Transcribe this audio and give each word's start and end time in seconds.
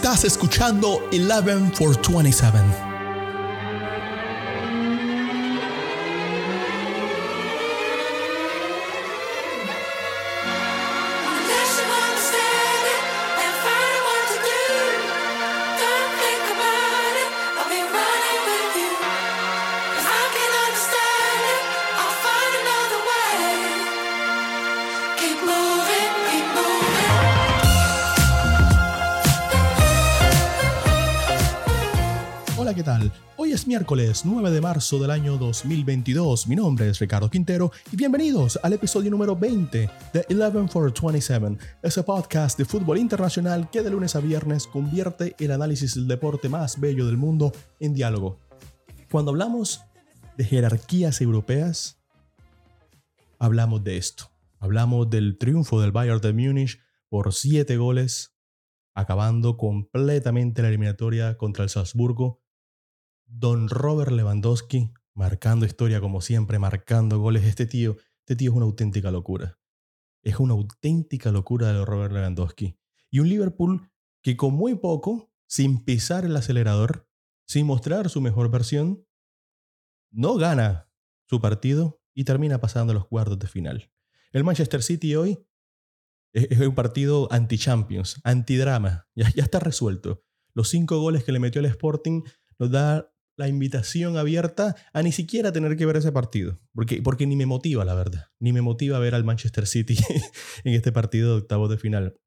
Estás 0.00 0.22
escuchando 0.22 1.02
11 1.10 1.74
for 1.74 1.96
27. 1.96 2.97
Hola, 32.60 32.74
¿qué 32.74 32.82
tal? 32.82 33.12
Hoy 33.36 33.52
es 33.52 33.68
miércoles 33.68 34.22
9 34.24 34.50
de 34.50 34.60
marzo 34.60 34.98
del 34.98 35.12
año 35.12 35.38
2022. 35.38 36.48
Mi 36.48 36.56
nombre 36.56 36.88
es 36.88 36.98
Ricardo 36.98 37.30
Quintero 37.30 37.70
y 37.92 37.96
bienvenidos 37.96 38.58
al 38.64 38.72
episodio 38.72 39.12
número 39.12 39.36
20 39.36 39.88
de 40.12 40.26
11 40.28 40.66
for 40.66 40.92
27, 40.92 41.56
ese 41.80 42.02
podcast 42.02 42.58
de 42.58 42.64
fútbol 42.64 42.98
internacional 42.98 43.70
que 43.70 43.82
de 43.82 43.90
lunes 43.90 44.16
a 44.16 44.20
viernes 44.20 44.66
convierte 44.66 45.36
el 45.38 45.52
análisis 45.52 45.94
del 45.94 46.08
deporte 46.08 46.48
más 46.48 46.80
bello 46.80 47.06
del 47.06 47.16
mundo 47.16 47.52
en 47.78 47.94
diálogo. 47.94 48.40
Cuando 49.08 49.30
hablamos 49.30 49.80
de 50.36 50.42
jerarquías 50.42 51.20
europeas, 51.20 52.00
hablamos 53.38 53.84
de 53.84 53.98
esto. 53.98 54.32
Hablamos 54.58 55.08
del 55.08 55.38
triunfo 55.38 55.80
del 55.80 55.92
Bayern 55.92 56.20
de 56.20 56.32
Múnich 56.32 56.80
por 57.08 57.32
7 57.32 57.76
goles, 57.76 58.34
acabando 58.94 59.56
completamente 59.56 60.60
la 60.60 60.68
eliminatoria 60.68 61.38
contra 61.38 61.62
el 61.62 61.70
Salzburgo. 61.70 62.42
Don 63.28 63.68
Robert 63.68 64.10
Lewandowski 64.10 64.92
marcando 65.14 65.66
historia 65.66 66.00
como 66.00 66.20
siempre, 66.20 66.58
marcando 66.58 67.18
goles. 67.18 67.44
Este 67.44 67.66
tío, 67.66 67.96
este 68.20 68.36
tío 68.36 68.50
es 68.50 68.56
una 68.56 68.66
auténtica 68.66 69.10
locura. 69.10 69.58
Es 70.22 70.38
una 70.38 70.54
auténtica 70.54 71.30
locura 71.30 71.72
de 71.72 71.84
Robert 71.84 72.12
Lewandowski. 72.12 72.78
Y 73.10 73.20
un 73.20 73.28
Liverpool 73.28 73.90
que 74.22 74.36
con 74.36 74.54
muy 74.54 74.76
poco, 74.76 75.30
sin 75.46 75.84
pisar 75.84 76.24
el 76.24 76.36
acelerador, 76.36 77.08
sin 77.46 77.66
mostrar 77.66 78.08
su 78.10 78.20
mejor 78.20 78.50
versión, 78.50 79.06
no 80.10 80.36
gana 80.36 80.90
su 81.26 81.40
partido 81.40 82.00
y 82.14 82.24
termina 82.24 82.60
pasando 82.60 82.92
a 82.92 82.94
los 82.94 83.06
cuartos 83.06 83.38
de 83.38 83.46
final. 83.46 83.92
El 84.32 84.44
Manchester 84.44 84.82
City 84.82 85.14
hoy 85.14 85.46
es 86.32 86.58
un 86.60 86.74
partido 86.74 87.28
anti-champions, 87.30 88.20
anti-drama. 88.24 89.08
Ya, 89.14 89.30
ya 89.34 89.42
está 89.42 89.60
resuelto. 89.60 90.24
Los 90.54 90.68
cinco 90.68 91.00
goles 91.00 91.24
que 91.24 91.32
le 91.32 91.38
metió 91.38 91.60
el 91.60 91.66
Sporting 91.66 92.22
nos 92.58 92.70
da 92.70 93.14
la 93.38 93.48
invitación 93.48 94.18
abierta 94.18 94.74
a 94.92 95.02
ni 95.02 95.12
siquiera 95.12 95.52
tener 95.52 95.76
que 95.76 95.86
ver 95.86 95.96
ese 95.96 96.10
partido. 96.10 96.58
Porque, 96.74 97.00
porque 97.00 97.24
ni 97.26 97.36
me 97.36 97.46
motiva, 97.46 97.84
la 97.84 97.94
verdad. 97.94 98.26
Ni 98.40 98.52
me 98.52 98.62
motiva 98.62 98.98
ver 98.98 99.14
al 99.14 99.24
Manchester 99.24 99.66
City 99.66 99.96
en 100.64 100.74
este 100.74 100.90
partido 100.90 101.30
de 101.30 101.42
octavos 101.42 101.70
de 101.70 101.78
final. 101.78 102.20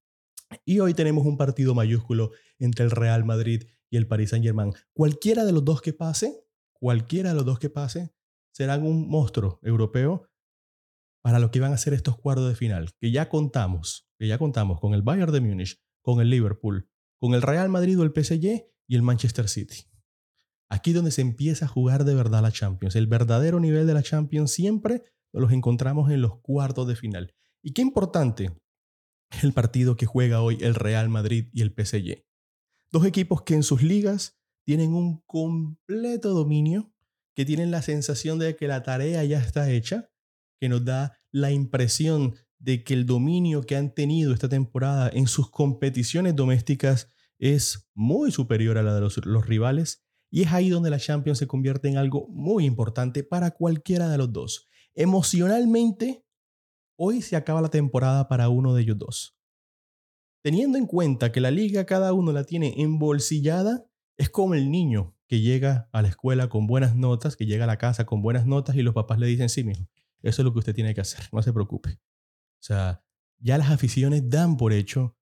Y 0.65 0.79
hoy 0.79 0.93
tenemos 0.93 1.25
un 1.25 1.37
partido 1.37 1.75
mayúsculo 1.75 2.31
entre 2.59 2.85
el 2.85 2.91
Real 2.91 3.25
Madrid 3.25 3.65
y 3.89 3.97
el 3.97 4.07
Paris 4.07 4.29
Saint-Germain. 4.29 4.73
Cualquiera 4.93 5.43
de 5.43 5.51
los 5.51 5.65
dos 5.65 5.81
que 5.81 5.91
pase, 5.91 6.45
cualquiera 6.71 7.29
de 7.29 7.35
los 7.35 7.45
dos 7.45 7.59
que 7.59 7.69
pase, 7.69 8.13
serán 8.53 8.83
un 8.83 9.09
monstruo 9.09 9.59
europeo 9.63 10.29
para 11.21 11.39
lo 11.39 11.51
que 11.51 11.59
van 11.59 11.73
a 11.73 11.77
ser 11.77 11.93
estos 11.93 12.17
cuartos 12.17 12.47
de 12.47 12.55
final, 12.55 12.91
que 12.99 13.11
ya 13.11 13.27
contamos, 13.27 14.09
que 14.17 14.27
ya 14.27 14.37
contamos 14.37 14.79
con 14.79 14.93
el 14.93 15.01
Bayern 15.01 15.31
de 15.31 15.41
Múnich, 15.41 15.81
con 16.01 16.21
el 16.21 16.29
Liverpool, 16.29 16.89
con 17.19 17.33
el 17.33 17.41
Real 17.41 17.67
Madrid 17.67 17.99
o 17.99 18.03
el 18.03 18.13
PSG 18.15 18.65
y 18.87 18.95
el 18.95 19.01
Manchester 19.01 19.49
City. 19.49 19.90
Aquí 20.71 20.93
donde 20.93 21.11
se 21.11 21.19
empieza 21.19 21.65
a 21.65 21.67
jugar 21.67 22.05
de 22.05 22.15
verdad 22.15 22.41
la 22.41 22.51
Champions. 22.53 22.95
El 22.95 23.05
verdadero 23.05 23.59
nivel 23.59 23.85
de 23.85 23.93
la 23.93 24.03
Champions 24.03 24.51
siempre 24.51 25.03
los 25.33 25.51
encontramos 25.51 26.09
en 26.11 26.21
los 26.21 26.39
cuartos 26.39 26.87
de 26.87 26.95
final. 26.95 27.35
Y 27.61 27.73
qué 27.73 27.81
importante 27.81 28.55
el 29.43 29.51
partido 29.51 29.97
que 29.97 30.05
juega 30.05 30.41
hoy 30.41 30.57
el 30.61 30.75
Real 30.75 31.09
Madrid 31.09 31.49
y 31.51 31.61
el 31.61 31.73
PSG. 31.73 32.23
Dos 32.89 33.05
equipos 33.05 33.41
que 33.41 33.53
en 33.53 33.63
sus 33.63 33.83
ligas 33.83 34.39
tienen 34.65 34.93
un 34.93 35.21
completo 35.27 36.29
dominio, 36.29 36.93
que 37.35 37.43
tienen 37.43 37.69
la 37.69 37.81
sensación 37.81 38.39
de 38.39 38.55
que 38.55 38.69
la 38.69 38.81
tarea 38.81 39.25
ya 39.25 39.39
está 39.39 39.69
hecha, 39.69 40.09
que 40.57 40.69
nos 40.69 40.85
da 40.85 41.19
la 41.31 41.51
impresión 41.51 42.35
de 42.59 42.85
que 42.85 42.93
el 42.93 43.05
dominio 43.05 43.63
que 43.63 43.75
han 43.75 43.93
tenido 43.93 44.33
esta 44.33 44.47
temporada 44.47 45.09
en 45.11 45.27
sus 45.27 45.51
competiciones 45.51 46.33
domésticas 46.33 47.09
es 47.39 47.89
muy 47.93 48.31
superior 48.31 48.77
a 48.77 48.83
la 48.83 48.95
de 48.95 49.01
los, 49.01 49.17
los 49.25 49.45
rivales. 49.45 50.05
Y 50.31 50.43
es 50.43 50.53
ahí 50.53 50.69
donde 50.69 50.89
la 50.89 50.97
Champions 50.97 51.37
se 51.37 51.47
convierte 51.47 51.89
en 51.89 51.97
algo 51.97 52.27
muy 52.29 52.65
importante 52.65 53.23
para 53.23 53.51
cualquiera 53.51 54.09
de 54.09 54.17
los 54.17 54.31
dos. 54.31 54.69
Emocionalmente, 54.95 56.25
hoy 56.97 57.21
se 57.21 57.35
acaba 57.35 57.61
la 57.61 57.69
temporada 57.69 58.29
para 58.29 58.47
uno 58.47 58.73
de 58.73 58.81
ellos 58.81 58.97
dos. 58.97 59.37
Teniendo 60.41 60.77
en 60.77 60.87
cuenta 60.87 61.31
que 61.31 61.41
la 61.41 61.51
liga 61.51 61.85
cada 61.85 62.13
uno 62.13 62.31
la 62.31 62.45
tiene 62.45 62.81
embolsillada, 62.81 63.85
es 64.17 64.29
como 64.29 64.55
el 64.55 64.71
niño 64.71 65.15
que 65.27 65.41
llega 65.41 65.89
a 65.91 66.01
la 66.01 66.07
escuela 66.07 66.47
con 66.47 66.65
buenas 66.65 66.95
notas, 66.95 67.35
que 67.35 67.45
llega 67.45 67.65
a 67.65 67.67
la 67.67 67.77
casa 67.77 68.05
con 68.05 68.21
buenas 68.21 68.45
notas 68.45 68.75
y 68.75 68.81
los 68.81 68.93
papás 68.93 69.19
le 69.19 69.27
dicen, 69.27 69.49
sí, 69.49 69.63
mijo, 69.63 69.87
eso 70.21 70.41
es 70.41 70.45
lo 70.45 70.53
que 70.53 70.59
usted 70.59 70.75
tiene 70.75 70.93
que 70.93 71.01
hacer, 71.01 71.25
no 71.31 71.41
se 71.41 71.53
preocupe. 71.53 71.99
O 72.59 72.63
sea, 72.63 73.03
ya 73.39 73.57
las 73.57 73.69
aficiones 73.69 74.29
dan 74.29 74.57
por 74.57 74.71
hecho 74.71 75.17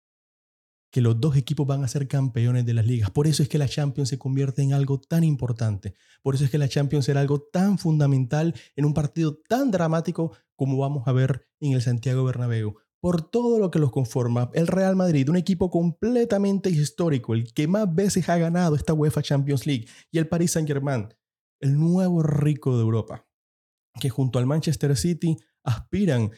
que 0.91 1.01
los 1.01 1.19
dos 1.19 1.35
equipos 1.35 1.67
van 1.67 1.83
a 1.83 1.87
ser 1.87 2.07
campeones 2.07 2.65
de 2.65 2.73
las 2.73 2.85
ligas. 2.85 3.11
Por 3.11 3.27
eso 3.27 3.43
es 3.43 3.49
que 3.49 3.57
la 3.57 3.67
Champions 3.67 4.09
se 4.09 4.17
convierte 4.17 4.61
en 4.61 4.73
algo 4.73 4.99
tan 4.99 5.23
importante. 5.23 5.93
Por 6.21 6.35
eso 6.35 6.45
es 6.45 6.51
que 6.51 6.57
la 6.57 6.67
Champions 6.67 7.05
será 7.05 7.21
algo 7.21 7.41
tan 7.41 7.77
fundamental 7.77 8.55
en 8.75 8.85
un 8.85 8.93
partido 8.93 9.39
tan 9.47 9.71
dramático 9.71 10.35
como 10.55 10.77
vamos 10.77 11.07
a 11.07 11.11
ver 11.11 11.47
en 11.59 11.73
el 11.73 11.81
Santiago 11.81 12.23
Bernabéu. 12.23 12.75
Por 13.01 13.21
todo 13.21 13.59
lo 13.59 13.71
que 13.71 13.79
los 13.79 13.91
conforma, 13.91 14.51
el 14.53 14.67
Real 14.67 14.97
Madrid, 14.97 15.29
un 15.29 15.37
equipo 15.37 15.69
completamente 15.69 16.69
histórico, 16.69 17.33
el 17.33 17.53
que 17.53 17.67
más 17.67 17.93
veces 17.95 18.27
ha 18.27 18.37
ganado 18.37 18.75
esta 18.75 18.93
UEFA 18.93 19.21
Champions 19.21 19.65
League, 19.65 19.87
y 20.11 20.17
el 20.17 20.27
Paris 20.27 20.51
Saint-Germain, 20.51 21.07
el 21.61 21.79
nuevo 21.79 22.23
rico 22.23 22.75
de 22.75 22.83
Europa, 22.83 23.25
que 24.01 24.09
junto 24.09 24.37
al 24.37 24.47
Manchester 24.47 24.97
City 24.97 25.37
aspiran, 25.63 26.31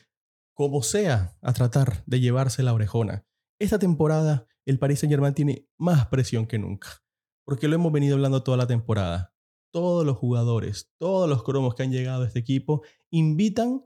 como 0.54 0.84
sea, 0.84 1.36
a 1.42 1.54
tratar 1.54 2.04
de 2.06 2.20
llevarse 2.20 2.62
la 2.62 2.74
orejona. 2.74 3.26
Esta 3.62 3.78
temporada 3.78 4.48
el 4.66 4.80
Paris 4.80 5.02
Saint-Germain 5.02 5.36
tiene 5.36 5.70
más 5.78 6.08
presión 6.08 6.48
que 6.48 6.58
nunca, 6.58 7.04
porque 7.46 7.68
lo 7.68 7.76
hemos 7.76 7.92
venido 7.92 8.16
hablando 8.16 8.42
toda 8.42 8.58
la 8.58 8.66
temporada. 8.66 9.36
Todos 9.70 10.04
los 10.04 10.18
jugadores, 10.18 10.92
todos 10.98 11.30
los 11.30 11.44
cromos 11.44 11.76
que 11.76 11.84
han 11.84 11.92
llegado 11.92 12.24
a 12.24 12.26
este 12.26 12.40
equipo 12.40 12.82
invitan 13.12 13.86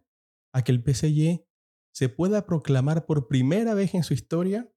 a 0.54 0.64
que 0.64 0.72
el 0.72 0.82
PSG 0.82 1.46
se 1.92 2.08
pueda 2.08 2.46
proclamar 2.46 3.06
por 3.06 3.28
primera 3.28 3.74
vez 3.74 3.94
en 3.96 4.04
su 4.04 4.14
historia 4.14 4.72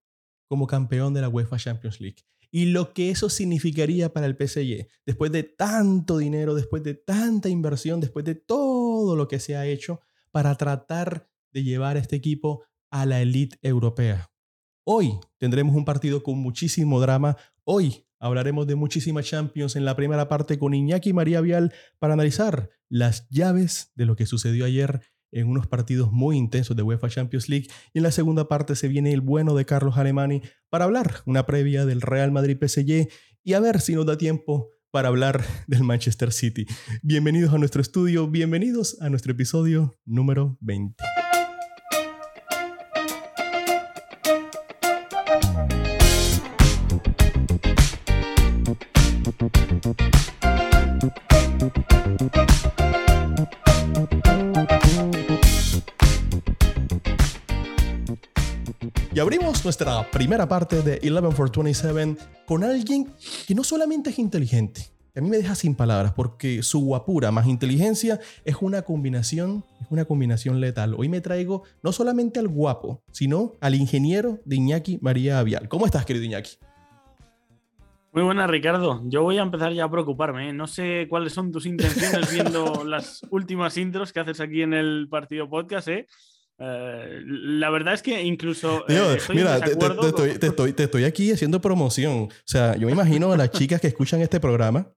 como 0.48 0.66
campeón 0.66 1.14
de 1.14 1.20
la 1.20 1.28
UEFA 1.28 1.58
Champions 1.58 2.00
League. 2.00 2.24
Y 2.50 2.64
lo 2.66 2.92
que 2.92 3.10
eso 3.10 3.28
significaría 3.28 4.12
para 4.12 4.26
el 4.26 4.34
PSG, 4.34 4.88
después 5.06 5.30
de 5.30 5.44
tanto 5.44 6.18
dinero, 6.18 6.56
después 6.56 6.82
de 6.82 6.94
tanta 6.94 7.48
inversión, 7.48 8.00
después 8.00 8.24
de 8.24 8.34
todo 8.34 9.14
lo 9.14 9.28
que 9.28 9.38
se 9.38 9.54
ha 9.54 9.64
hecho 9.64 10.00
para 10.32 10.56
tratar 10.56 11.30
de 11.52 11.62
llevar 11.62 11.96
a 11.96 12.00
este 12.00 12.16
equipo 12.16 12.64
a 12.90 13.06
la 13.06 13.22
elite 13.22 13.60
europea. 13.62 14.32
Hoy 14.90 15.20
tendremos 15.36 15.76
un 15.76 15.84
partido 15.84 16.22
con 16.22 16.38
muchísimo 16.38 16.98
drama. 16.98 17.36
Hoy 17.64 18.06
hablaremos 18.18 18.66
de 18.66 18.74
muchísimas 18.74 19.26
Champions 19.26 19.76
en 19.76 19.84
la 19.84 19.94
primera 19.94 20.30
parte 20.30 20.58
con 20.58 20.72
Iñaki 20.72 21.12
María 21.12 21.42
Vial 21.42 21.74
para 21.98 22.14
analizar 22.14 22.70
las 22.88 23.28
llaves 23.28 23.92
de 23.96 24.06
lo 24.06 24.16
que 24.16 24.24
sucedió 24.24 24.64
ayer 24.64 25.02
en 25.30 25.48
unos 25.48 25.66
partidos 25.66 26.10
muy 26.10 26.38
intensos 26.38 26.74
de 26.74 26.82
UEFA 26.82 27.10
Champions 27.10 27.50
League. 27.50 27.66
Y 27.92 27.98
en 27.98 28.04
la 28.04 28.12
segunda 28.12 28.48
parte 28.48 28.76
se 28.76 28.88
viene 28.88 29.12
el 29.12 29.20
bueno 29.20 29.54
de 29.54 29.66
Carlos 29.66 29.98
Alemani 29.98 30.40
para 30.70 30.86
hablar 30.86 31.16
una 31.26 31.44
previa 31.44 31.84
del 31.84 32.00
Real 32.00 32.32
Madrid 32.32 32.56
PSG 32.56 33.08
y 33.44 33.52
a 33.52 33.60
ver 33.60 33.82
si 33.82 33.94
nos 33.94 34.06
da 34.06 34.16
tiempo 34.16 34.70
para 34.90 35.08
hablar 35.08 35.44
del 35.66 35.84
Manchester 35.84 36.32
City. 36.32 36.64
Bienvenidos 37.02 37.52
a 37.52 37.58
nuestro 37.58 37.82
estudio, 37.82 38.26
bienvenidos 38.26 38.96
a 39.02 39.10
nuestro 39.10 39.32
episodio 39.32 39.98
número 40.06 40.56
20. 40.62 41.04
Y 59.18 59.20
abrimos 59.20 59.64
nuestra 59.64 60.08
primera 60.12 60.46
parte 60.46 60.80
de 60.80 61.00
11 61.02 61.34
for 61.34 61.50
27 61.50 62.16
con 62.46 62.62
alguien 62.62 63.12
que 63.48 63.54
no 63.56 63.64
solamente 63.64 64.10
es 64.10 64.18
inteligente, 64.20 64.92
que 65.12 65.18
a 65.18 65.22
mí 65.22 65.28
me 65.28 65.38
deja 65.38 65.56
sin 65.56 65.74
palabras, 65.74 66.12
porque 66.12 66.62
su 66.62 66.78
guapura 66.84 67.32
más 67.32 67.48
inteligencia 67.48 68.20
es 68.44 68.54
una 68.60 68.82
combinación, 68.82 69.64
es 69.80 69.88
una 69.90 70.04
combinación 70.04 70.60
letal. 70.60 70.94
Hoy 70.96 71.08
me 71.08 71.20
traigo 71.20 71.64
no 71.82 71.90
solamente 71.90 72.38
al 72.38 72.46
guapo, 72.46 73.02
sino 73.10 73.54
al 73.60 73.74
ingeniero 73.74 74.38
de 74.44 74.54
Iñaki 74.54 75.00
María 75.02 75.40
Avial. 75.40 75.68
¿Cómo 75.68 75.84
estás, 75.84 76.06
querido 76.06 76.24
Iñaki? 76.24 76.52
Muy 78.12 78.22
buenas, 78.22 78.48
Ricardo. 78.48 79.02
Yo 79.06 79.24
voy 79.24 79.38
a 79.38 79.42
empezar 79.42 79.72
ya 79.72 79.86
a 79.86 79.90
preocuparme. 79.90 80.50
¿eh? 80.50 80.52
No 80.52 80.68
sé 80.68 81.08
cuáles 81.10 81.32
son 81.32 81.50
tus 81.50 81.66
intenciones 81.66 82.32
viendo 82.32 82.84
las 82.86 83.26
últimas 83.30 83.76
intros 83.78 84.12
que 84.12 84.20
haces 84.20 84.40
aquí 84.40 84.62
en 84.62 84.74
el 84.74 85.08
partido 85.10 85.50
podcast. 85.50 85.88
¿eh? 85.88 86.06
Eh, 86.60 87.20
la 87.24 87.70
verdad 87.70 87.94
es 87.94 88.02
que 88.02 88.20
incluso. 88.22 88.80
eh, 88.88 88.94
Tío, 88.94 89.12
estoy 89.12 89.36
mira, 89.36 89.54
te, 89.54 89.60
te- 89.60 89.66
desacuerdo 89.76 90.00
te 90.00 90.08
estoy, 90.08 90.30
con- 90.30 90.38
te 90.40 90.46
estoy- 90.48 90.72
te 90.72 90.82
estoy 90.84 91.04
aquí 91.04 91.30
haciendo 91.32 91.60
promoción. 91.60 92.14
O 92.24 92.28
sea, 92.44 92.76
yo 92.76 92.86
me 92.86 92.92
imagino 92.92 93.32
a 93.32 93.36
las 93.36 93.50
chicas 93.52 93.80
que 93.80 93.86
escuchan 93.86 94.20
este 94.20 94.40
programa, 94.40 94.92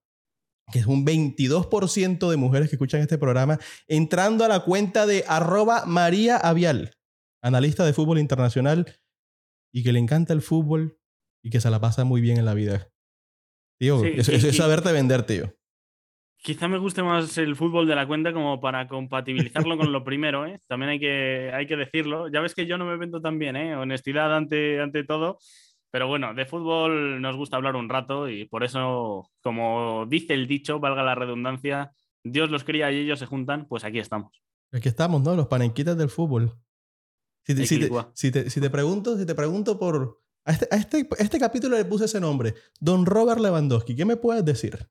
que 0.72 0.80
es 0.80 0.86
un 0.88 1.06
22% 1.06 2.30
de 2.32 2.38
mujeres 2.38 2.70
que 2.70 2.76
escuchan 2.78 3.02
este 3.02 3.18
programa, 3.18 3.60
entrando 3.88 4.44
a 4.44 4.48
la 4.48 4.62
cuenta 4.62 5.06
de 5.06 5.24
arroba 5.28 5.86
María 5.86 6.38
Avial, 6.38 6.94
analista 7.44 7.86
de 7.86 7.94
fútbol 7.94 8.18
internacional 8.20 8.92
y 9.74 9.84
que 9.84 9.94
le 9.94 10.00
encanta 10.00 10.34
el 10.34 10.42
fútbol 10.42 10.98
y 11.44 11.50
que 11.52 11.62
se 11.62 11.70
la 11.70 11.80
pasa 11.80 12.04
muy 12.06 12.22
bien 12.22 12.38
en 12.38 12.46
la 12.46 12.54
vida. 12.54 12.90
Tío, 13.80 14.02
Sí, 14.02 14.12
y- 14.16 14.20
es 14.20 14.44
y- 14.44 14.54
saberte 14.54 14.92
vender, 14.92 15.24
tío. 15.24 15.54
Quizá 16.44 16.68
me 16.68 16.80
guste 16.80 17.04
más 17.04 17.38
el 17.38 17.56
fútbol 17.56 17.88
de 17.88 17.96
la 17.96 18.08
cuenta 18.08 18.34
como 18.34 18.60
para 18.60 18.88
compatibilizarlo 18.88 19.78
con 19.78 19.92
lo 19.92 20.04
primero, 20.04 20.46
¿eh? 20.46 20.60
También 20.68 20.90
hay 20.92 21.00
que, 21.00 21.52
hay 21.54 21.68
que 21.68 21.76
decirlo. 21.78 22.30
Ya 22.30 22.42
ves 22.42 22.56
que 22.56 22.66
yo 22.66 22.78
no 22.78 22.86
me 22.86 22.98
vendo 22.98 23.22
tan 23.22 23.38
bien, 23.38 23.56
¿eh? 23.56 23.76
Honestidad 23.76 24.36
ante, 24.36 24.82
ante 24.82 25.04
todo. 25.04 25.38
Pero 25.92 26.08
bueno, 26.08 26.34
de 26.34 26.46
fútbol 26.46 27.22
nos 27.22 27.36
gusta 27.36 27.58
hablar 27.58 27.76
un 27.76 27.90
rato 27.90 28.28
y 28.30 28.46
por 28.46 28.64
eso, 28.64 29.30
como 29.44 30.06
dice 30.08 30.34
el 30.34 30.48
dicho, 30.48 30.80
valga 30.80 31.04
la 31.04 31.16
redundancia, 31.16 31.92
Dios 32.24 32.50
los 32.50 32.64
cría 32.64 32.92
y 32.92 33.00
ellos 33.00 33.20
se 33.20 33.26
juntan, 33.26 33.68
pues 33.68 33.84
aquí 33.84 34.00
estamos. 34.00 34.42
Aquí 34.72 34.88
estamos, 34.88 35.22
¿no? 35.22 35.36
Los 35.36 35.48
panenquitas 35.48 35.98
del 35.98 36.10
fútbol. 36.10 36.54
Si 37.46 37.54
te, 37.54 37.66
si 37.66 37.70
te- 37.70 37.76
Equilibua. 37.76 38.12
si 38.16 38.32
te- 38.32 38.50
si 38.50 38.62
te 38.62 38.70
pregunto, 38.70 39.18
si 39.18 39.26
te 39.26 39.36
pregunto 39.36 39.78
por... 39.78 40.22
A 40.46 40.54
este, 40.54 40.68
a 40.72 40.78
este, 40.78 41.08
a 41.20 41.22
este 41.24 41.38
capítulo 41.40 41.78
le 41.78 41.86
puse 41.86 42.06
ese 42.06 42.20
nombre. 42.22 42.56
Don 42.80 43.06
Robert 43.06 43.40
Lewandowski. 43.42 43.96
¿Qué 43.96 44.06
me 44.06 44.16
puedes 44.16 44.44
decir? 44.46 44.88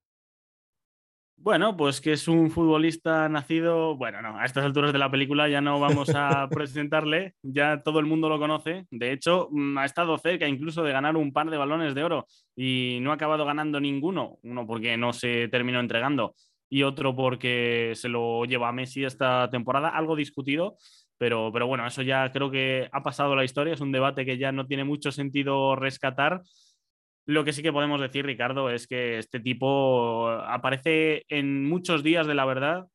Bueno, 1.43 1.75
pues 1.75 2.03
que 2.03 2.13
es 2.13 2.29
un 2.29 2.51
futbolista 2.51 3.27
nacido, 3.31 3.97
bueno, 3.97 4.21
no, 4.21 4.39
a 4.39 4.45
estas 4.45 4.63
alturas 4.63 4.93
de 4.93 4.99
la 4.99 5.11
película 5.11 5.49
ya 5.49 5.63
no 5.63 5.81
vamos 5.81 6.11
a 6.15 6.47
presentarle, 6.51 7.33
ya 7.43 7.83
todo 7.83 7.99
el 7.99 8.05
mundo 8.05 8.29
lo 8.29 8.39
conoce. 8.39 8.87
De 8.91 9.11
hecho, 9.11 9.49
mm, 9.51 9.79
ha 9.79 9.87
estado 9.87 10.19
cerca 10.19 10.47
incluso 10.47 10.83
de 10.83 10.93
ganar 10.93 11.17
un 11.17 11.33
par 11.33 11.49
de 11.49 11.57
balones 11.57 11.95
de 11.95 12.05
oro 12.05 12.27
y 12.55 12.99
no 13.01 13.11
ha 13.11 13.15
acabado 13.15 13.47
ganando 13.47 13.81
ninguno, 13.81 14.39
uno 14.43 14.67
porque 14.67 14.99
no 14.99 15.15
se 15.15 15.49
terminó 15.49 15.81
entregando 15.81 16.35
y 16.69 16.83
otro 16.83 17.17
porque 17.17 17.93
se 17.95 18.11
lo 18.11 18.45
lleva 18.45 18.69
a 18.69 18.73
Messi 18.73 19.05
esta 19.05 19.49
temporada, 19.49 19.89
algo 19.89 20.17
discutido, 20.17 20.77
pero, 21.17 21.51
pero 21.55 21.67
bueno, 21.67 21.87
eso 21.87 22.03
ya 22.03 22.31
creo 22.33 22.51
que 22.51 22.91
ha 22.93 23.03
pasado 23.03 23.35
la 23.35 23.45
historia, 23.45 23.73
es 23.73 23.81
un 23.81 23.93
debate 23.93 24.27
que 24.27 24.37
ya 24.37 24.53
no 24.53 24.67
tiene 24.67 24.85
mucho 24.85 25.11
sentido 25.11 25.75
rescatar. 25.75 26.43
Lo 27.27 27.45
que 27.45 27.53
sí 27.53 27.63
que 27.63 27.73
podemos 27.73 28.01
decir, 28.01 28.25
Ricardo, 28.25 28.71
es 28.71 28.87
que 28.87 29.19
este 29.19 29.41
tipo 29.41 30.29
aparece 30.29 31.25
en 31.29 31.69
muchos 31.69 32.03
días 32.03 32.27
de 32.27 32.35
la 32.35 32.45
verdad, 32.45 32.87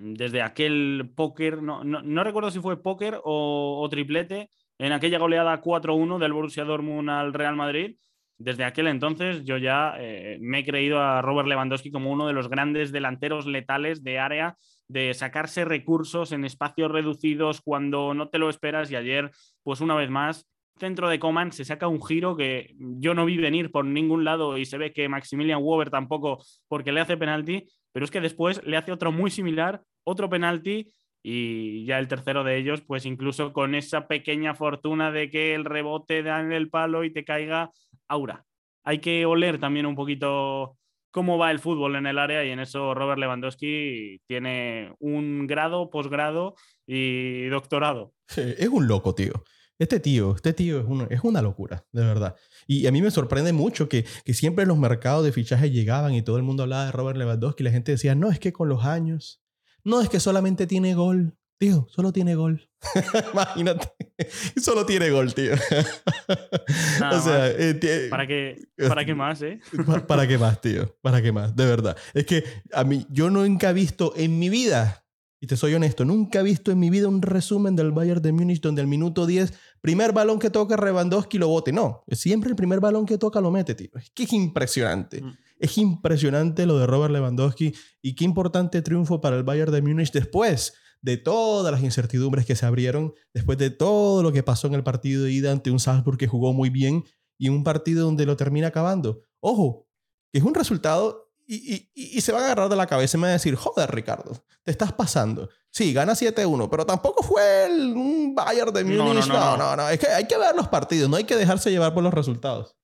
desde 0.00 0.42
aquel 0.42 1.10
póker, 1.14 1.62
no, 1.62 1.84
no, 1.84 2.24
recuerdo 2.24 2.50
si 2.50 2.60
fue 2.60 2.82
póker 2.82 3.20
o, 3.24 3.80
o 3.82 3.88
triplete, 3.88 4.50
en 4.78 4.92
aquella 4.92 5.18
goleada 5.18 5.60
4-1 5.60 6.18
del 6.18 6.32
Borussia 6.32 6.64
Dortmund 6.64 7.10
al 7.10 7.34
Real 7.34 7.56
Madrid. 7.56 7.96
Desde 8.38 8.64
aquel 8.64 8.86
entonces 8.86 9.44
yo 9.44 9.58
ya 9.58 9.94
eh, 9.98 10.38
me 10.40 10.60
he 10.60 10.64
creído 10.64 11.00
a 11.00 11.20
Robert 11.22 11.48
Lewandowski 11.48 11.90
como 11.90 12.12
uno 12.12 12.28
de 12.28 12.32
los 12.32 12.48
grandes 12.48 12.92
delanteros 12.92 13.46
letales 13.46 14.04
de 14.04 14.20
área, 14.20 14.56
de 14.86 15.12
sacarse 15.12 15.64
recursos 15.64 16.30
en 16.30 16.44
espacios 16.44 16.90
reducidos 16.92 17.60
cuando 17.60 18.14
no 18.14 18.28
te 18.28 18.38
lo 18.38 18.48
esperas 18.48 18.92
y 18.92 18.96
ayer, 18.96 19.32
pues 19.64 19.80
una 19.80 19.96
vez 19.96 20.08
más, 20.08 20.46
centro 20.78 21.08
de 21.08 21.18
Coman 21.18 21.52
se 21.52 21.64
saca 21.64 21.88
un 21.88 22.02
giro 22.02 22.36
que 22.36 22.74
yo 22.78 23.14
no 23.14 23.24
vi 23.24 23.36
venir 23.36 23.70
por 23.70 23.84
ningún 23.84 24.24
lado 24.24 24.56
y 24.58 24.64
se 24.64 24.78
ve 24.78 24.92
que 24.92 25.08
Maximilian 25.08 25.60
Weber 25.62 25.90
tampoco 25.90 26.42
porque 26.68 26.92
le 26.92 27.00
hace 27.00 27.16
penalti, 27.16 27.64
pero 27.92 28.04
es 28.04 28.10
que 28.10 28.20
después 28.20 28.62
le 28.64 28.76
hace 28.76 28.92
otro 28.92 29.12
muy 29.12 29.30
similar, 29.30 29.82
otro 30.04 30.28
penalti 30.28 30.88
y 31.22 31.84
ya 31.84 31.98
el 31.98 32.08
tercero 32.08 32.44
de 32.44 32.56
ellos, 32.56 32.82
pues 32.82 33.04
incluso 33.04 33.52
con 33.52 33.74
esa 33.74 34.06
pequeña 34.06 34.54
fortuna 34.54 35.10
de 35.10 35.30
que 35.30 35.54
el 35.54 35.64
rebote 35.64 36.22
da 36.22 36.40
en 36.40 36.52
el 36.52 36.70
palo 36.70 37.04
y 37.04 37.12
te 37.12 37.24
caiga 37.24 37.70
aura. 38.06 38.44
Hay 38.84 39.00
que 39.00 39.26
oler 39.26 39.58
también 39.58 39.86
un 39.86 39.96
poquito 39.96 40.76
cómo 41.10 41.38
va 41.38 41.50
el 41.50 41.58
fútbol 41.58 41.96
en 41.96 42.06
el 42.06 42.18
área 42.18 42.44
y 42.44 42.50
en 42.50 42.60
eso 42.60 42.94
Robert 42.94 43.18
Lewandowski 43.18 44.20
tiene 44.26 44.94
un 45.00 45.46
grado, 45.46 45.90
posgrado 45.90 46.54
y 46.86 47.46
doctorado. 47.46 48.12
Es 48.36 48.68
un 48.68 48.86
loco, 48.86 49.14
tío. 49.14 49.32
Este 49.78 50.00
tío, 50.00 50.34
este 50.34 50.52
tío 50.52 50.80
es, 50.80 50.86
un- 50.86 51.06
es 51.10 51.20
una 51.22 51.40
locura, 51.42 51.86
de 51.92 52.04
verdad. 52.04 52.34
Y 52.66 52.86
a 52.86 52.92
mí 52.92 53.00
me 53.00 53.10
sorprende 53.10 53.52
mucho 53.52 53.88
que, 53.88 54.04
que 54.24 54.34
siempre 54.34 54.66
los 54.66 54.76
mercados 54.76 55.24
de 55.24 55.32
fichajes 55.32 55.70
llegaban 55.72 56.14
y 56.14 56.22
todo 56.22 56.36
el 56.36 56.42
mundo 56.42 56.64
hablaba 56.64 56.86
de 56.86 56.92
Robert 56.92 57.16
Lewandowski 57.18 57.62
y 57.62 57.64
la 57.64 57.70
gente 57.70 57.92
decía, 57.92 58.14
no, 58.14 58.30
es 58.30 58.38
que 58.40 58.52
con 58.52 58.68
los 58.68 58.84
años, 58.84 59.40
no, 59.84 60.00
es 60.00 60.08
que 60.08 60.18
solamente 60.20 60.66
tiene 60.66 60.94
gol. 60.94 61.34
Tío, 61.60 61.88
solo 61.90 62.12
tiene 62.12 62.36
gol. 62.36 62.70
Imagínate. 63.32 63.88
Solo 64.60 64.84
tiene 64.86 65.10
gol, 65.10 65.32
tío. 65.34 65.52
Nada 67.00 67.18
o 67.18 67.22
sea, 67.22 67.38
más. 67.38 67.50
eh, 67.58 68.06
¿Para 68.10 68.26
qué, 68.26 68.56
¿Para 68.88 69.04
qué 69.04 69.14
más, 69.14 69.42
eh? 69.42 69.60
Pa- 69.86 70.06
¿Para 70.06 70.26
qué 70.26 70.38
más, 70.38 70.60
tío? 70.60 70.96
¿Para 71.02 71.22
qué 71.22 71.32
más? 71.32 71.54
De 71.56 71.66
verdad. 71.66 71.96
Es 72.14 72.26
que 72.26 72.44
a 72.72 72.84
mí, 72.84 73.06
yo 73.10 73.30
nunca 73.30 73.70
he 73.70 73.72
visto 73.72 74.12
en 74.16 74.38
mi 74.38 74.48
vida, 74.48 75.04
y 75.40 75.46
te 75.46 75.56
soy 75.56 75.74
honesto, 75.74 76.04
nunca 76.04 76.40
he 76.40 76.42
visto 76.42 76.72
en 76.72 76.78
mi 76.80 76.90
vida 76.90 77.06
un 77.06 77.22
resumen 77.22 77.76
del 77.76 77.92
Bayern 77.92 78.20
de 78.20 78.32
Múnich 78.32 78.60
donde 78.60 78.82
al 78.82 78.88
minuto 78.88 79.26
10, 79.26 79.52
primer 79.80 80.12
balón 80.12 80.38
que 80.38 80.50
toca 80.50 80.76
Lewandowski 80.76 81.38
lo 81.38 81.48
bote. 81.48 81.72
No, 81.72 82.02
siempre 82.10 82.50
el 82.50 82.56
primer 82.56 82.80
balón 82.80 83.06
que 83.06 83.18
toca 83.18 83.40
lo 83.40 83.50
mete, 83.50 83.74
tío. 83.74 83.90
Es 83.94 84.10
que 84.10 84.24
es 84.24 84.32
impresionante. 84.32 85.22
Mm. 85.22 85.36
Es 85.60 85.78
impresionante 85.78 86.66
lo 86.66 86.78
de 86.78 86.86
Robert 86.86 87.12
Lewandowski 87.12 87.74
y 88.02 88.14
qué 88.14 88.24
importante 88.24 88.82
triunfo 88.82 89.20
para 89.20 89.36
el 89.36 89.44
Bayern 89.44 89.72
de 89.72 89.82
Múnich 89.82 90.12
después 90.12 90.74
de 91.00 91.16
todas 91.16 91.70
las 91.72 91.82
incertidumbres 91.82 92.44
que 92.44 92.56
se 92.56 92.66
abrieron, 92.66 93.14
después 93.32 93.58
de 93.58 93.70
todo 93.70 94.22
lo 94.22 94.32
que 94.32 94.42
pasó 94.42 94.66
en 94.66 94.74
el 94.74 94.82
partido 94.82 95.24
de 95.24 95.32
ida 95.32 95.52
ante 95.52 95.70
un 95.70 95.78
Salzburg 95.78 96.18
que 96.18 96.26
jugó 96.26 96.52
muy 96.52 96.70
bien 96.70 97.04
y 97.38 97.48
un 97.48 97.62
partido 97.62 98.04
donde 98.04 98.26
lo 98.26 98.36
termina 98.36 98.68
acabando. 98.68 99.22
Ojo, 99.40 99.86
que 100.32 100.40
es 100.40 100.44
un 100.44 100.54
resultado 100.54 101.27
y, 101.48 101.88
y- 101.94 102.18
y- 102.18 102.20
se 102.20 102.30
van 102.32 102.42
a 102.42 102.46
agarrar 102.46 102.68
de 102.68 102.76
la 102.76 102.86
cabeza 102.86 103.16
y 103.16 103.20
me 103.20 103.24
van 103.26 103.30
a 103.30 103.32
decir, 103.34 103.54
joder, 103.56 103.90
Ricardo, 103.90 104.32
te 104.62 104.70
estás 104.70 104.92
pasando. 104.92 105.48
Sí, 105.70 105.92
gana 105.92 106.12
7-1, 106.12 106.68
pero 106.70 106.84
tampoco 106.86 107.22
fue 107.22 107.66
el, 107.66 107.94
un 107.96 108.34
Bayern 108.34 108.72
de 108.72 108.84
No, 108.84 108.96
no, 108.96 109.04
Múnich. 109.06 109.26
no, 109.26 109.34
No 109.34 109.56
no, 109.56 109.56
no. 109.56 109.76
no, 109.76 109.88
Es 109.88 109.98
que 109.98 110.08
hay 110.08 110.26
que 110.26 110.36
ver 110.38 110.54
los 110.54 110.68
partidos, 110.68 111.08
no 111.10 111.16
hay 111.16 111.24
que 111.24 111.36
dejarse 111.36 111.70
llevar 111.70 111.94
por 111.94 112.02
los 112.04 112.12
resultados. 112.14 112.76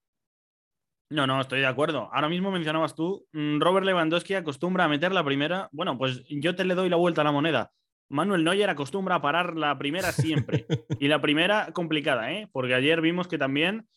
No, 1.10 1.26
no, 1.26 1.40
estoy 1.40 1.60
de 1.60 1.66
acuerdo. 1.66 2.08
Ahora 2.12 2.28
mismo 2.28 2.50
mencionabas 2.50 2.94
tú, 2.94 3.26
mm, 3.32 3.60
Robert 3.60 3.86
Lewandowski 3.86 4.34
acostumbra 4.34 4.84
a 4.84 4.88
meter 4.88 5.12
la 5.12 5.22
primera. 5.24 5.68
Bueno, 5.72 5.96
pues 5.98 6.22
yo 6.28 6.54
te 6.56 6.64
le 6.64 6.74
doy 6.74 6.88
la 6.88 6.96
vuelta 6.96 7.20
a 7.20 7.24
la 7.24 7.32
moneda. 7.32 7.72
Manuel 8.08 8.44
Neuer 8.44 8.70
acostumbra 8.70 9.16
a 9.16 9.22
parar 9.22 9.54
la 9.56 9.76
primera 9.78 10.12
siempre. 10.12 10.66
y 11.00 11.08
la 11.08 11.20
primera 11.20 11.70
complicada, 11.72 12.32
¿eh? 12.32 12.48
Porque 12.52 12.74
ayer 12.74 13.00
vimos 13.00 13.28
que 13.28 13.38
también, 13.38 13.88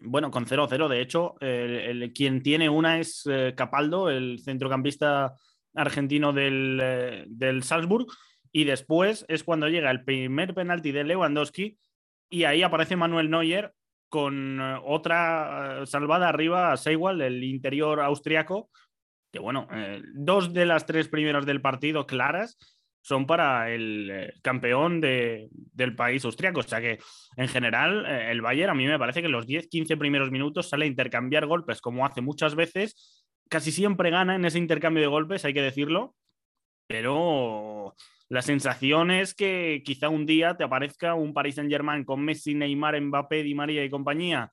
bueno, 0.00 0.30
con 0.30 0.46
0-0, 0.46 0.88
de 0.88 1.00
hecho, 1.00 1.36
el, 1.40 2.12
quien 2.12 2.42
tiene 2.42 2.68
una 2.68 2.98
es 2.98 3.26
eh, 3.30 3.54
Capaldo, 3.56 4.10
el 4.10 4.40
centrocampista 4.44 5.34
argentino 5.74 6.32
del, 6.32 6.78
eh, 6.82 7.24
del 7.28 7.62
Salzburg. 7.62 8.06
Y 8.52 8.64
después 8.64 9.24
es 9.28 9.44
cuando 9.44 9.68
llega 9.68 9.90
el 9.90 10.04
primer 10.04 10.54
penalti 10.54 10.92
de 10.92 11.04
Lewandowski 11.04 11.78
y 12.30 12.44
ahí 12.44 12.62
aparece 12.62 12.96
Manuel 12.96 13.30
Neuer 13.30 13.74
con 14.08 14.60
eh, 14.60 14.78
otra 14.84 15.84
salvada 15.86 16.28
arriba 16.28 16.72
a 16.72 16.76
Seiwald, 16.76 17.20
el 17.20 17.44
interior 17.44 18.00
austriaco, 18.00 18.70
que 19.30 19.38
bueno, 19.40 19.68
dos 20.14 20.54
de 20.54 20.64
las 20.64 20.86
tres 20.86 21.08
primeras 21.08 21.44
del 21.44 21.60
partido 21.60 22.06
claras 22.06 22.56
son 23.00 23.26
para 23.26 23.70
el 23.72 24.10
eh, 24.10 24.32
campeón 24.42 25.00
de- 25.00 25.48
del 25.52 25.94
país 25.94 26.24
austriaco. 26.24 26.60
O 26.60 26.62
sea 26.62 26.80
que, 26.80 26.98
en 27.36 27.48
general, 27.48 28.04
eh, 28.06 28.30
el 28.30 28.40
Bayern 28.42 28.70
a 28.70 28.74
mí 28.74 28.86
me 28.86 28.98
parece 28.98 29.22
que 29.22 29.28
los 29.28 29.46
10-15 29.46 29.96
primeros 29.96 30.30
minutos 30.30 30.68
sale 30.68 30.84
a 30.84 30.88
intercambiar 30.88 31.46
golpes, 31.46 31.80
como 31.80 32.04
hace 32.06 32.20
muchas 32.20 32.54
veces. 32.54 33.24
Casi 33.48 33.72
siempre 33.72 34.10
gana 34.10 34.34
en 34.36 34.44
ese 34.44 34.58
intercambio 34.58 35.02
de 35.02 35.08
golpes, 35.08 35.44
hay 35.44 35.54
que 35.54 35.62
decirlo. 35.62 36.14
Pero 36.86 37.94
la 38.28 38.42
sensación 38.42 39.10
es 39.10 39.34
que 39.34 39.82
quizá 39.84 40.08
un 40.08 40.26
día 40.26 40.56
te 40.56 40.64
aparezca 40.64 41.14
un 41.14 41.34
Paris 41.34 41.56
Saint-Germain 41.56 42.04
con 42.04 42.22
Messi, 42.24 42.54
Neymar, 42.54 43.00
Mbappé, 43.00 43.42
Di 43.42 43.54
María 43.54 43.84
y 43.84 43.90
compañía, 43.90 44.52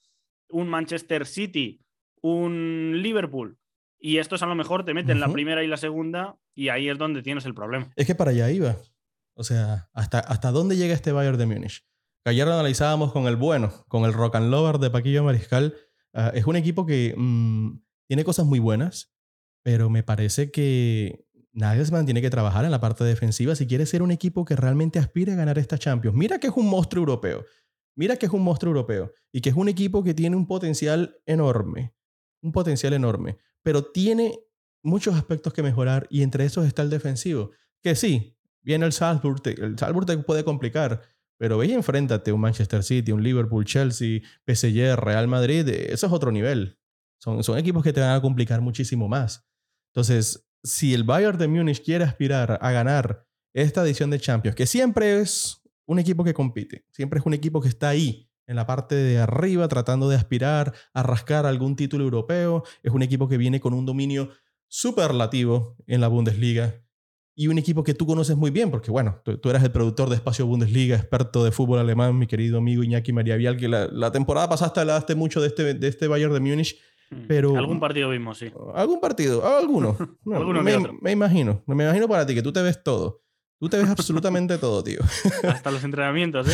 un 0.50 0.68
Manchester 0.70 1.26
City, 1.26 1.80
un 2.22 2.94
Liverpool, 3.02 3.58
y 4.06 4.20
estos 4.20 4.44
a 4.44 4.46
lo 4.46 4.54
mejor 4.54 4.86
te 4.86 4.94
meten 4.94 5.20
la 5.20 5.34
primera 5.34 5.64
y 5.64 5.68
la 5.68 5.78
segunda, 5.78 6.38
y 6.54 6.70
ahí 6.70 6.90
es 6.90 6.98
donde 7.00 7.24
tienes 7.24 7.44
el 7.46 7.56
problema. 7.56 7.90
Es 7.96 8.06
que 8.06 8.14
para 8.14 8.30
allá 8.30 8.52
iba. 8.52 8.78
O 9.34 9.44
sea, 9.44 9.90
¿hasta, 9.94 10.20
hasta 10.20 10.52
dónde 10.52 10.78
llega 10.78 10.94
este 10.94 11.12
Bayern 11.12 11.40
de 11.40 11.48
Múnich? 11.48 11.84
que 12.24 12.30
ayer 12.30 12.46
lo 12.46 12.54
analizábamos 12.54 13.12
con 13.12 13.26
el 13.26 13.36
bueno, 13.36 13.74
con 13.88 14.06
el 14.06 14.14
Rock 14.14 14.36
and 14.36 14.52
Lover 14.52 14.78
de 14.78 14.92
Paquillo 14.92 15.24
Mariscal. 15.24 15.74
Ah, 16.14 16.32
es 16.36 16.46
un 16.46 16.56
equipo 16.56 16.86
que 16.86 17.16
mm, 17.18 17.80
tiene 18.08 18.24
cosas 18.24 18.46
muy 18.46 18.60
buenas, 18.60 19.12
pero 19.64 19.90
me 19.90 20.04
parece 20.04 20.52
que 20.52 21.26
Nagelsmann 21.54 22.06
tiene 22.06 22.22
que 22.22 22.30
trabajar 22.30 22.64
en 22.64 22.70
la 22.70 22.80
parte 22.80 23.04
defensiva 23.06 23.56
si 23.56 23.66
quiere 23.66 23.88
ser 23.88 24.04
un 24.04 24.12
equipo 24.12 24.46
que 24.46 24.56
realmente 24.56 25.00
aspire 25.00 25.32
a 25.32 25.36
ganar 25.36 25.58
esta 25.58 25.80
Champions. 25.80 26.16
Mira 26.16 26.38
que 26.38 26.46
es 26.46 26.54
un 26.56 26.68
monstruo 26.70 27.02
europeo. 27.02 27.44
Mira 27.96 28.18
que 28.18 28.28
es 28.28 28.32
un 28.32 28.44
monstruo 28.44 28.70
europeo 28.70 29.14
y 29.32 29.42
que 29.42 29.50
es 29.50 29.56
un 29.56 29.68
equipo 29.68 30.04
que 30.04 30.14
tiene 30.14 30.36
un 30.36 30.46
potencial 30.46 31.18
enorme. 31.26 31.96
Un 32.44 32.52
potencial 32.52 32.94
enorme. 32.94 33.40
Pero 33.66 33.84
tiene 33.84 34.40
muchos 34.84 35.16
aspectos 35.16 35.52
que 35.52 35.64
mejorar 35.64 36.06
y 36.12 36.22
entre 36.22 36.46
esos 36.46 36.68
está 36.68 36.84
el 36.84 36.92
defensivo. 36.92 37.50
Que 37.82 37.96
sí, 37.96 38.38
viene 38.62 38.86
el 38.86 38.94
Salzburg, 38.94 39.42
el 39.44 39.76
Salzburg 39.78 40.06
te 40.06 40.16
puede 40.20 40.44
complicar, 40.44 41.02
pero 41.40 41.58
ve 41.58 41.66
y 41.66 41.72
enfréntate 41.74 42.32
un 42.32 42.42
Manchester 42.42 42.84
City, 42.84 43.12
un 43.12 43.24
Liverpool, 43.24 43.66
Chelsea, 43.66 44.22
PSG, 44.46 44.96
Real 44.96 45.28
Madrid, 45.28 45.68
eh, 45.68 45.92
eso 45.92 46.06
es 46.06 46.14
otro 46.14 46.32
nivel. 46.32 46.78
Son, 47.18 47.44
son 47.44 47.58
equipos 47.58 47.84
que 47.84 47.92
te 47.92 48.02
van 48.02 48.16
a 48.16 48.22
complicar 48.22 48.62
muchísimo 48.62 49.08
más. 49.08 49.48
Entonces, 49.92 50.48
si 50.64 50.94
el 50.94 51.04
Bayern 51.04 51.40
de 51.40 51.48
Múnich 51.48 51.84
quiere 51.84 52.04
aspirar 52.04 52.60
a 52.62 52.72
ganar 52.72 53.26
esta 53.52 53.84
edición 53.84 54.12
de 54.12 54.20
Champions, 54.20 54.56
que 54.56 54.68
siempre 54.68 55.22
es 55.22 55.60
un 55.88 55.98
equipo 55.98 56.24
que 56.24 56.36
compite, 56.36 56.86
siempre 56.92 57.20
es 57.20 57.26
un 57.26 57.34
equipo 57.34 57.62
que 57.62 57.70
está 57.70 57.90
ahí 57.90 58.30
en 58.48 58.56
la 58.56 58.66
parte 58.68 58.96
de 58.96 59.18
arriba 59.20 59.68
tratando 59.68 60.08
de 60.10 60.16
aspirar 60.16 60.74
a 60.94 61.04
rascar 61.04 61.46
algún 61.46 61.76
título 61.76 62.04
europeo, 62.04 62.64
es 62.84 62.92
un 62.92 63.02
equipo 63.02 63.28
que 63.28 63.38
viene 63.38 63.60
con 63.60 63.74
un 63.74 63.86
dominio 63.86 64.30
superlativo 64.68 65.76
en 65.88 66.02
la 66.02 66.08
Bundesliga 66.08 66.82
y 67.38 67.48
un 67.48 67.58
equipo 67.58 67.84
que 67.84 67.94
tú 67.94 68.06
conoces 68.06 68.38
muy 68.38 68.50
bien, 68.52 68.72
porque 68.72 68.92
bueno, 68.92 69.20
tú, 69.26 69.38
tú 69.38 69.50
eras 69.50 69.64
el 69.64 69.72
productor 69.72 70.10
de 70.10 70.16
Espacio 70.16 70.46
Bundesliga, 70.46 70.96
experto 70.96 71.44
de 71.44 71.52
fútbol 71.52 71.80
alemán, 71.80 72.18
mi 72.18 72.28
querido 72.28 72.60
amigo 72.60 72.82
Iñaki 72.84 73.12
María 73.12 73.36
Vial, 73.36 73.58
que 73.58 73.68
la, 73.68 73.88
la 73.88 74.12
temporada 74.12 74.48
pasada 74.48 74.82
hablaste 74.82 75.16
mucho 75.16 75.42
de 75.42 75.48
este, 75.48 75.74
de 75.74 75.88
este 75.88 76.08
Bayern 76.08 76.34
de 76.34 76.40
Múnich. 76.40 76.78
Pero- 77.28 77.52
Mm. 77.54 77.58
Algún 77.58 77.80
partido 77.80 78.10
vimos, 78.10 78.38
sí. 78.40 78.52
¿Algún 78.74 79.00
partido? 79.00 79.46
¿Alguno? 79.46 79.96
No, 80.26 80.38
Alguno 80.38 80.64
me, 80.64 80.78
me 81.02 81.12
imagino. 81.12 81.62
Me 81.68 81.84
imagino 81.84 82.08
para 82.08 82.26
ti 82.26 82.34
que 82.34 82.42
tú 82.42 82.52
te 82.54 82.62
ves 82.62 82.82
todo. 82.84 83.22
Tú 83.60 83.70
te 83.70 83.78
ves 83.78 83.90
absolutamente 83.90 84.58
todo, 84.58 84.84
tío. 84.84 85.00
Hasta 85.44 85.72
los 85.72 85.84
entrenamientos, 85.84 86.48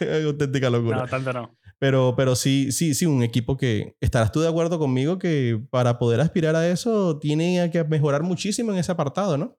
¿eh? 0.00 0.22
Auténtica 0.26 0.70
locura. 0.70 0.98
No, 0.98 1.06
tanto 1.06 1.32
no. 1.32 1.56
Pero, 1.78 2.14
pero 2.16 2.34
sí, 2.34 2.72
sí, 2.72 2.94
sí, 2.94 3.06
un 3.06 3.22
equipo 3.22 3.56
que 3.56 3.94
estarás 4.00 4.32
tú 4.32 4.40
de 4.40 4.48
acuerdo 4.48 4.78
conmigo 4.78 5.18
que 5.18 5.60
para 5.70 5.98
poder 5.98 6.20
aspirar 6.20 6.56
a 6.56 6.68
eso 6.68 7.18
tiene 7.18 7.70
que 7.70 7.84
mejorar 7.84 8.22
muchísimo 8.22 8.72
en 8.72 8.78
ese 8.78 8.92
apartado, 8.92 9.36
¿no? 9.38 9.56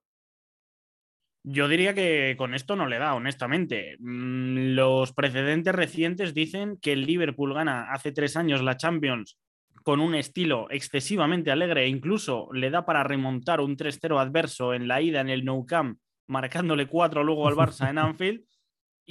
Yo 1.44 1.70
diría 1.70 1.94
que 1.94 2.36
con 2.38 2.54
esto 2.54 2.76
no 2.76 2.88
le 2.88 3.00
da, 3.00 3.16
honestamente. 3.16 3.96
Mm, 4.00 4.74
Los 4.76 5.14
precedentes 5.14 5.74
recientes 5.74 6.34
dicen 6.34 6.78
que 6.82 6.92
el 6.92 7.06
Liverpool 7.06 7.54
gana 7.54 7.92
hace 7.94 8.12
tres 8.12 8.36
años 8.36 8.62
la 8.62 8.78
Champions 8.78 9.38
con 9.84 10.02
un 10.02 10.14
estilo 10.14 10.68
excesivamente 10.70 11.52
alegre 11.52 11.86
e 11.86 11.88
incluso 11.88 12.50
le 12.52 12.70
da 12.70 12.86
para 12.86 13.04
remontar 13.04 13.62
un 13.62 13.78
3-0 13.78 14.20
adverso 14.20 14.74
en 14.74 14.88
la 14.88 15.02
ida 15.02 15.22
en 15.22 15.30
el 15.30 15.46
Nou 15.46 15.66
Camp, 15.66 15.98
marcándole 16.30 16.88
cuatro 16.88 17.24
luego 17.24 17.48
al 17.48 17.56
Barça 17.56 17.90
en 17.90 17.98
Anfield. 17.98 18.42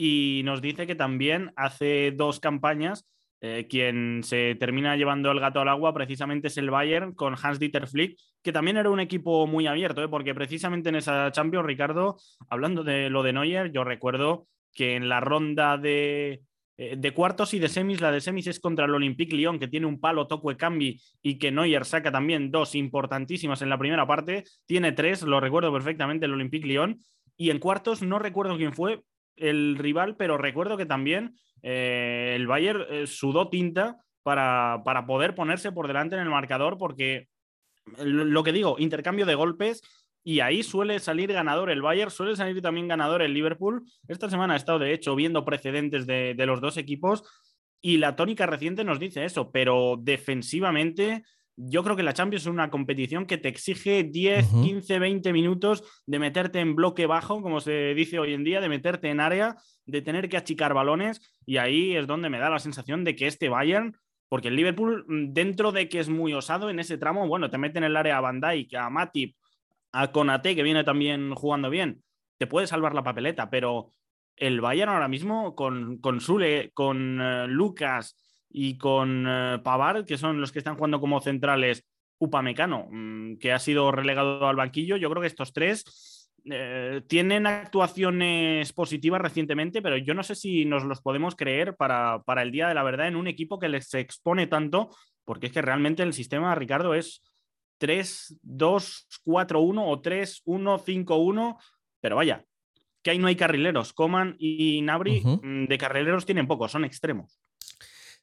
Y 0.01 0.43
nos 0.45 0.63
dice 0.63 0.87
que 0.87 0.95
también 0.95 1.53
hace 1.57 2.13
dos 2.13 2.39
campañas 2.39 3.05
eh, 3.41 3.67
quien 3.69 4.23
se 4.25 4.57
termina 4.57 4.97
llevando 4.97 5.31
el 5.31 5.39
gato 5.39 5.61
al 5.61 5.69
agua 5.69 5.95
precisamente 5.95 6.49
es 6.49 6.57
el 6.57 6.71
Bayern 6.71 7.15
con 7.15 7.35
Hans-Dieter 7.35 7.87
Flick, 7.87 8.19
que 8.43 8.53
también 8.53 8.77
era 8.77 8.91
un 8.91 8.99
equipo 8.99 9.47
muy 9.47 9.69
abierto, 9.69 10.03
¿eh? 10.03 10.09
porque 10.09 10.35
precisamente 10.35 10.89
en 10.89 10.97
esa 10.97 11.31
Champions, 11.31 11.67
Ricardo, 11.67 12.17
hablando 12.49 12.83
de 12.83 13.11
lo 13.11 13.23
de 13.23 13.33
Neuer, 13.33 13.71
yo 13.71 13.85
recuerdo 13.85 14.49
que 14.73 14.97
en 14.97 15.09
la 15.09 15.21
ronda 15.21 15.79
de, 15.79 16.43
eh, 16.81 16.95
de 16.97 17.13
cuartos 17.13 17.55
y 17.55 17.59
de 17.59 17.69
semis, 17.69 18.01
la 18.01 18.13
de 18.13 18.21
semis 18.21 18.47
es 18.47 18.61
contra 18.61 18.85
el 18.85 18.95
Olympique 18.95 19.37
Lyon, 19.37 19.59
que 19.59 19.67
tiene 19.67 19.87
un 19.87 19.99
palo 19.99 20.29
Tokwe 20.29 20.57
Cambi 20.57 21.01
y 21.21 21.37
que 21.37 21.51
Neuer 21.51 21.85
saca 21.85 22.13
también 22.13 22.53
dos 22.53 22.77
importantísimas 22.77 23.63
en 23.63 23.69
la 23.69 23.79
primera 23.79 24.07
parte, 24.07 24.45
tiene 24.65 24.93
tres, 24.93 25.23
lo 25.23 25.41
recuerdo 25.41 25.73
perfectamente, 25.73 26.27
el 26.27 26.35
Olympique 26.35 26.69
Lyon, 26.69 27.01
y 27.37 27.51
en 27.51 27.59
cuartos 27.59 28.01
no 28.01 28.21
recuerdo 28.21 28.57
quién 28.57 28.73
fue 28.73 29.03
el 29.35 29.77
rival, 29.77 30.15
pero 30.17 30.39
recuerdo 30.39 30.77
que 30.77 30.87
también 30.87 31.35
eh, 31.63 32.35
el 32.37 32.47
Bayern 32.47 32.85
eh, 32.89 33.07
sudó 33.09 33.49
tinta 33.49 33.97
para, 34.23 34.83
para 34.85 35.05
poder 35.05 35.35
ponerse 35.35 35.73
por 35.73 35.89
delante 35.89 36.15
en 36.15 36.23
el 36.23 36.31
marcador, 36.31 36.79
porque 36.79 37.27
lo 37.99 38.25
lo 38.25 38.45
que 38.45 38.53
digo, 38.53 38.77
intercambio 38.79 39.27
de 39.27 39.35
golpes 39.35 39.83
y 40.29 40.41
ahí 40.41 40.63
suele 40.63 40.99
salir 40.99 41.33
ganador 41.33 41.71
el 41.71 41.81
Bayern, 41.81 42.11
suele 42.11 42.37
salir 42.37 42.61
también 42.61 42.87
ganador 42.87 43.23
el 43.23 43.33
Liverpool. 43.33 43.85
Esta 44.09 44.29
semana 44.29 44.53
he 44.53 44.57
estado, 44.59 44.79
de 44.79 44.93
hecho, 44.93 45.17
viendo 45.17 45.43
precedentes 45.43 46.07
de, 46.07 46.35
de 46.37 46.45
los 46.45 46.61
dos 46.61 46.77
equipos 46.77 47.25
y 47.81 47.97
la 47.97 48.15
tónica 48.15 48.45
reciente 48.45 48.85
nos 48.85 49.01
dice 49.01 49.25
eso, 49.25 49.51
pero 49.51 49.97
defensivamente 49.99 51.23
yo 51.57 51.83
creo 51.83 51.97
que 51.97 52.03
la 52.03 52.13
Champions 52.13 52.43
es 52.43 52.47
una 52.47 52.69
competición 52.69 53.25
que 53.25 53.39
te 53.39 53.49
exige 53.49 54.05
10, 54.05 54.53
Ujú. 54.53 54.65
15, 54.65 54.99
20 54.99 55.33
minutos 55.33 55.83
de 56.05 56.19
meterte 56.19 56.61
en 56.61 56.77
bloque 56.77 57.07
bajo, 57.07 57.41
como 57.41 57.63
se 57.63 57.95
dice 57.95 58.19
hoy 58.19 58.35
en 58.35 58.45
día, 58.45 58.61
de 58.61 58.69
meterte 58.69 59.09
en 59.09 59.21
área, 59.21 59.57
de 59.87 60.03
tener 60.03 60.29
que 60.29 60.37
achicar 60.37 60.75
balones 60.75 61.23
y 61.47 61.57
ahí 61.57 61.97
es 61.97 62.07
donde 62.07 62.29
me 62.29 62.39
da 62.39 62.51
la 62.51 62.59
sensación 62.59 63.03
de 63.03 63.17
que 63.17 63.29
este 63.29 63.49
Bayern 63.49 63.97
porque 64.29 64.49
el 64.49 64.57
Liverpool, 64.57 65.07
mm, 65.09 65.33
dentro 65.33 65.73
de 65.73 65.89
que 65.89 66.01
es 66.01 66.11
muy 66.11 66.35
osado 66.35 66.69
en 66.69 66.81
ese 66.81 66.99
tramo, 66.99 67.27
bueno, 67.27 67.49
te 67.49 67.57
mete 67.57 67.79
en 67.79 67.85
el 67.85 67.97
área 67.97 68.19
a 68.19 68.21
Van 68.21 68.43
Dijk, 68.43 68.75
a 68.75 68.91
Matip, 68.91 69.35
a 70.01 70.13
Konate, 70.13 70.55
que 70.55 70.63
viene 70.63 70.85
también 70.85 71.35
jugando 71.35 71.71
bien, 71.71 72.03
te 72.39 72.47
puede 72.47 72.69
salvar 72.69 72.95
la 72.95 73.03
papeleta, 73.03 73.51
pero 73.51 73.93
el 74.37 74.61
Bayern 74.61 74.93
ahora 74.93 75.09
mismo 75.09 75.57
con, 75.57 75.99
con 75.99 76.21
Sule, 76.21 76.71
con 76.73 77.21
eh, 77.21 77.49
Lucas 77.49 78.17
y 78.49 78.79
con 78.79 79.27
eh, 79.27 79.59
Pavard, 79.63 80.05
que 80.05 80.17
son 80.17 80.41
los 80.41 80.53
que 80.53 80.61
están 80.61 80.77
jugando 80.77 81.01
como 81.01 81.21
centrales, 81.21 81.85
Upamecano, 82.19 82.89
mm, 82.91 83.39
que 83.39 83.53
ha 83.53 83.59
sido 83.59 83.91
relegado 83.91 84.47
al 84.47 84.57
banquillo, 84.57 84.97
yo 84.97 85.11
creo 85.11 85.21
que 85.21 85.27
estos 85.27 85.53
tres 85.53 86.31
eh, 86.45 87.03
tienen 87.09 87.49
actuaciones 87.49 88.73
positivas 88.73 89.21
recientemente, 89.21 89.83
pero 89.83 89.97
yo 89.97 90.15
no 90.15 90.23
sé 90.23 90.37
si 90.37 90.65
nos 90.65 90.85
los 90.85 91.01
podemos 91.01 91.35
creer 91.35 91.75
para, 91.75 92.23
para 92.23 92.43
el 92.43 92.53
día 92.53 92.69
de 92.69 92.75
la 92.75 92.85
verdad 92.85 93.09
en 93.09 93.17
un 93.17 93.27
equipo 93.27 93.59
que 93.59 93.69
les 93.69 93.93
expone 93.95 94.47
tanto, 94.47 94.91
porque 95.25 95.49
es 95.49 95.53
que 95.53 95.63
realmente 95.63 96.05
el 96.05 96.13
sistema, 96.13 96.55
Ricardo, 96.55 96.95
es 96.95 97.21
3-2-4-1 97.81 99.83
o 99.87 100.03
3-1-5-1, 100.03 101.57
pero 102.01 102.17
vaya, 102.17 102.45
que 103.03 103.11
ahí 103.11 103.19
no 103.19 103.29
hay 103.29 103.37
carrileros. 103.37 103.93
Coman 103.93 104.37
y 104.39 104.83
Nabri 104.83 105.21
Ujú. 105.21 105.41
mm, 105.43 105.67
de 105.69 105.79
carrileros 105.79 106.27
tienen 106.27 106.47
pocos, 106.47 106.73
son 106.73 106.85
extremos. 106.85 107.41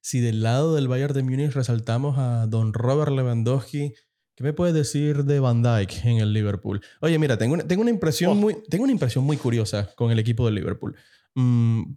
Si 0.02 0.20
del 0.20 0.44
lado 0.44 0.76
del 0.76 0.88
Bayern 0.88 1.14
de 1.14 1.24
Múnich 1.24 1.54
resaltamos 1.54 2.18
a 2.18 2.46
don 2.48 2.74
Robert 2.74 3.12
Lewandowski, 3.12 3.94
¿qué 4.36 4.44
me 4.44 4.54
puedes 4.54 4.76
decir 4.76 5.24
de 5.24 5.40
Van 5.40 5.64
Dijk 5.64 6.06
en 6.06 6.18
el 6.18 6.34
Liverpool? 6.34 6.82
Oye, 7.02 7.18
mira, 7.18 7.38
tengo 7.38 7.56
una, 7.56 7.68
tengo 7.68 7.82
una, 7.82 7.90
impresión, 7.90 8.34
Oh. 8.34 8.36
muy, 8.36 8.56
tengo 8.70 8.84
una 8.84 8.94
impresión 8.94 9.24
muy 9.24 9.38
curiosa 9.38 9.94
con 9.96 10.12
el 10.12 10.20
equipo 10.20 10.46
del 10.46 10.56
Liverpool. 10.56 10.96
Mm, 11.34 11.96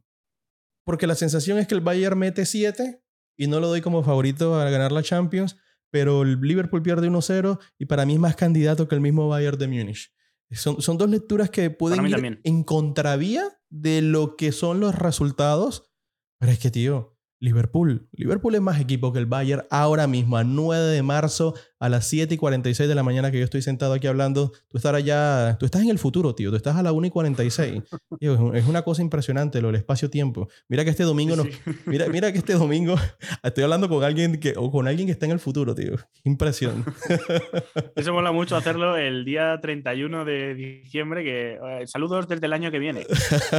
porque 0.85 1.07
la 1.07 1.15
sensación 1.17 1.59
es 1.59 1.67
que 1.67 1.75
el 1.75 1.83
Bayern 1.83 2.19
mete 2.19 2.47
7 2.47 3.03
y 3.37 3.47
no 3.47 3.61
lo 3.61 3.69
doy 3.69 3.83
como 3.83 4.03
favorito 4.03 4.55
a 4.59 4.71
ganar 4.71 4.91
la 4.91 5.03
Champions, 5.03 5.59
pero 5.91 6.23
el 6.23 6.41
Liverpool 6.41 6.83
pierde 6.83 7.09
1-0 7.09 7.59
y 7.79 7.87
para 7.87 8.07
mí 8.07 8.15
es 8.15 8.21
más 8.21 8.37
candidato 8.37 8.89
que 8.89 8.95
el 8.95 9.01
mismo 9.01 9.29
Bayern 9.29 9.59
de 9.59 9.69
Múnich. 9.69 10.13
Son, 10.51 10.81
son 10.81 10.97
dos 10.97 11.11
lecturas 11.11 11.51
que 11.51 11.71
pueden 11.71 12.07
ir 12.07 12.13
también. 12.13 12.41
en 12.45 12.65
contravía 12.65 13.45
de 13.69 14.01
lo 14.01 14.37
que 14.37 14.53
son 14.53 14.81
los 14.81 14.95
resultados, 14.95 15.91
pero 16.39 16.53
es 16.53 16.59
que, 16.59 16.71
tío, 16.71 17.19
Liverpool. 17.41 18.09
Liverpool 18.13 18.55
es 18.55 18.61
más 18.61 18.81
equipo 18.81 19.13
que 19.13 19.19
el 19.19 19.27
Bayern 19.27 19.65
ahora 19.71 20.07
mismo, 20.07 20.37
a 20.37 20.45
9 20.45 20.87
de 20.87 21.03
marzo, 21.03 21.55
a 21.81 21.89
las 21.89 22.07
7 22.09 22.35
y 22.35 22.37
46 22.37 22.89
de 22.89 22.95
la 22.95 23.03
mañana 23.03 23.31
que 23.31 23.39
yo 23.39 23.45
estoy 23.45 23.63
sentado 23.63 23.93
aquí 23.93 24.07
hablando. 24.07 24.53
Tú 24.69 24.79
estás 24.79 24.95
allá, 24.95 25.57
tú 25.59 25.67
estás 25.67 25.83
en 25.83 25.91
el 25.91 25.99
futuro, 25.99 26.35
tío. 26.35 26.51
Tú 26.51 26.57
estás 26.57 26.77
a 26.77 26.83
la 26.83 26.93
1 26.93 27.07
y 27.07 27.11
46. 27.11 27.83
Tío, 28.19 28.35
es, 28.35 28.41
un- 28.41 28.57
es 28.57 28.67
una 28.67 28.83
cosa 28.83 29.03
impresionante 29.03 29.61
lo 29.61 29.69
del 29.69 29.77
espacio-tiempo. 29.77 30.49
Mira 30.69 30.85
que 30.85 30.91
este 30.91 31.05
domingo 31.05 31.37
nos, 31.37 31.47
Sí. 31.47 31.53
Mira, 31.87 32.07
mira 32.09 32.33
que 32.33 32.39
este 32.39 32.55
domingo 32.55 32.97
estoy 33.43 33.65
hablando 33.65 33.89
con 33.89 34.03
alguien 34.05 34.39
que, 34.41 34.55
o 34.57 34.71
con 34.71 34.87
alguien 34.89 35.07
que 35.07 35.13
está 35.13 35.27
en 35.27 35.33
el 35.33 35.39
futuro, 35.41 35.75
tío. 35.75 35.93
Impresión. 36.25 36.85
Eso 37.97 38.13
mola 38.13 38.33
mucho 38.33 38.57
hacerlo 38.57 38.97
el 38.97 39.25
día 39.25 39.59
31 39.61 40.25
de 40.25 40.55
diciembre, 40.55 41.23
que 41.25 41.53
eh, 41.55 41.87
saludos 41.87 42.29
desde 42.29 42.47
el 42.47 42.53
año 42.53 42.71
que 42.71 42.79
viene. 42.79 43.05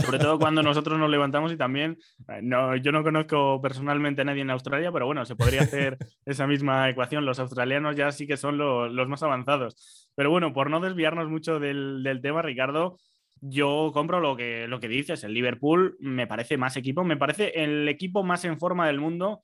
Sobre 0.06 0.20
todo 0.20 0.40
cuando 0.40 0.62
nosotros 0.64 1.00
nos 1.00 1.10
levantamos 1.10 1.52
y 1.52 1.58
también, 1.58 1.98
eh, 2.28 2.40
no, 2.42 2.76
yo 2.76 2.92
no 2.92 3.04
conozco 3.04 3.62
personalmente 3.62 4.22
a 4.22 4.26
nadie 4.26 4.42
en 4.42 4.50
Australia, 4.52 4.92
pero 4.92 5.06
bueno, 5.06 5.26
se 5.26 5.36
podría 5.36 5.62
hacer 5.62 5.98
esa 6.26 6.48
misma 6.48 6.90
ecuación. 6.90 7.26
Los 7.26 7.40
australianos 7.40 7.96
ya 7.96 8.09
sí 8.12 8.28
que 8.28 8.38
son 8.38 8.58
lo- 8.58 8.88
los 8.90 9.08
más 9.08 9.24
avanzados. 9.24 10.10
Pero 10.16 10.30
bueno, 10.32 10.54
por 10.54 10.70
no 10.70 10.80
desviarnos 10.80 11.30
mucho 11.30 11.60
del, 11.60 12.04
del 12.04 12.22
tema, 12.22 12.42
Ricardo, 12.42 12.98
yo 13.42 13.92
compro 13.94 14.20
lo 14.20 14.36
que, 14.36 14.68
lo 14.68 14.80
que 14.80 14.88
dices. 14.90 15.24
El 15.24 15.34
Liverpool 15.34 15.96
me 16.00 16.28
parece 16.28 16.58
más 16.58 16.76
equipo, 16.78 17.04
me 17.04 17.18
parece 17.18 17.52
el 17.64 17.88
equipo 17.88 18.24
más 18.24 18.44
en 18.46 18.60
forma 18.60 18.88
del 18.88 19.00
mundo 19.00 19.42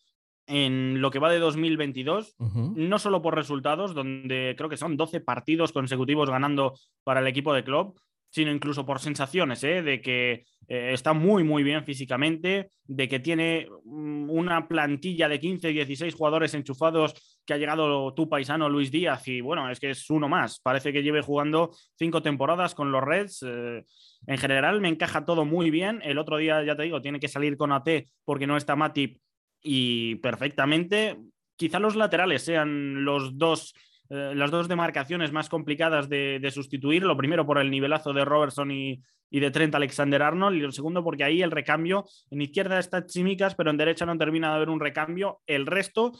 en 0.47 1.01
lo 1.01 1.09
que 1.09 1.17
va 1.19 1.31
de 1.31 1.39
2022 1.39 2.35
Ujú. 2.37 2.73
no 2.75 2.99
solo 2.99 3.21
por 3.21 3.33
resultados, 3.35 3.95
donde 3.95 4.53
creo 4.57 4.69
que 4.69 4.77
son 4.77 4.95
12 4.97 5.19
partidos 5.21 5.71
consecutivos 5.71 6.29
ganando 6.29 6.73
para 7.03 7.19
el 7.21 7.27
equipo 7.27 7.53
de 7.53 7.63
club, 7.63 7.99
sino 8.29 8.51
incluso 8.51 8.85
por 8.85 8.99
sensaciones, 8.99 9.63
¿eh? 9.63 9.81
de 9.81 10.01
que 10.01 10.43
eh, 10.67 10.91
está 10.93 11.13
muy, 11.13 11.43
muy 11.43 11.63
bien 11.63 11.83
físicamente, 11.83 12.69
de 12.83 13.07
que 13.07 13.19
tiene 13.19 13.67
mm, 13.85 14.29
una 14.29 14.67
plantilla 14.67 15.27
de 15.29 15.39
15, 15.39 15.69
16 15.69 16.13
jugadores 16.13 16.53
enchufados 16.53 17.34
que 17.45 17.53
ha 17.53 17.57
llegado 17.57 18.13
tu 18.13 18.27
paisano 18.27 18.69
Luis 18.69 18.91
Díaz 18.91 19.27
y 19.27 19.41
bueno, 19.41 19.69
es 19.69 19.79
que 19.79 19.91
es 19.91 20.09
uno 20.09 20.27
más. 20.27 20.59
Parece 20.59 20.91
que 20.91 21.03
lleve 21.03 21.21
jugando 21.21 21.71
cinco 21.97 22.21
temporadas 22.21 22.75
con 22.75 22.91
los 22.91 23.03
Reds. 23.03 23.43
eh, 23.43 23.83
en 24.27 24.37
general 24.37 24.81
me 24.81 24.89
encaja 24.89 25.25
todo 25.25 25.45
muy 25.45 25.69
bien. 25.69 26.01
El 26.03 26.17
otro 26.17 26.37
día, 26.37 26.63
ya 26.63 26.75
te 26.75 26.83
digo, 26.83 27.01
tiene 27.01 27.19
que 27.19 27.27
salir 27.27 27.57
con 27.57 27.71
AT 27.71 27.87
porque 28.23 28.47
no 28.47 28.57
está 28.57 28.75
Matip 28.75 29.19
y 29.61 30.15
perfectamente. 30.15 31.17
Quizá 31.55 31.79
los 31.79 31.95
laterales 31.95 32.43
sean 32.43 33.05
los 33.05 33.37
dos 33.37 33.73
eh, 34.09 34.33
las 34.35 34.51
dos 34.51 34.67
demarcaciones 34.67 35.31
más 35.31 35.49
complicadas 35.49 36.07
de, 36.09 36.51
sustituir. 36.53 37.03
Lo 37.03 37.17
primero 37.17 37.45
por 37.45 37.57
el 37.57 37.71
nivelazo 37.71 38.13
de 38.13 38.25
Robertson 38.25 38.71
y, 38.71 39.01
y, 39.29 39.39
de 39.39 39.51
Trent 39.51 39.73
Alexander 39.73 40.21
Arnold. 40.21 40.57
Y 40.57 40.61
lo 40.61 40.71
segundo 40.71 41.03
porque 41.03 41.23
ahí 41.23 41.41
el 41.41 41.51
recambio, 41.51 42.05
en 42.29 42.41
izquierda 42.41 42.77
está 42.79 43.05
Chimicas, 43.05 43.55
pero 43.55 43.71
en 43.71 43.77
derecha 43.77 44.05
no 44.05 44.17
termina 44.17 44.49
de 44.49 44.55
haber 44.55 44.69
un 44.69 44.79
recambio. 44.79 45.41
El 45.47 45.65
resto, 45.65 46.11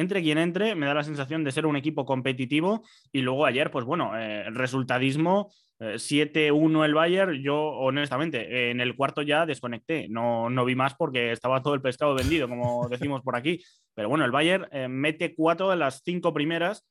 entre 0.00 0.22
quien 0.22 0.38
entre, 0.38 0.74
me 0.74 0.86
da 0.86 0.94
la 0.94 1.04
sensación 1.04 1.44
de 1.44 1.52
ser 1.52 1.66
un 1.66 1.76
equipo 1.76 2.04
competitivo. 2.06 2.82
Y 3.12 3.20
luego 3.20 3.44
ayer, 3.44 3.70
pues 3.70 3.84
bueno, 3.84 4.18
eh, 4.18 4.44
el 4.46 4.54
resultadismo. 4.54 5.52
Eh, 5.78 5.94
7-1 5.94 6.84
el 6.84 6.94
Bayern, 6.94 7.42
yo 7.42 7.56
honestamente 7.56 8.70
en 8.70 8.82
el 8.82 8.94
cuarto 8.94 9.22
ya 9.22 9.46
desconecté, 9.46 10.08
no, 10.10 10.50
no 10.50 10.66
vi 10.66 10.74
más 10.74 10.94
porque 10.94 11.32
estaba 11.32 11.62
todo 11.62 11.72
el 11.72 11.80
pescado 11.80 12.14
vendido, 12.14 12.48
como 12.48 12.86
decimos 12.90 13.22
por 13.22 13.34
aquí. 13.34 13.62
Pero 13.94 14.08
bueno, 14.10 14.24
el 14.24 14.30
Bayern 14.30 14.68
eh, 14.72 14.88
mete 14.88 15.34
cuatro 15.34 15.70
de 15.70 15.76
las 15.76 16.02
cinco 16.04 16.34
primeras 16.34 16.86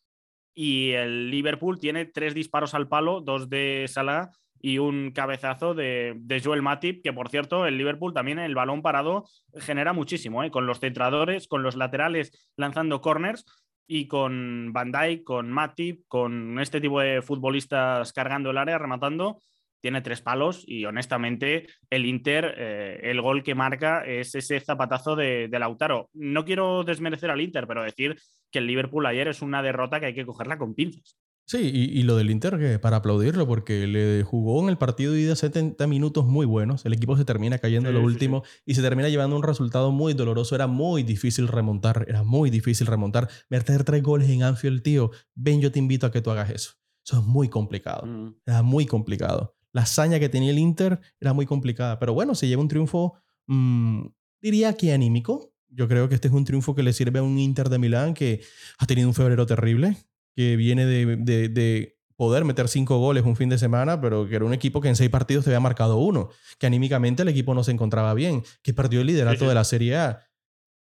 y 0.55 0.91
el 0.91 1.29
Liverpool 1.29 1.79
tiene 1.79 2.05
tres 2.05 2.33
disparos 2.33 2.73
al 2.73 2.87
palo, 2.87 3.21
dos 3.21 3.49
de 3.49 3.85
Salah 3.87 4.31
y 4.61 4.77
un 4.77 5.11
cabezazo 5.11 5.73
de, 5.73 6.41
Joel 6.43 6.61
Matip, 6.61 7.03
que 7.03 7.13
por 7.13 7.29
cierto, 7.29 7.65
el 7.65 7.77
Liverpool 7.77 8.13
también 8.13 8.39
el 8.39 8.55
balón 8.55 8.81
parado 8.81 9.25
genera 9.55 9.93
muchísimo, 9.93 10.43
¿eh? 10.43 10.51
con 10.51 10.65
los 10.65 10.79
centradores, 10.79 11.47
con 11.47 11.63
los 11.63 11.75
laterales 11.75 12.51
lanzando 12.55 13.01
corners 13.01 13.45
y 13.87 14.07
con 14.07 14.71
Van 14.73 14.91
Dijk, 14.91 15.23
con 15.23 15.51
Matip, 15.51 16.03
con 16.07 16.59
este 16.59 16.81
tipo 16.81 16.99
de 16.99 17.21
futbolistas 17.21 18.13
cargando 18.13 18.51
el 18.51 18.57
área, 18.57 18.77
rematando, 18.77 19.39
tiene 19.81 20.01
tres 20.01 20.21
palos 20.21 20.63
y 20.67 20.85
honestamente 20.85 21.67
el 21.89 22.05
Inter, 22.05 22.53
eh, 22.57 22.99
el 23.03 23.21
gol 23.21 23.43
que 23.43 23.55
marca 23.55 24.03
es 24.05 24.35
ese 24.35 24.59
zapatazo 24.59 25.15
de, 25.15 25.47
de, 25.47 25.59
Lautaro. 25.59 26.09
No 26.13 26.43
quiero 26.43 26.83
desmerecer 26.83 27.31
al 27.31 27.41
Inter, 27.41 27.65
pero 27.65 27.83
decir 27.83 28.17
que 28.51 28.59
el 28.59 28.67
Liverpool 28.67 29.05
ayer 29.05 29.29
es 29.29 29.41
una 29.41 29.63
derrota 29.63 29.99
que 29.99 30.07
hay 30.07 30.15
que 30.15 30.25
cogerla 30.25 30.57
con 30.57 30.75
pinzas. 30.75 31.17
Sí, 31.49 31.57
y, 31.73 31.99
y, 31.99 32.03
lo 32.03 32.15
del 32.15 32.29
Inter, 32.29 32.59
que 32.59 32.77
para 32.77 32.97
aplaudirlo, 32.97 33.47
porque 33.47 33.87
le 33.87 34.21
jugó 34.21 34.61
en 34.61 34.69
el 34.69 34.77
partido 34.77 35.13
de 35.13 35.21
ida 35.21 35.35
70 35.35 35.87
minutos 35.87 36.27
muy 36.27 36.45
buenos. 36.45 36.85
El 36.85 36.93
equipo 36.93 37.17
se 37.17 37.25
termina 37.25 37.57
cayendo 37.57 37.89
en 37.89 37.95
sí, 37.95 37.99
lo 37.99 38.05
último 38.05 38.43
sí. 38.45 38.61
y 38.67 38.75
se 38.75 38.83
termina 38.83 39.09
llevando 39.09 39.35
un 39.35 39.41
resultado 39.41 39.89
muy 39.89 40.13
doloroso. 40.13 40.53
Era 40.53 40.67
muy 40.67 41.01
difícil 41.01 41.47
remontar, 41.47 42.05
era 42.07 42.21
muy 42.21 42.51
difícil 42.51 42.85
remontar. 42.85 43.29
Meter 43.49 43.83
tres 43.83 44.03
goles 44.03 44.29
en 44.29 44.43
Anfield, 44.43 44.83
tío. 44.83 45.09
Ven, 45.33 45.59
yo 45.59 45.71
te 45.71 45.79
invito 45.79 46.05
a 46.05 46.11
que 46.11 46.21
tú 46.21 46.29
hagas 46.29 46.51
eso. 46.51 46.73
Eso 47.03 47.17
es 47.17 47.25
muy 47.25 47.49
complicado. 47.49 48.05
Mm. 48.05 48.35
Era 48.45 48.61
muy 48.61 48.85
complicado. 48.85 49.55
La 49.71 49.81
hazaña 49.81 50.19
que 50.19 50.29
tenía 50.29 50.51
el 50.51 50.59
Inter 50.59 50.99
era 51.19 51.33
muy 51.33 51.47
complicada. 51.47 51.97
Pero 51.97 52.13
bueno, 52.13 52.35
se 52.35 52.47
lleva 52.47 52.61
un 52.61 52.67
triunfo, 52.67 53.15
mmm, 53.47 54.05
diría 54.39 54.73
que 54.73 54.93
anímico. 54.93 55.51
Yo 55.69 55.87
creo 55.87 56.09
que 56.09 56.13
este 56.13 56.27
es 56.27 56.33
un 56.35 56.45
triunfo 56.45 56.75
que 56.75 56.83
le 56.83 56.93
sirve 56.93 57.17
a 57.17 57.23
un 57.23 57.39
Inter 57.39 57.69
de 57.69 57.79
Milán 57.79 58.13
que 58.13 58.41
ha 58.77 58.85
tenido 58.85 59.07
un 59.07 59.15
febrero 59.15 59.47
terrible 59.47 59.97
que 60.39 60.55
viene 60.55 60.85
de, 60.85 61.17
de, 61.17 61.49
de, 61.49 61.99
poder 62.15 62.45
meter 62.45 62.69
cinco 62.69 62.97
goles 62.97 63.25
un 63.25 63.35
fin 63.35 63.49
de 63.49 63.57
semana, 63.57 63.99
pero 63.99 64.25
que 64.25 64.37
era 64.37 64.45
un 64.45 64.53
equipo 64.53 64.79
que 64.79 64.87
en 64.87 64.95
seis 64.95 65.09
partidos 65.09 65.43
te 65.43 65.49
había 65.49 65.59
marcado 65.59 65.97
uno, 65.97 66.29
que 66.57 66.65
anímicamente 66.65 67.23
el 67.23 67.27
equipo 67.27 67.53
no 67.53 67.61
se 67.61 67.71
encontraba 67.73 68.13
bien, 68.13 68.43
que 68.61 68.73
perdió 68.73 69.01
el 69.01 69.07
liderato 69.07 69.39
sí, 69.39 69.41
sí. 69.41 69.47
de 69.49 69.53
la 69.53 69.63
Serie 69.65 69.97
A, 69.97 70.25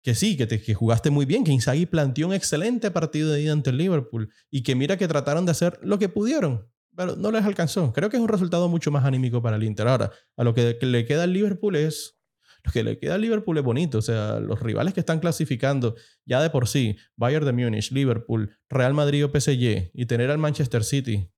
que 0.05 0.15
sí, 0.15 0.37
que, 0.37 0.47
te, 0.47 0.63
que 0.63 0.75
jugaste 0.75 1.11
muy 1.11 1.27
bien, 1.27 1.43
que 1.43 1.51
Inzaghi 1.51 1.87
planteó 1.87 2.29
un 2.29 2.35
excelente 2.35 2.93
partido 2.93 3.33
de 3.33 3.43
ida 3.43 3.53
ante 3.53 3.71
el 3.71 3.79
Liverpool 3.79 4.33
y 4.49 4.63
que 4.63 4.77
mira 4.77 4.97
que 4.97 5.09
trataron 5.09 5.45
de 5.45 5.51
hacer 5.51 5.81
lo 5.83 5.99
que 5.99 6.09
pudieron, 6.09 6.71
pero 6.95 7.17
no 7.17 7.33
les 7.33 7.45
alcanzó. 7.45 7.93
Creo 7.93 8.11
que 8.11 8.17
es 8.17 8.23
un 8.23 8.29
resultado 8.29 8.69
mucho 8.69 8.93
más 8.93 9.05
anímico 9.05 9.43
para 9.43 9.57
el 9.57 9.65
Inter. 9.65 9.89
Ahora, 9.89 10.13
a 10.37 10.45
lo 10.45 10.55
que 10.55 10.79
le 10.81 11.05
queda 11.05 11.25
al 11.25 11.33
Liverpool 11.33 11.75
es 11.75 12.18
lo 12.65 12.73
que 12.73 12.83
le 12.83 12.99
queda 12.99 13.15
al 13.15 13.21
Liverpool 13.21 13.59
es 13.59 13.65
bonito. 13.65 13.99
O 13.99 14.03
sea, 14.03 14.41
los 14.41 14.61
rivales 14.61 14.95
que 14.95 15.01
están 15.01 15.21
clasificando 15.21 15.95
ya 16.25 16.43
de 16.43 16.51
por 16.51 16.69
sí, 16.69 16.97
Bayern 17.17 17.47
de 17.47 17.53
Múnich, 17.53 17.91
Liverpool, 17.93 18.57
Real 18.69 18.95
Madrid 18.95 19.25
o 19.25 19.29
PSG, 19.29 19.91
y 19.93 20.07
tener 20.07 20.31
al 20.31 20.39
Manchester 20.39 20.85
City, 20.85 21.31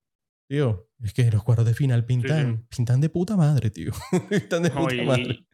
tío, 0.48 0.88
es 1.02 1.12
que 1.14 1.30
los 1.30 1.42
cuartos 1.42 1.66
de 1.66 1.74
final 1.74 2.04
pintan, 2.04 2.56
sí, 2.56 2.62
sí. 2.62 2.76
pintan 2.76 3.00
de 3.00 3.08
puta 3.08 3.36
madre, 3.36 3.70
tío. 3.70 3.92
pintan 4.30 4.62
de 4.62 4.70
puta 4.70 4.94
y, 4.94 5.06
madre. 5.06 5.46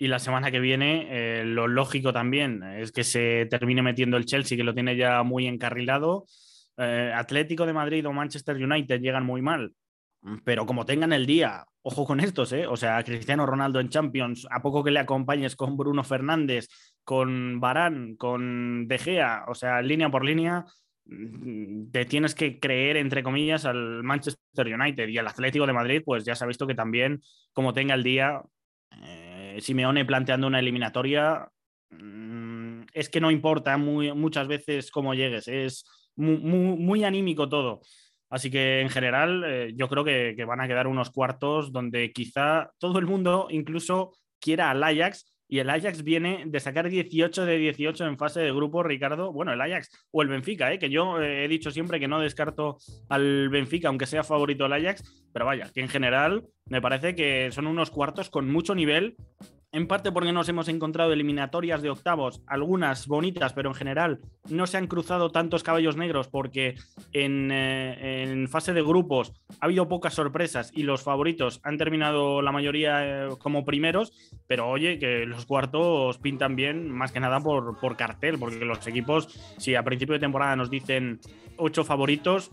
Y 0.00 0.06
la 0.06 0.20
semana 0.20 0.50
que 0.50 0.60
viene, 0.60 1.08
eh, 1.10 1.44
lo 1.44 1.66
lógico 1.66 2.12
también 2.12 2.62
es 2.62 2.92
que 2.92 3.02
se 3.02 3.46
termine 3.50 3.82
metiendo 3.82 4.16
el 4.16 4.26
Chelsea, 4.26 4.56
que 4.56 4.62
lo 4.62 4.74
tiene 4.74 4.96
ya 4.96 5.24
muy 5.24 5.48
encarrilado. 5.48 6.26
Eh, 6.76 7.12
Atlético 7.12 7.66
de 7.66 7.72
Madrid 7.72 8.06
o 8.06 8.12
Manchester 8.12 8.56
United 8.56 9.00
llegan 9.00 9.26
muy 9.26 9.42
mal. 9.42 9.74
Pero 10.44 10.66
como 10.66 10.84
tengan 10.84 11.12
el 11.12 11.26
día, 11.26 11.64
ojo 11.82 12.04
con 12.04 12.20
estos, 12.20 12.52
¿eh? 12.52 12.66
O 12.66 12.76
sea, 12.76 13.02
Cristiano 13.04 13.46
Ronaldo 13.46 13.80
en 13.80 13.88
Champions, 13.88 14.46
a 14.50 14.60
poco 14.60 14.82
que 14.84 14.90
le 14.90 15.00
acompañes 15.00 15.56
con 15.56 15.76
Bruno 15.76 16.04
Fernández, 16.04 16.68
con 17.04 17.60
Barán, 17.60 18.16
con 18.16 18.86
De 18.88 18.98
Gea, 18.98 19.44
o 19.48 19.54
sea, 19.54 19.80
línea 19.82 20.10
por 20.10 20.24
línea, 20.24 20.64
mm, 21.06 21.90
te 21.90 22.04
tienes 22.04 22.34
que 22.34 22.58
creer, 22.60 22.96
entre 22.96 23.22
comillas, 23.22 23.64
al 23.64 24.02
Manchester 24.02 24.66
United 24.74 25.08
y 25.08 25.18
al 25.18 25.28
Atlético 25.28 25.66
de 25.66 25.72
Madrid, 25.72 26.02
pues 26.04 26.24
ya 26.24 26.34
se 26.34 26.44
ha 26.44 26.46
visto 26.48 26.66
que 26.66 26.74
también, 26.74 27.20
como 27.52 27.72
tenga 27.72 27.94
el 27.94 28.02
día, 28.02 28.42
eh, 29.02 29.58
Simeone 29.60 30.04
planteando 30.04 30.46
una 30.46 30.58
eliminatoria, 30.60 31.48
mmm, 31.90 32.82
es 32.92 33.08
que 33.08 33.20
no 33.20 33.30
importa 33.30 33.76
muy, 33.78 34.12
muchas 34.14 34.48
veces 34.48 34.90
cómo 34.90 35.14
llegues, 35.14 35.48
es 35.48 35.84
muy 36.16 37.04
anímico 37.04 37.48
todo. 37.48 37.80
Así 38.30 38.50
que 38.50 38.80
en 38.80 38.90
general 38.90 39.44
eh, 39.46 39.72
yo 39.74 39.88
creo 39.88 40.04
que, 40.04 40.34
van 40.46 40.60
a 40.60 40.68
quedar 40.68 40.86
unos 40.86 41.10
cuartos 41.10 41.72
donde 41.72 42.12
quizá 42.12 42.70
todo 42.78 42.98
el 42.98 43.06
mundo 43.06 43.48
incluso 43.50 44.12
quiera 44.38 44.70
al 44.70 44.82
Ajax 44.82 45.34
y 45.50 45.60
el 45.60 45.70
Ajax 45.70 46.04
viene 46.04 46.44
de 46.46 46.60
sacar 46.60 46.90
18 46.90 47.46
de 47.46 47.56
18 47.56 48.06
en 48.06 48.18
fase 48.18 48.40
de 48.40 48.52
grupo, 48.52 48.82
Ricardo. 48.82 49.32
Bueno, 49.32 49.52
el 49.52 49.60
Ajax 49.60 49.90
o 50.10 50.20
el 50.20 50.28
Benfica, 50.28 50.70
¿eh? 50.72 50.78
que 50.78 50.90
yo 50.90 51.22
eh, 51.22 51.44
he 51.44 51.48
dicho 51.48 51.70
siempre 51.70 51.98
que 51.98 52.06
no 52.06 52.20
descarto 52.20 52.76
al 53.08 53.48
Benfica, 53.48 53.88
aunque 53.88 54.06
sea 54.06 54.22
favorito 54.22 54.66
el 54.66 54.74
Ajax, 54.74 55.26
pero 55.32 55.46
vaya, 55.46 55.70
que 55.72 55.80
en 55.80 55.88
general 55.88 56.44
me 56.66 56.82
parece 56.82 57.14
que 57.14 57.50
son 57.50 57.66
unos 57.66 57.90
cuartos 57.90 58.28
con 58.28 58.50
mucho 58.50 58.74
nivel 58.74 59.16
en 59.72 59.86
parte 59.86 60.12
porque 60.12 60.32
nos 60.32 60.48
hemos 60.48 60.68
encontrado 60.68 61.12
eliminatorias 61.12 61.82
de 61.82 61.90
octavos, 61.90 62.42
algunas 62.46 63.06
bonitas, 63.06 63.52
pero 63.52 63.68
en 63.68 63.74
general 63.74 64.20
no 64.48 64.66
se 64.66 64.78
han 64.78 64.86
cruzado 64.86 65.30
tantos 65.30 65.62
caballos 65.62 65.96
negros 65.96 66.28
porque 66.28 66.76
en, 67.12 67.50
eh, 67.52 68.46
fase 68.48 68.72
de 68.72 68.82
grupos 68.82 69.34
ha 69.60 69.66
habido 69.66 69.88
pocas 69.88 70.14
sorpresas 70.14 70.70
y 70.74 70.84
los 70.84 71.02
favoritos 71.02 71.60
han 71.64 71.76
terminado 71.76 72.40
la 72.40 72.52
mayoría 72.52 73.26
eh, 73.26 73.28
como 73.38 73.64
primeros, 73.64 74.12
pero 74.46 74.68
oye, 74.68 74.98
que 74.98 75.26
los 75.26 75.44
cuartos 75.44 76.18
pintan 76.18 76.56
bien 76.56 76.90
más 76.90 77.12
que 77.12 77.20
nada 77.20 77.40
por, 77.40 77.78
por 77.78 77.96
cartel, 77.96 78.38
porque 78.38 78.64
los 78.64 78.86
equipos, 78.86 79.28
si 79.58 79.74
a 79.74 79.82
principio 79.82 80.14
de 80.14 80.20
temporada 80.20 80.56
nos 80.56 80.70
dicen 80.70 81.20
ocho 81.58 81.84
favoritos, 81.84 82.50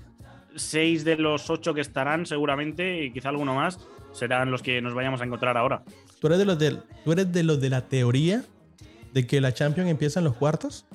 seis 0.56 1.04
de 1.04 1.18
los 1.18 1.50
ocho 1.50 1.74
que 1.74 1.82
estarán 1.82 2.26
seguramente 2.26 3.04
y 3.04 3.12
quizá 3.12 3.30
alguno 3.30 3.56
más 3.56 3.80
serán 4.12 4.50
los 4.50 4.62
que 4.62 4.82
nos 4.82 4.94
vayamos 4.94 5.22
a 5.22 5.26
encontrar 5.26 5.58
ahora. 5.58 5.84
¿Tú 6.20 6.28
eres 6.28 6.40
de 6.40 6.46
los 6.46 6.58
de, 6.58 6.78
tú 7.04 7.12
eres 7.12 7.32
de, 7.32 7.44
los 7.44 7.60
de 7.60 7.70
la 7.70 7.82
teoría 7.82 8.44
de 9.14 9.28
que 9.28 9.42
la 9.42 9.54
Champions 9.54 9.90
empieza 9.90 10.20
en 10.20 10.26
los 10.26 10.36
cuartos? 10.36 10.86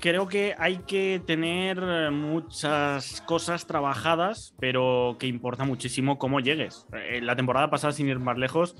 Creo 0.00 0.28
que 0.28 0.54
hay 0.58 0.78
que 0.78 1.20
tener 1.26 2.10
muchas 2.12 3.20
cosas 3.22 3.66
trabajadas, 3.66 4.54
pero 4.60 5.16
que 5.18 5.26
importa 5.26 5.64
muchísimo 5.64 6.18
cómo 6.18 6.38
llegues. 6.38 6.86
En 6.92 7.26
la 7.26 7.34
temporada 7.34 7.68
pasada, 7.68 7.92
sin 7.92 8.08
ir 8.08 8.20
más 8.20 8.38
lejos, 8.38 8.76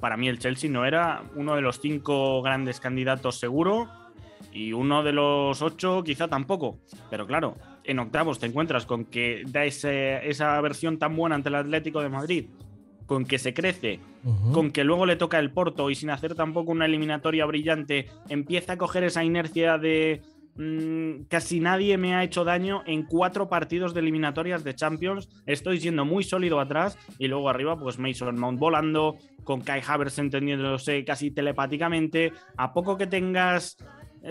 para 0.00 0.16
mí 0.16 0.28
el 0.28 0.40
Chelsea 0.40 0.68
no 0.68 0.84
era 0.84 1.22
uno 1.36 1.54
de 1.54 1.62
los 1.62 1.80
cinco 1.80 2.42
grandes 2.42 2.80
candidatos 2.80 3.38
seguro 3.38 3.88
y 4.54 4.72
uno 4.72 5.02
de 5.02 5.12
los 5.12 5.60
ocho 5.60 6.02
quizá 6.02 6.28
tampoco. 6.28 6.78
Pero 7.10 7.26
claro, 7.26 7.56
en 7.82 7.98
octavos 7.98 8.38
te 8.38 8.46
encuentras 8.46 8.86
con 8.86 9.04
que 9.04 9.42
da 9.46 9.64
ese, 9.64 10.26
esa 10.28 10.58
versión 10.60 10.98
tan 10.98 11.14
buena 11.16 11.34
ante 11.34 11.50
el 11.50 11.56
Atlético 11.56 12.00
de 12.00 12.08
Madrid, 12.08 12.46
con 13.06 13.26
que 13.26 13.38
se 13.38 13.52
crece, 13.52 14.00
uh 14.24 14.30
-huh. 14.30 14.52
con 14.52 14.70
que 14.70 14.84
luego 14.84 15.04
le 15.04 15.16
toca 15.16 15.38
el 15.38 15.50
Porto 15.50 15.90
y 15.90 15.94
sin 15.94 16.08
hacer 16.08 16.34
tampoco 16.34 16.70
una 16.70 16.86
eliminatoria 16.86 17.44
brillante, 17.44 18.08
empieza 18.30 18.74
a 18.74 18.78
coger 18.78 19.04
esa 19.04 19.24
inercia 19.24 19.76
de 19.76 20.22
mmm, 20.56 21.24
casi 21.28 21.58
nadie 21.60 21.98
me 21.98 22.14
ha 22.14 22.22
hecho 22.22 22.44
daño 22.44 22.82
en 22.86 23.02
cuatro 23.02 23.48
partidos 23.48 23.92
de 23.92 24.00
eliminatorias 24.00 24.62
de 24.62 24.74
Champions. 24.74 25.28
Estoy 25.46 25.80
siendo 25.80 26.04
muy 26.04 26.22
sólido 26.22 26.60
atrás 26.60 26.96
y 27.18 27.26
luego 27.26 27.50
arriba, 27.50 27.76
pues 27.76 27.98
Mason 27.98 28.38
Mount 28.38 28.58
volando, 28.60 29.16
con 29.42 29.60
Kai 29.60 29.82
Havertz 29.86 30.18
entendiéndose 30.18 31.04
casi 31.04 31.32
telepáticamente. 31.32 32.32
A 32.56 32.72
poco 32.72 32.96
que 32.96 33.06
tengas 33.06 33.76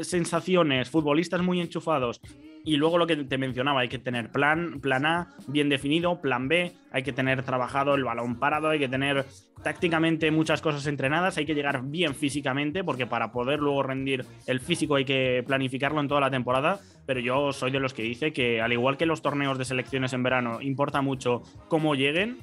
sensaciones, 0.02 0.90
futbolistas 0.90 1.42
muy 1.42 1.62
enchufados, 1.62 2.20
Y 2.66 2.78
luego 2.78 2.98
lo 2.98 3.06
que 3.06 3.18
te 3.18 3.38
mencionaba, 3.38 3.82
hay 3.82 3.90
que 3.90 4.00
tener 4.00 4.32
plan, 4.32 4.80
plan 4.80 5.06
A 5.06 5.28
bien 5.48 5.68
definido, 5.68 6.22
plan 6.22 6.48
B, 6.48 6.72
hay 6.92 7.04
que 7.04 7.12
tener 7.12 7.44
trabajado 7.44 7.96
el 7.96 8.06
balón 8.06 8.40
parado, 8.40 8.70
hay 8.70 8.80
que 8.80 8.88
tener 8.88 9.26
tácticamente 9.64 10.32
muchas 10.32 10.62
cosas 10.62 10.88
entrenadas, 10.88 11.38
hay 11.38 11.46
que 11.46 11.56
llegar 11.56 11.84
bien 11.84 12.16
físicamente, 12.16 12.84
porque 12.86 13.06
para 13.06 13.34
poder 13.34 13.60
luego 13.60 13.84
rendir 13.84 14.26
el 14.48 14.62
físico 14.62 14.96
hay 14.96 15.04
que 15.04 15.44
planificarlo 15.46 16.00
en 16.00 16.08
toda 16.08 16.22
la 16.22 16.32
temporada. 16.32 16.80
Pero 17.06 17.20
yo 17.20 17.52
soy 17.52 17.72
de 17.72 17.82
los 17.82 17.94
que 17.94 18.04
dice 18.04 18.32
que, 18.32 18.62
al 18.62 18.72
igual 18.72 18.96
que 18.96 19.06
los 19.06 19.22
torneos 19.22 19.58
de 19.58 19.66
selecciones 19.66 20.14
en 20.14 20.24
verano, 20.24 20.62
importa 20.62 21.02
mucho 21.02 21.42
cómo 21.68 21.96
lleguen, 21.96 22.38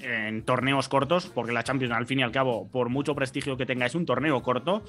en 0.00 0.44
torneos 0.44 0.88
cortos, 0.88 1.26
porque 1.26 1.50
la 1.50 1.64
Champions, 1.64 1.92
al 1.94 2.06
fin 2.06 2.20
y 2.20 2.22
al 2.22 2.30
cabo, 2.30 2.70
por 2.70 2.88
mucho 2.88 3.16
prestigio 3.16 3.56
que 3.56 3.66
tenga, 3.66 3.86
es 3.86 3.96
un 3.96 4.06
torneo 4.06 4.40
corto, 4.42 4.84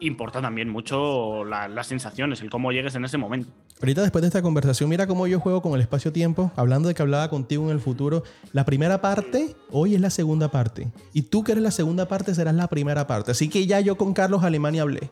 importa 0.00 0.40
también 0.42 0.68
mucho 0.68 1.44
la- 1.44 1.68
las 1.68 1.86
sensaciones, 1.86 2.40
el 2.42 2.50
cómo 2.50 2.72
llegues 2.72 2.94
en 2.94 3.04
ese 3.04 3.16
momento. 3.18 3.48
Ahorita 3.80 4.02
después 4.02 4.22
de 4.22 4.28
esta 4.28 4.42
conversación, 4.42 4.88
mira 4.88 5.06
cómo 5.06 5.26
yo 5.26 5.38
juego 5.40 5.60
con 5.62 5.74
el 5.74 5.80
espacio-tiempo, 5.80 6.50
hablando 6.56 6.88
de 6.88 6.94
que 6.94 7.02
hablaba 7.02 7.28
contigo 7.28 7.64
en 7.64 7.70
el 7.70 7.80
futuro. 7.80 8.22
La 8.52 8.64
primera 8.64 9.00
parte, 9.00 9.54
hoy 9.70 9.94
es 9.94 10.00
la 10.00 10.10
segunda 10.10 10.50
parte. 10.50 10.90
Y 11.12 11.22
tú 11.22 11.44
que 11.44 11.52
eres 11.52 11.62
la 11.62 11.70
segunda 11.70 12.06
parte, 12.08 12.34
serás 12.34 12.54
la 12.54 12.68
primera 12.68 13.06
parte. 13.06 13.32
Así 13.32 13.48
que 13.48 13.66
ya 13.66 13.80
yo 13.80 13.96
con 13.96 14.14
Carlos 14.14 14.44
Alemania 14.44 14.82
hablé. 14.82 15.10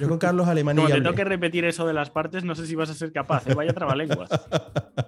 Yo 0.00 0.08
con 0.08 0.18
Carlos 0.18 0.48
Alemania 0.48 0.82
Como 0.84 0.94
te 0.94 1.00
tengo 1.00 1.14
que 1.14 1.24
repetir 1.24 1.64
eso 1.64 1.86
de 1.86 1.92
las 1.92 2.08
partes, 2.10 2.44
no 2.44 2.54
sé 2.54 2.66
si 2.66 2.74
vas 2.76 2.88
a 2.88 2.94
ser 2.94 3.12
capaz, 3.12 3.46
¿eh? 3.48 3.54
vaya 3.54 3.72
trabalenguas. 3.72 4.30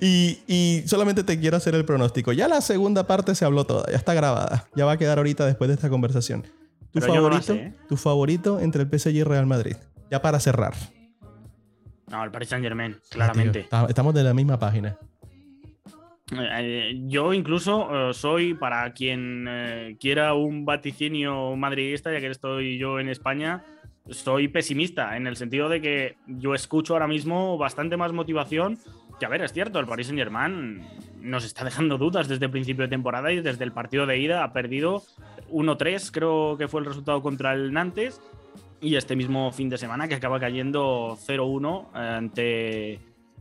Y, 0.00 0.38
y 0.46 0.82
solamente 0.86 1.24
te 1.24 1.38
quiero 1.40 1.56
hacer 1.56 1.74
el 1.74 1.84
pronóstico. 1.84 2.32
Ya 2.32 2.46
la 2.48 2.60
segunda 2.60 3.06
parte 3.06 3.34
se 3.34 3.44
habló 3.44 3.64
toda, 3.64 3.90
ya 3.90 3.96
está 3.96 4.14
grabada. 4.14 4.68
Ya 4.76 4.84
va 4.84 4.92
a 4.92 4.96
quedar 4.96 5.18
ahorita 5.18 5.44
después 5.46 5.68
de 5.68 5.74
esta 5.74 5.88
conversación. 5.90 6.44
Tu 6.92 7.00
no 7.00 7.06
favorito, 7.06 7.42
sé, 7.42 7.54
¿eh? 7.54 7.74
tu 7.88 7.96
favorito 7.96 8.60
entre 8.60 8.82
el 8.82 8.88
PSG 8.88 9.10
y 9.10 9.22
Real 9.22 9.46
Madrid. 9.46 9.76
Ya 10.10 10.20
para 10.22 10.40
cerrar. 10.40 10.74
No, 12.08 12.24
el 12.24 12.30
Paris 12.32 12.48
Saint 12.48 12.64
Germain, 12.64 12.96
claramente. 13.08 13.68
estamos 13.88 14.14
de 14.14 14.24
la 14.24 14.34
misma 14.34 14.58
página. 14.58 14.98
Eh, 16.38 17.02
yo 17.06 17.32
incluso 17.32 18.10
eh, 18.10 18.14
soy, 18.14 18.54
para 18.54 18.92
quien 18.92 19.46
eh, 19.48 19.96
quiera 19.98 20.34
un 20.34 20.64
vaticinio 20.64 21.54
madridista, 21.56 22.12
ya 22.12 22.20
que 22.20 22.28
estoy 22.28 22.78
yo 22.78 22.98
en 22.98 23.08
España, 23.08 23.64
soy 24.10 24.48
pesimista, 24.48 25.16
en 25.16 25.26
el 25.26 25.36
sentido 25.36 25.68
de 25.68 25.80
que 25.80 26.16
yo 26.26 26.54
escucho 26.54 26.94
ahora 26.94 27.06
mismo 27.06 27.58
bastante 27.58 27.96
más 27.96 28.12
motivación. 28.12 28.78
Que 29.18 29.26
a 29.26 29.28
ver, 29.28 29.42
es 29.42 29.52
cierto, 29.52 29.78
el 29.78 29.86
Paris 29.86 30.06
Saint 30.06 30.18
Germain 30.18 30.82
nos 31.20 31.44
está 31.44 31.64
dejando 31.64 31.98
dudas 31.98 32.28
desde 32.28 32.46
el 32.46 32.50
principio 32.50 32.84
de 32.84 32.88
temporada 32.88 33.32
y 33.32 33.40
desde 33.40 33.64
el 33.64 33.72
partido 33.72 34.06
de 34.06 34.18
ida 34.18 34.44
ha 34.44 34.52
perdido 34.52 35.02
1-3, 35.50 36.10
creo 36.12 36.56
que 36.56 36.68
fue 36.68 36.80
el 36.80 36.86
resultado 36.86 37.22
contra 37.22 37.52
el 37.52 37.72
Nantes. 37.72 38.20
Y 38.82 38.96
este 38.96 39.14
mismo 39.14 39.52
fin 39.52 39.68
de 39.68 39.76
semana 39.76 40.08
que 40.08 40.14
acaba 40.14 40.40
cayendo 40.40 41.18
0-1 41.26 41.88
ante, 41.92 42.92
eh, 42.94 43.00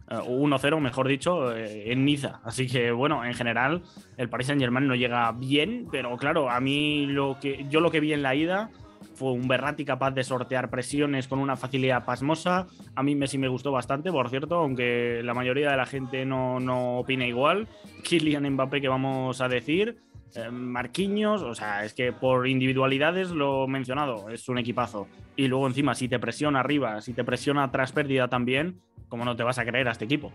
1-0, 0.10 0.82
mejor 0.82 1.08
dicho, 1.08 1.56
eh, 1.56 1.92
en 1.92 2.04
Niza. 2.04 2.42
Así 2.44 2.68
que, 2.68 2.92
bueno, 2.92 3.24
en 3.24 3.34
general, 3.34 3.82
el 4.18 4.28
Paris 4.28 4.48
Saint-Germain 4.48 4.86
no 4.86 4.96
llega 4.96 5.32
bien, 5.32 5.88
pero 5.90 6.18
claro, 6.18 6.50
a 6.50 6.60
mí 6.60 7.06
lo 7.06 7.38
que 7.40 7.66
yo 7.70 7.80
lo 7.80 7.90
que 7.90 8.02
vi 8.02 8.12
en 8.12 8.22
la 8.22 8.36
ida 8.36 8.70
fue 9.20 9.34
un 9.34 9.50
Berratti 9.50 9.84
capaz 9.84 10.12
de 10.12 10.24
sortear 10.24 10.70
presiones 10.70 11.28
con 11.28 11.40
una 11.40 11.58
facilidad 11.58 12.06
pasmosa. 12.06 12.68
A 12.96 13.04
mí 13.04 13.16
Messi 13.16 13.38
me 13.38 13.50
gustó 13.50 13.70
bastante, 13.74 14.14
por 14.14 14.30
cierto, 14.30 14.56
aunque 14.56 15.20
la 15.24 15.34
mayoría 15.34 15.72
de 15.72 15.78
la 15.78 15.86
gente 15.86 16.26
no, 16.26 16.62
no 16.62 17.00
opina 17.00 17.28
igual. 17.28 17.68
Kylian 18.04 18.50
Mbappé, 18.50 18.80
que 18.80 18.88
vamos 18.88 19.42
a 19.42 19.50
decir. 19.50 19.98
Eh, 20.36 20.50
Marquinhos, 20.52 21.42
o 21.42 21.54
sea, 21.54 21.84
es 21.84 21.94
que 21.94 22.14
por 22.14 22.48
individualidades 22.48 23.32
lo 23.32 23.68
mencionado, 23.68 24.30
es 24.30 24.48
un 24.48 24.58
equipazo. 24.58 25.08
Y 25.36 25.48
luego 25.48 25.68
encima, 25.68 25.96
si 25.96 26.08
te 26.08 26.20
presiona 26.20 26.62
arriba, 26.62 27.02
si 27.02 27.14
te 27.14 27.26
presiona 27.26 27.70
tras 27.72 27.92
pérdida 27.92 28.30
también, 28.30 28.80
¿cómo 29.10 29.26
no 29.26 29.36
te 29.36 29.44
vas 29.44 29.60
a 29.60 29.66
creer 29.66 29.90
a 29.90 29.92
este 29.92 30.06
equipo? 30.06 30.32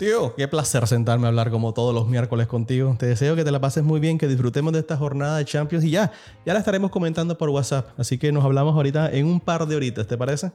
Tío, 0.00 0.34
qué 0.34 0.48
placer 0.48 0.86
sentarme 0.86 1.26
a 1.26 1.28
hablar 1.28 1.50
como 1.50 1.74
todos 1.74 1.94
los 1.94 2.08
miércoles 2.08 2.46
contigo. 2.46 2.96
Te 2.98 3.04
deseo 3.04 3.36
que 3.36 3.44
te 3.44 3.50
la 3.50 3.60
pases 3.60 3.84
muy 3.84 4.00
bien, 4.00 4.16
que 4.16 4.28
disfrutemos 4.28 4.72
de 4.72 4.78
esta 4.78 4.96
jornada 4.96 5.36
de 5.36 5.44
Champions 5.44 5.84
y 5.84 5.90
ya, 5.90 6.10
ya 6.46 6.54
la 6.54 6.60
estaremos 6.60 6.90
comentando 6.90 7.36
por 7.36 7.50
WhatsApp. 7.50 7.90
Así 7.98 8.16
que 8.16 8.32
nos 8.32 8.42
hablamos 8.42 8.74
ahorita 8.74 9.12
en 9.12 9.26
un 9.26 9.40
par 9.40 9.66
de 9.66 9.76
horitas, 9.76 10.06
¿te 10.06 10.16
parece? 10.16 10.52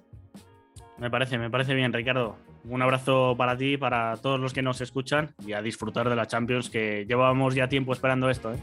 Me 0.97 1.11
parece, 1.11 1.37
me 1.37 1.51
parece 1.51 1.75
bien, 1.75 1.93
Ricardo. 1.93 2.37
Un 2.67 2.81
abrazo 2.81 3.35
para 3.37 3.55
ti, 3.55 3.77
para 3.77 4.17
todos 4.17 4.39
los 4.39 4.51
que 4.51 4.63
nos 4.63 4.81
escuchan 4.81 5.35
y 5.45 5.53
a 5.53 5.61
disfrutar 5.61 6.09
de 6.09 6.15
la 6.15 6.25
Champions, 6.25 6.71
que 6.71 7.05
llevábamos 7.07 7.53
ya 7.53 7.69
tiempo 7.69 7.93
esperando 7.93 8.31
esto. 8.31 8.51
¿eh? 8.51 8.57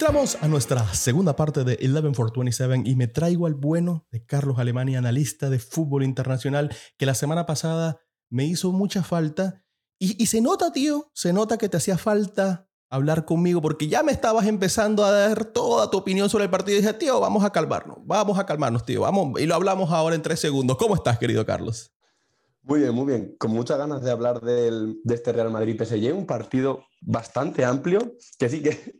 Entramos 0.00 0.38
a 0.40 0.48
nuestra 0.48 0.94
segunda 0.94 1.36
parte 1.36 1.62
de 1.62 1.78
11 1.78 2.14
for 2.14 2.32
27 2.34 2.88
y 2.88 2.96
me 2.96 3.06
traigo 3.06 3.46
al 3.46 3.52
bueno 3.52 4.06
de 4.10 4.24
Carlos 4.24 4.58
Alemania, 4.58 4.96
analista 4.96 5.50
de 5.50 5.58
fútbol 5.58 6.04
internacional, 6.04 6.74
que 6.96 7.04
la 7.04 7.14
semana 7.14 7.44
pasada 7.44 8.00
me 8.30 8.46
hizo 8.46 8.72
mucha 8.72 9.02
falta. 9.02 9.62
Y, 9.98 10.24
se 10.24 10.40
nota, 10.40 10.72
tío, 10.72 11.10
se 11.12 11.34
nota 11.34 11.58
que 11.58 11.68
te 11.68 11.76
hacía 11.76 11.98
falta 11.98 12.66
hablar 12.88 13.26
conmigo 13.26 13.60
porque 13.60 13.88
ya 13.88 14.02
me 14.02 14.10
estabas 14.10 14.46
empezando 14.46 15.04
a 15.04 15.12
dar 15.12 15.44
toda 15.44 15.90
tu 15.90 15.98
opinión 15.98 16.30
sobre 16.30 16.44
el 16.44 16.50
partido 16.50 16.78
y 16.78 16.80
dije, 16.80 16.94
tío, 16.94 17.20
vamos 17.20 17.44
a 17.44 17.50
calmarnos, 17.50 17.98
vamos 18.06 18.38
a 18.38 18.46
calmarnos, 18.46 18.86
tío, 18.86 19.02
vamos. 19.02 19.38
Y 19.38 19.44
lo 19.44 19.54
hablamos 19.54 19.90
ahora 19.90 20.16
en 20.16 20.22
tres 20.22 20.40
segundos. 20.40 20.78
¿Cómo 20.78 20.94
estás, 20.94 21.18
querido 21.18 21.44
Carlos? 21.44 21.92
Muy 22.62 22.80
bien, 22.80 22.94
muy 22.94 23.06
bien. 23.06 23.36
Con 23.38 23.52
muchas 23.52 23.78
ganas 23.78 24.02
de 24.02 24.10
hablar 24.10 24.40
del- 24.42 25.00
de 25.02 25.14
este 25.14 25.32
Real 25.32 25.50
Madrid-PSG, 25.50 26.12
un 26.14 26.26
partido 26.26 26.84
bastante 27.00 27.64
amplio, 27.64 28.16
que 28.38 28.48
sí 28.50 28.62
que, 28.62 28.98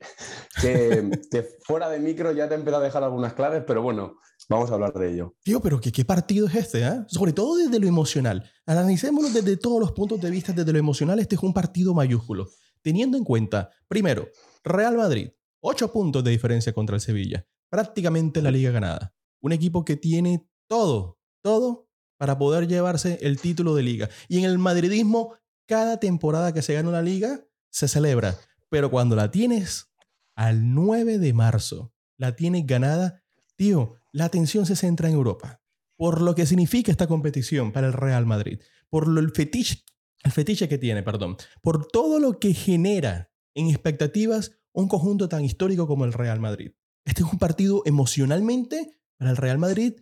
que, 0.61 1.11
que 1.31 1.43
fuera 1.67 1.89
de 1.91 2.01
micro 2.01 2.33
ya 2.33 2.49
te 2.49 2.55
he 2.55 2.59
empezado 2.59 2.83
a 2.83 2.87
dejar 2.87 3.05
algunas 3.05 3.35
claves, 3.35 3.63
pero 3.67 3.83
bueno, 3.83 4.17
vamos 4.49 4.71
a 4.71 4.75
hablar 4.75 4.95
de 4.95 5.13
ello. 5.13 5.35
Tío, 5.43 5.61
pero 5.61 5.79
¿qué, 5.81 5.93
qué 5.93 6.05
partido 6.05 6.47
es 6.47 6.55
este? 6.55 6.83
eh? 6.87 7.05
Sobre 7.09 7.33
todo 7.35 7.57
desde 7.57 7.79
lo 7.79 7.87
emocional. 7.87 8.51
Analicémoslo 8.67 9.29
desde 9.31 9.57
todos 9.59 9.79
los 9.81 9.93
puntos 9.93 10.21
de 10.21 10.31
vista. 10.31 10.53
Desde 10.53 10.73
lo 10.73 10.79
emocional, 10.79 11.19
este 11.19 11.35
es 11.37 11.43
un 11.43 11.53
partido 11.53 11.93
mayúsculo. 11.95 12.47
Teniendo 12.83 13.19
en 13.19 13.25
cuenta, 13.25 13.71
primero, 13.89 14.27
Real 14.65 14.97
Madrid, 14.97 15.29
8 15.61 15.93
puntos 15.93 16.25
de 16.25 16.31
diferencia 16.31 16.73
contra 16.73 16.95
el 16.97 17.03
Sevilla. 17.03 17.47
Prácticamente 17.69 18.41
la 18.41 18.51
liga 18.51 18.71
ganada. 18.71 19.15
Un 19.43 19.53
equipo 19.53 19.85
que 19.85 19.97
tiene 19.97 20.49
todo, 20.67 21.19
todo 21.43 21.90
para 22.21 22.37
poder 22.37 22.69
llevarse 22.69 23.19
el 23.23 23.41
título 23.41 23.75
de 23.75 23.83
liga. 23.83 24.11
Y 24.29 24.37
en 24.37 24.45
el 24.45 24.59
madridismo, 24.59 25.37
cada 25.67 25.99
temporada 25.99 26.53
que 26.53 26.61
se 26.61 26.75
gana 26.75 26.91
una 26.91 27.01
liga, 27.01 27.47
se 27.71 27.89
celebra. 27.89 28.37
Pero 28.69 28.91
cuando 28.91 29.17
la 29.17 29.31
tienes 29.31 29.91
al 30.35 30.75
9 30.75 31.17
de 31.17 31.33
marzo, 31.33 31.95
la 32.19 32.37
tienes 32.37 32.67
ganada, 32.67 33.25
tío, 33.57 33.95
la 34.13 34.27
atención 34.27 34.67
se 34.67 34.77
centra 34.77 35.09
en 35.09 35.15
Europa. 35.15 35.63
Por 35.97 36.21
lo 36.21 36.35
que 36.35 36.45
significa 36.45 36.93
esta 36.93 37.07
competición 37.07 37.73
para 37.73 37.87
el 37.87 37.95
Real 37.95 38.27
Madrid. 38.27 38.61
Por 38.91 39.09
lo, 39.09 39.19
el, 39.21 39.31
fetiche, 39.31 39.83
el 40.23 40.33
fetiche 40.33 40.69
que 40.69 40.77
tiene, 40.77 41.03
perdón. 41.03 41.39
Por 41.63 41.87
todo 41.87 42.21
lo 42.21 42.39
que 42.39 42.53
genera 42.53 43.33
en 43.55 43.69
expectativas 43.69 44.59
un 44.73 44.89
conjunto 44.89 45.31
tan 45.31 45.43
histórico 45.43 45.87
como 45.87 46.05
el 46.05 46.13
Real 46.13 46.39
Madrid. 46.39 46.73
Este 47.07 47.23
es 47.23 47.33
un 47.33 47.39
partido 47.39 47.81
emocionalmente 47.87 49.01
para 49.17 49.31
el 49.31 49.39
Real 49.39 49.57
Madrid 49.57 49.95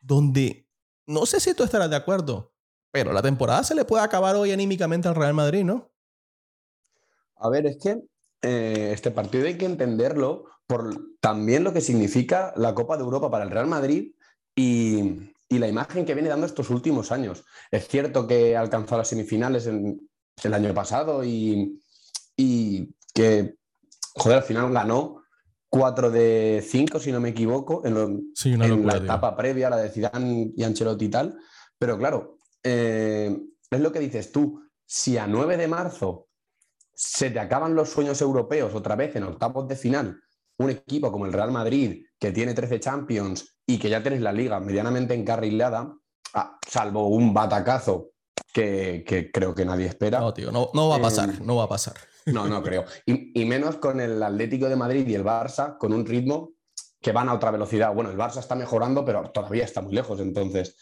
donde 0.00 0.63
no 1.06 1.26
sé 1.26 1.40
si 1.40 1.54
tú 1.54 1.64
estarás 1.64 1.90
de 1.90 1.96
acuerdo, 1.96 2.52
pero 2.90 3.12
la 3.12 3.22
temporada 3.22 3.64
se 3.64 3.74
le 3.74 3.84
puede 3.84 4.04
acabar 4.04 4.36
hoy 4.36 4.52
anímicamente 4.52 5.08
al 5.08 5.14
Real 5.14 5.34
Madrid, 5.34 5.64
¿no? 5.64 5.90
A 7.36 7.48
ver, 7.48 7.66
es 7.66 7.76
que 7.78 8.02
eh, 8.42 8.90
este 8.92 9.10
partido 9.10 9.46
hay 9.46 9.58
que 9.58 9.66
entenderlo 9.66 10.44
por 10.66 10.94
también 11.20 11.64
lo 11.64 11.72
que 11.72 11.80
significa 11.80 12.52
la 12.56 12.74
Copa 12.74 12.96
de 12.96 13.02
Europa 13.02 13.30
para 13.30 13.44
el 13.44 13.50
Real 13.50 13.66
Madrid 13.66 14.12
y, 14.54 15.32
y 15.48 15.58
la 15.58 15.68
imagen 15.68 16.04
que 16.06 16.14
viene 16.14 16.28
dando 16.30 16.46
estos 16.46 16.70
últimos 16.70 17.12
años. 17.12 17.44
Es 17.70 17.88
cierto 17.88 18.26
que 18.26 18.56
alcanzó 18.56 18.96
las 18.96 19.08
semifinales 19.08 19.66
en- 19.66 20.08
el 20.42 20.52
año 20.54 20.74
pasado 20.74 21.22
y, 21.24 21.80
y 22.36 22.92
que, 23.14 23.54
joder, 24.14 24.38
al 24.38 24.44
final 24.44 24.72
ganó 24.72 25.23
4 25.78 26.10
de 26.10 26.64
5, 26.64 27.00
si 27.00 27.10
no 27.10 27.20
me 27.20 27.30
equivoco, 27.30 27.82
en, 27.84 27.94
lo- 27.94 28.20
Sí, 28.34 28.52
una 28.54 28.64
en 28.66 28.70
locura. 28.70 28.92
la 28.92 28.98
tío. 29.00 29.04
etapa 29.04 29.36
previa, 29.36 29.70
la 29.70 29.76
de 29.78 29.88
Zidane 29.90 30.52
y 30.56 30.62
Ancelotti 30.62 31.06
y 31.06 31.08
tal. 31.08 31.36
Pero 31.78 31.98
claro, 31.98 32.38
eh, 32.62 33.36
es 33.70 33.80
lo 33.80 33.90
que 33.90 33.98
dices 33.98 34.30
tú. 34.30 34.60
Si 34.86 35.18
a 35.18 35.26
9 35.26 35.56
de 35.56 35.66
marzo 35.66 36.28
se 36.94 37.30
te 37.30 37.40
acaban 37.40 37.74
los 37.74 37.90
sueños 37.90 38.20
europeos 38.20 38.72
otra 38.74 38.94
vez 38.94 39.16
en 39.16 39.24
octavos 39.24 39.66
de 39.66 39.74
final, 39.74 40.20
un 40.58 40.70
equipo 40.70 41.10
como 41.10 41.26
el 41.26 41.32
Real 41.32 41.50
Madrid, 41.50 42.04
que 42.20 42.30
tiene 42.30 42.54
13 42.54 42.78
Champions 42.78 43.56
y 43.66 43.78
que 43.78 43.90
ya 43.90 44.00
tienes 44.00 44.20
la 44.20 44.32
liga 44.32 44.60
medianamente 44.60 45.14
encarrilada, 45.14 45.92
ah, 46.34 46.56
salvo 46.68 47.08
un 47.08 47.34
batacazo 47.34 48.10
que, 48.52 49.02
que 49.04 49.32
creo 49.32 49.52
que 49.56 49.64
nadie 49.64 49.86
espera. 49.86 50.20
No, 50.20 50.32
tío, 50.32 50.52
no, 50.52 50.70
no 50.72 50.88
va 50.88 50.96
a 50.96 51.00
pasar, 51.02 51.30
Eh, 51.30 51.38
no 51.42 51.56
va 51.56 51.64
a 51.64 51.68
pasar. 51.68 51.94
No, 52.26 52.48
no 52.48 52.62
creo. 52.62 52.84
Y, 53.06 53.44
menos 53.44 53.76
con 53.76 54.00
el 54.00 54.22
Atlético 54.22 54.68
de 54.68 54.76
Madrid 54.76 55.06
y 55.06 55.14
el 55.14 55.24
Barça, 55.24 55.76
con 55.78 55.92
un 55.92 56.06
ritmo 56.06 56.52
que 57.00 57.12
van 57.12 57.28
a 57.28 57.34
otra 57.34 57.50
velocidad. 57.50 57.94
Bueno, 57.94 58.10
el 58.10 58.16
Barça 58.16 58.38
está 58.38 58.54
mejorando, 58.54 59.04
pero 59.04 59.30
todavía 59.30 59.64
está 59.64 59.82
muy 59.82 59.94
lejos. 59.94 60.20
Entonces, 60.20 60.76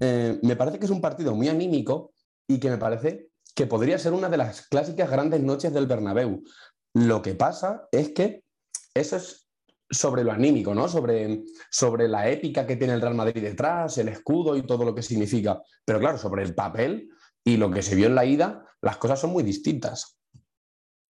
eh, 0.00 0.38
me 0.42 0.56
parece 0.56 0.78
que 0.78 0.86
es 0.86 0.90
un 0.90 1.00
partido 1.00 1.34
muy 1.34 1.48
anímico 1.48 2.12
y 2.48 2.58
que 2.58 2.70
me 2.70 2.78
parece 2.78 3.28
que 3.54 3.66
podría 3.66 3.98
ser 3.98 4.12
una 4.12 4.28
de 4.28 4.36
las 4.36 4.66
clásicas 4.68 5.10
grandes 5.10 5.40
noches 5.40 5.72
del 5.72 5.86
Bernabéu. 5.86 6.42
Lo 6.94 7.22
que 7.22 7.34
pasa 7.34 7.88
es 7.92 8.10
que 8.10 8.42
eso 8.94 9.16
es 9.16 9.48
sobre 9.90 10.24
lo 10.24 10.32
anímico, 10.32 10.74
¿no? 10.74 10.88
Sobre, 10.88 11.44
sobre 11.70 12.08
la 12.08 12.28
épica 12.28 12.66
que 12.66 12.76
tiene 12.76 12.94
el 12.94 13.00
Real 13.00 13.14
Madrid 13.14 13.42
detrás, 13.42 13.98
el 13.98 14.08
escudo 14.08 14.56
y 14.56 14.62
todo 14.66 14.84
lo 14.84 14.94
que 14.94 15.02
significa. 15.02 15.60
Pero 15.84 15.98
claro, 15.98 16.18
sobre 16.18 16.42
el 16.42 16.54
papel 16.54 17.10
y 17.44 17.56
lo 17.56 17.70
que 17.70 17.82
se 17.82 17.94
vio 17.94 18.06
en 18.06 18.14
la 18.14 18.24
ida, 18.24 18.64
las 18.80 18.96
cosas 18.96 19.20
son 19.20 19.30
muy 19.30 19.42
distintas. 19.42 20.19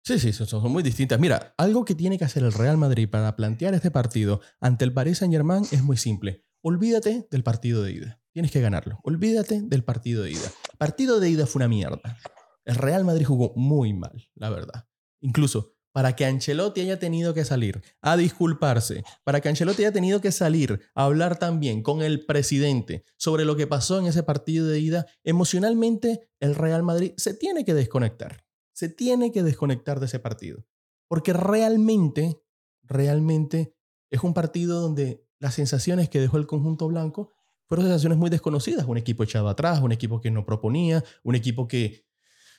Sí, 0.07 0.19
sí, 0.19 0.35
son, 0.35 0.71
muy 0.71 0.83
distintas. 0.83 1.19
Mira, 1.19 1.55
algo 1.57 1.87
que 1.87 1.95
tiene 1.95 2.19
que 2.19 2.27
hacer 2.27 2.43
el 2.43 2.53
Real 2.53 2.77
Madrid 2.77 3.09
para 3.09 3.35
plantear 3.37 3.73
este 3.73 3.91
partido 3.91 4.43
ante 4.61 4.85
el 4.85 4.93
Paris 4.93 5.19
Saint-Germain 5.19 5.65
es 5.73 5.83
muy 5.83 5.97
simple. 5.97 6.45
Olvídate 6.61 7.27
del 7.31 7.43
partido 7.43 7.83
de 7.83 7.93
ida. 7.93 8.21
Tienes 8.31 8.51
que 8.51 8.61
ganarlo. 8.61 9.01
Olvídate 9.03 9.63
del 9.63 9.83
partido 9.83 10.23
de 10.23 10.33
ida. 10.33 10.53
Partido 10.77 11.21
de 11.21 11.31
ida 11.31 11.47
fue 11.47 11.61
una 11.61 11.69
mierda. 11.69 12.19
El 12.67 12.75
Real 12.75 13.03
Madrid 13.05 13.25
jugó 13.25 13.55
muy 13.57 13.95
mal, 13.95 14.29
la 14.35 14.51
verdad. 14.51 14.87
Incluso 15.23 15.75
para 15.95 16.15
que 16.17 16.27
Ancelotti 16.27 16.83
haya 16.83 16.99
tenido 16.99 17.33
que 17.33 17.47
salir 17.47 17.81
a 18.03 18.19
disculparse, 18.19 19.05
para 19.23 19.41
que 19.41 19.49
Ancelotti 19.49 19.85
haya 19.85 19.93
tenido 19.93 20.21
que 20.21 20.33
salir 20.33 20.81
a 20.95 21.05
hablar 21.05 21.39
también 21.39 21.83
con 21.83 22.03
el 22.03 22.27
presidente 22.27 23.05
sobre 23.17 23.47
lo 23.47 23.57
que 23.57 23.69
pasó 23.69 24.01
en 24.01 24.07
ese 24.07 24.23
partido 24.23 24.67
de 24.67 24.81
ida, 24.81 25.07
emocionalmente 25.23 26.29
el 26.41 26.57
Real 26.57 26.83
Madrid 26.83 27.13
se 27.17 27.33
tiene 27.33 27.65
que 27.65 27.73
desconectar. 27.73 28.44
Se 28.75 28.91
tiene 28.91 29.33
que 29.33 29.43
desconectar 29.43 29.99
de 30.01 30.07
ese 30.07 30.19
partido. 30.19 30.67
Porque 31.09 31.33
realmente, 31.33 32.43
realmente 32.83 33.75
es 34.11 34.23
un 34.23 34.35
partido 34.35 34.81
donde 34.83 35.27
las 35.39 35.55
sensaciones 35.55 36.11
que 36.11 36.21
dejó 36.21 36.37
el 36.37 36.47
conjunto 36.47 36.87
blanco 36.89 37.33
fueron 37.67 37.87
sensaciones 37.87 38.19
muy 38.19 38.29
desconocidas. 38.29 38.87
Un 38.87 38.99
equipo 38.99 39.25
echado 39.25 39.49
atrás, 39.49 39.81
un 39.81 39.93
equipo 39.93 40.21
que 40.21 40.31
no 40.31 40.45
proponía, 40.45 41.03
un 41.23 41.35
equipo 41.35 41.67
que 41.67 42.05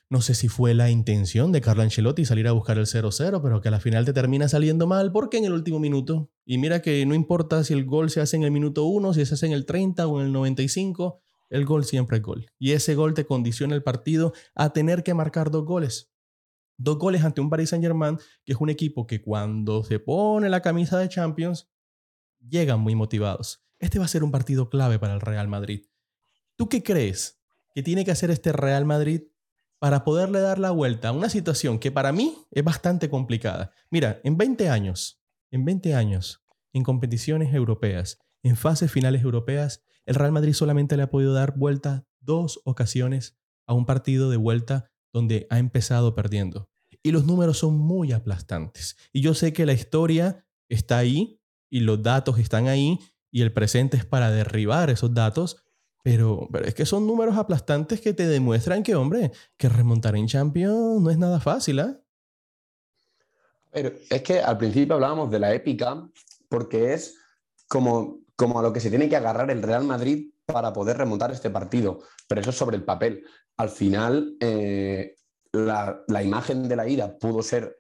no 0.08 0.22
sé 0.22 0.36
si 0.36 0.48
fue 0.48 0.74
la 0.76 0.92
intención 0.92 1.52
de 1.52 1.62
Carlo 1.62 1.82
Ancelotti 1.82 2.26
salir 2.26 2.48
a 2.48 2.52
buscar 2.52 2.78
el 2.78 2.86
0-0, 2.86 3.42
pero 3.42 3.60
que 3.60 3.70
a 3.70 3.72
la 3.72 3.80
final 3.80 4.06
te 4.06 4.14
termina 4.14 4.48
saliendo 4.48 4.86
mal 4.86 5.12
porque 5.12 5.38
en 5.38 5.46
el 5.46 5.54
último 5.54 5.80
minuto, 5.80 6.30
y 6.46 6.60
mira 6.60 6.82
que 6.82 7.06
no 7.08 7.16
importa 7.16 7.64
si 7.64 7.74
el 7.74 7.86
gol 7.86 8.12
se 8.12 8.22
hace 8.22 8.38
en 8.38 8.44
el 8.44 8.52
minuto 8.52 8.86
1, 8.86 9.16
si 9.16 9.26
se 9.26 9.34
hace 9.34 9.48
en 9.48 9.54
el 9.54 9.66
30 9.66 10.06
o 10.06 10.20
en 10.20 10.28
el 10.28 10.32
95, 10.32 11.22
el 11.50 11.66
gol 11.66 11.86
siempre 11.86 12.18
es 12.18 12.24
gol. 12.24 12.52
Y 12.58 12.72
ese 12.72 12.96
gol 12.96 13.14
te 13.14 13.26
condiciona 13.26 13.76
el 13.76 13.84
partido 13.84 14.34
a 14.54 14.74
tener 14.74 15.04
que 15.04 15.14
marcar 15.14 15.52
dos 15.52 15.66
goles. 15.66 16.12
Dos 16.78 16.98
goles 16.98 17.24
ante 17.24 17.42
un 17.42 17.50
Paris 17.50 17.70
Saint-Germain, 17.70 18.18
que 18.44 18.54
es 18.54 18.60
un 18.60 18.70
equipo 18.70 19.08
que 19.08 19.22
cuando 19.22 19.84
se 19.84 20.00
pone 20.00 20.50
la 20.50 20.62
camisa 20.62 21.00
de 21.00 21.10
Champions, 21.10 21.70
llegan 22.40 22.80
muy 22.80 22.96
motivados. 22.96 23.66
Este 23.80 24.00
va 24.00 24.06
a 24.06 24.10
ser 24.10 24.24
un 24.24 24.32
partido 24.32 24.70
clave 24.70 25.00
para 25.00 25.14
el 25.14 25.22
Real 25.22 25.48
Madrid. 25.48 25.86
¿Tú 26.56 26.70
qué 26.70 26.84
crees 26.84 27.42
que 27.74 27.84
tiene 27.84 28.06
que 28.06 28.12
hacer 28.12 28.32
este 28.32 28.52
Real 28.52 28.86
Madrid 28.86 29.24
para 29.80 30.04
poderle 30.04 30.40
dar 30.40 30.60
la 30.60 30.72
vuelta 30.72 31.10
a 31.10 31.12
una 31.12 31.30
situación 31.30 31.80
que 31.80 31.92
para 31.92 32.12
mí 32.12 32.38
es 32.52 32.64
bastante 32.64 33.10
complicada. 33.10 33.72
Mira, 33.90 34.20
en 34.24 34.38
20 34.38 34.70
años, 34.70 35.22
en 35.52 35.66
20 35.66 35.94
años, 35.94 36.44
en 36.74 36.84
competiciones 36.84 37.54
europeas, 37.54 38.20
en 38.42 38.56
fases 38.56 38.92
finales 38.92 39.24
europeas, 39.24 39.84
el 40.06 40.16
Real 40.16 40.32
Madrid 40.32 40.54
solamente 40.54 40.98
le 40.98 41.04
ha 41.04 41.10
podido 41.10 41.34
dar 41.34 41.58
vuelta 41.58 42.06
dos 42.20 42.62
ocasiones 42.66 43.38
a 43.68 43.74
un 43.74 43.86
partido 43.86 44.30
de 44.30 44.38
vuelta 44.38 44.92
donde 45.14 45.48
ha 45.50 45.60
empezado 45.60 46.16
perdiendo. 46.16 46.70
Y 47.02 47.12
los 47.12 47.26
números 47.26 47.60
son 47.60 47.78
muy 47.78 48.12
aplastantes. 48.12 48.98
Y 49.14 49.22
yo 49.22 49.34
sé 49.34 49.54
que 49.54 49.66
la 49.66 49.74
historia 49.74 50.46
está 50.70 50.98
ahí 50.98 51.40
y 51.70 51.82
los 51.82 52.02
datos 52.02 52.40
están 52.40 52.68
ahí 52.68 53.00
y 53.32 53.42
el 53.42 53.54
presente 53.54 53.98
es 53.98 54.06
para 54.06 54.32
derribar 54.32 54.90
esos 54.90 55.14
datos, 55.14 55.64
pero, 56.04 56.48
pero, 56.52 56.66
es 56.66 56.74
que 56.74 56.86
son 56.86 57.08
números 57.08 57.38
aplastantes 57.38 58.00
que 58.00 58.14
te 58.14 58.28
demuestran 58.28 58.84
que, 58.84 58.96
hombre, 58.96 59.32
que 59.58 59.70
remontar 59.70 60.16
en 60.16 60.28
Champions 60.28 61.02
no 61.02 61.10
es 61.10 61.18
nada 61.18 61.40
fácil, 61.40 61.80
¿eh? 61.80 61.98
Pero 63.72 63.92
es 64.10 64.22
que 64.22 64.40
al 64.40 64.58
principio 64.58 64.96
hablábamos 64.96 65.30
de 65.30 65.40
la 65.40 65.54
épica 65.54 66.10
porque 66.48 66.94
es 66.94 67.18
como, 67.68 68.25
como 68.36 68.60
a 68.60 68.62
lo 68.62 68.74
que 68.74 68.80
se 68.80 68.90
tiene 68.90 69.10
que 69.10 69.16
agarrar 69.16 69.50
el 69.52 69.64
Real 69.64 69.84
Madrid 69.84 70.32
para 70.46 70.74
poder 70.74 70.98
remontar 70.98 71.32
este 71.32 71.50
partido. 71.50 72.02
Pero 72.28 72.42
eso 72.42 72.50
es 72.50 72.58
sobre 72.58 72.78
el 72.78 72.84
papel. 72.84 73.26
Al 73.58 73.70
final, 73.70 74.36
eh, 74.40 75.16
la, 75.54 76.24
imagen 76.24 76.68
de 76.68 76.76
la 76.76 76.88
ida 76.88 77.18
pudo 77.18 77.42
ser 77.42 77.80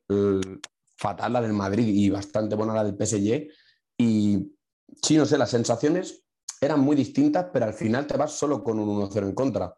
fatal, 0.96 1.34
la 1.34 1.42
del 1.42 1.54
Madrid, 1.54 1.88
y 1.88 2.10
bastante 2.10 2.56
buena 2.56 2.74
la 2.74 2.84
del 2.84 2.96
PSG. 2.96 3.48
Y 3.98 4.56
sí, 5.02 5.18
no 5.18 5.26
sé, 5.26 5.38
las 5.38 5.50
sensaciones 5.50 6.24
eran 6.62 6.80
muy 6.80 6.96
distintas, 6.96 7.48
pero 7.52 7.66
al 7.66 7.74
final 7.74 8.08
te 8.08 8.18
vas 8.18 8.32
solo 8.32 8.64
con 8.64 8.80
un 8.80 9.02
1-0 9.02 9.24
en 9.24 9.36
contra. 9.36 9.76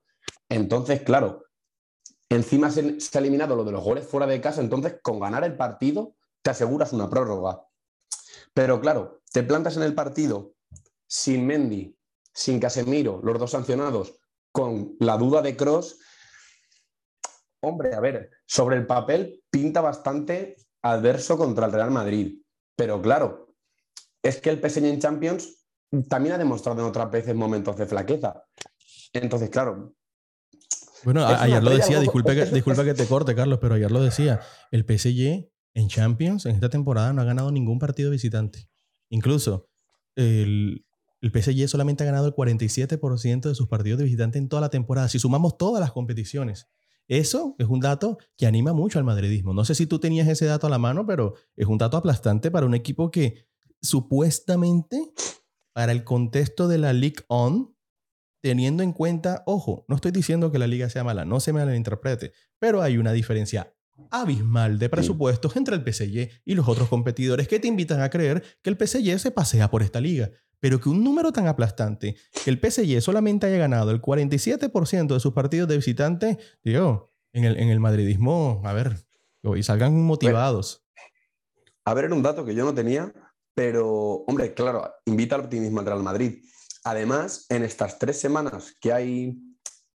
Entonces, 0.50 1.02
claro, 1.02 1.46
encima 2.30 2.70
se, 2.70 2.98
ha 3.13 3.20
eliminado 3.20 3.56
lo 3.56 3.63
de 3.63 3.72
los 3.72 3.84
goles 3.84 4.06
fuera 4.06 4.28
de 4.28 4.42
casa, 4.42 4.62
entonces 4.62 4.98
con 5.02 5.20
ganar 5.20 5.44
el 5.44 5.58
partido 5.58 6.16
te 6.42 6.52
aseguras 6.52 6.94
una 6.94 7.10
prórroga. 7.10 7.66
Pero 8.54 8.80
claro, 8.80 9.22
te 9.32 9.44
plantas 9.44 9.78
en 9.78 9.84
el 9.84 9.94
partido 9.94 10.54
sin 11.08 11.48
Mendy, 11.48 11.98
sin 12.34 12.60
Casemiro, 12.60 13.22
los 13.24 13.39
dos 13.39 13.52
sancionados, 13.52 14.20
con 14.52 14.96
la 15.00 15.17
duda 15.17 15.41
de 15.41 15.56
Cross. 15.56 16.00
Hombre, 17.62 17.93
a 17.96 18.00
ver, 18.00 18.30
sobre 18.46 18.78
el 18.78 18.86
papel 18.86 19.43
pinta 19.50 19.82
bastante 19.82 20.56
adverso 20.82 21.38
contra 21.38 21.65
el 21.65 21.72
Real 21.72 21.91
Madrid. 21.91 22.41
Pero 22.76 23.02
claro, 23.02 23.56
es 24.22 24.39
que 24.39 24.50
el 24.50 24.60
PSG 24.60 24.86
en 24.86 25.00
Champions 25.00 25.65
también 26.10 26.36
ha 26.36 26.38
demostrado 26.38 26.82
en 26.82 26.88
otras 26.88 27.10
veces 27.10 27.34
momentos 27.34 27.78
de 27.78 27.88
flaqueza. 27.88 28.43
Entonces, 29.13 29.50
claro. 29.50 29.96
Bueno, 31.04 31.26
ayer 31.26 31.63
lo 31.63 31.72
decía, 31.72 32.00
disculpe 32.00 32.36
que, 32.36 32.46
disculpa 32.54 32.84
que 32.84 32.93
te 32.93 33.08
corte, 33.08 33.36
Carlos, 33.36 33.60
pero 33.62 33.76
ayer 33.76 33.91
lo 33.91 34.02
decía. 34.02 34.41
El 34.72 34.84
PSG 34.84 35.50
en 35.74 35.88
Champions 35.88 36.46
en 36.46 36.56
esta 36.56 36.70
temporada 36.70 37.13
no 37.13 37.22
ha 37.22 37.26
ganado 37.26 37.52
ningún 37.52 37.80
partido 37.80 38.12
visitante. 38.12 38.70
Incluso 39.10 39.70
el, 40.15 40.87
el 41.21 41.32
PSG 41.32 41.67
solamente 41.67 42.03
ha 42.03 42.06
ganado 42.06 42.27
el 42.27 42.34
47% 42.34 43.49
de 43.49 43.56
sus 43.56 43.67
partidos 43.67 43.97
de 43.99 44.06
visitante 44.06 44.38
en 44.38 44.49
toda 44.49 44.62
la 44.62 44.69
temporada, 44.69 45.10
si 45.10 45.19
sumamos 45.19 45.58
todas 45.58 45.82
las 45.82 45.91
competiciones. 45.91 46.67
Eso 47.08 47.56
es 47.58 47.67
un 47.67 47.80
dato 47.80 48.17
que 48.36 48.47
anima 48.47 48.73
mucho 48.73 48.99
al 48.99 49.06
madridismo. 49.06 49.53
No 49.53 49.63
sé 49.63 49.75
si 49.75 49.88
tú 49.88 49.99
tenías 49.99 50.27
ese 50.27 50.45
dato 50.45 50.67
a 50.67 50.69
la 50.69 50.77
mano, 50.77 51.06
pero 51.06 51.36
es 51.56 51.65
un 51.67 51.77
dato 51.77 51.97
aplastante 51.97 52.51
para 52.51 52.65
un 52.65 52.75
equipo 52.75 53.12
que 53.12 53.47
supuestamente 53.82 55.12
para 55.73 55.91
el 55.91 56.03
contexto 56.03 56.67
de 56.67 56.80
la 56.80 56.91
League 56.91 57.23
On, 57.27 57.75
teniendo 58.41 58.84
en 58.84 58.91
cuenta, 58.93 59.43
ojo, 59.45 59.86
no 59.88 59.95
estoy 59.95 60.12
diciendo 60.12 60.51
que 60.51 60.60
la 60.60 60.67
liga 60.67 60.89
sea 60.89 61.03
mala, 61.03 61.23
no 61.23 61.39
se 61.39 61.53
me 61.53 61.63
malinterprete, 61.63 62.34
pero 62.60 62.82
hay 62.82 62.97
una 62.97 63.13
diferencia 63.13 63.73
abismal 64.12 64.80
de 64.80 64.89
presupuestos 64.89 65.56
entre 65.56 65.75
el 65.75 65.82
PSG 65.82 66.30
y 66.45 66.56
los 66.56 66.67
otros 66.67 66.89
competidores 66.89 67.47
que 67.47 67.60
te 67.60 67.67
invitan 67.67 68.01
a 68.01 68.10
creer 68.10 68.43
que 68.62 68.69
el 68.69 68.77
PSG 68.77 69.19
se 69.19 69.32
pasea 69.32 69.69
por 69.69 69.82
esta 69.82 70.01
liga. 70.01 70.32
Pero 70.60 70.80
que 70.80 70.89
un 70.89 71.04
número 71.04 71.32
tan 71.32 71.48
aplastante, 71.48 72.15
que 72.43 72.50
el 72.50 72.60
PSG 72.60 73.02
solamente 73.02 73.48
haya 73.48 73.58
ganado 73.58 73.91
el 73.91 74.02
47% 74.02 75.13
de 75.13 75.20
sus 75.20 75.34
partidos 75.34 75.67
de 75.67 75.76
visitante, 75.76 76.38
digo, 76.63 77.13
en 77.34 77.43
el, 77.43 77.58
en 77.58 77.70
el 77.70 77.80
madridismo, 77.80 78.62
a 78.65 78.74
ver, 78.74 79.08
y 79.56 79.63
salgan 79.63 80.02
motivados. 80.04 80.86
A 81.86 81.93
ver, 81.93 82.06
era 82.06 82.15
un 82.15 82.24
dato 82.24 82.43
que 82.43 82.56
yo 82.56 82.65
no 82.65 82.74
tenía, 82.74 83.13
pero, 83.54 84.24
hombre, 84.28 84.54
claro, 84.54 84.91
invita 85.06 85.36
al 85.36 85.41
optimismo 85.41 85.80
al 85.80 85.86
Real 85.86 86.04
Madrid. 86.04 86.43
Además, 86.84 87.46
en 87.50 87.63
estas 87.63 88.00
tres 88.00 88.20
semanas 88.20 88.76
que 88.80 88.93
hay 88.93 89.38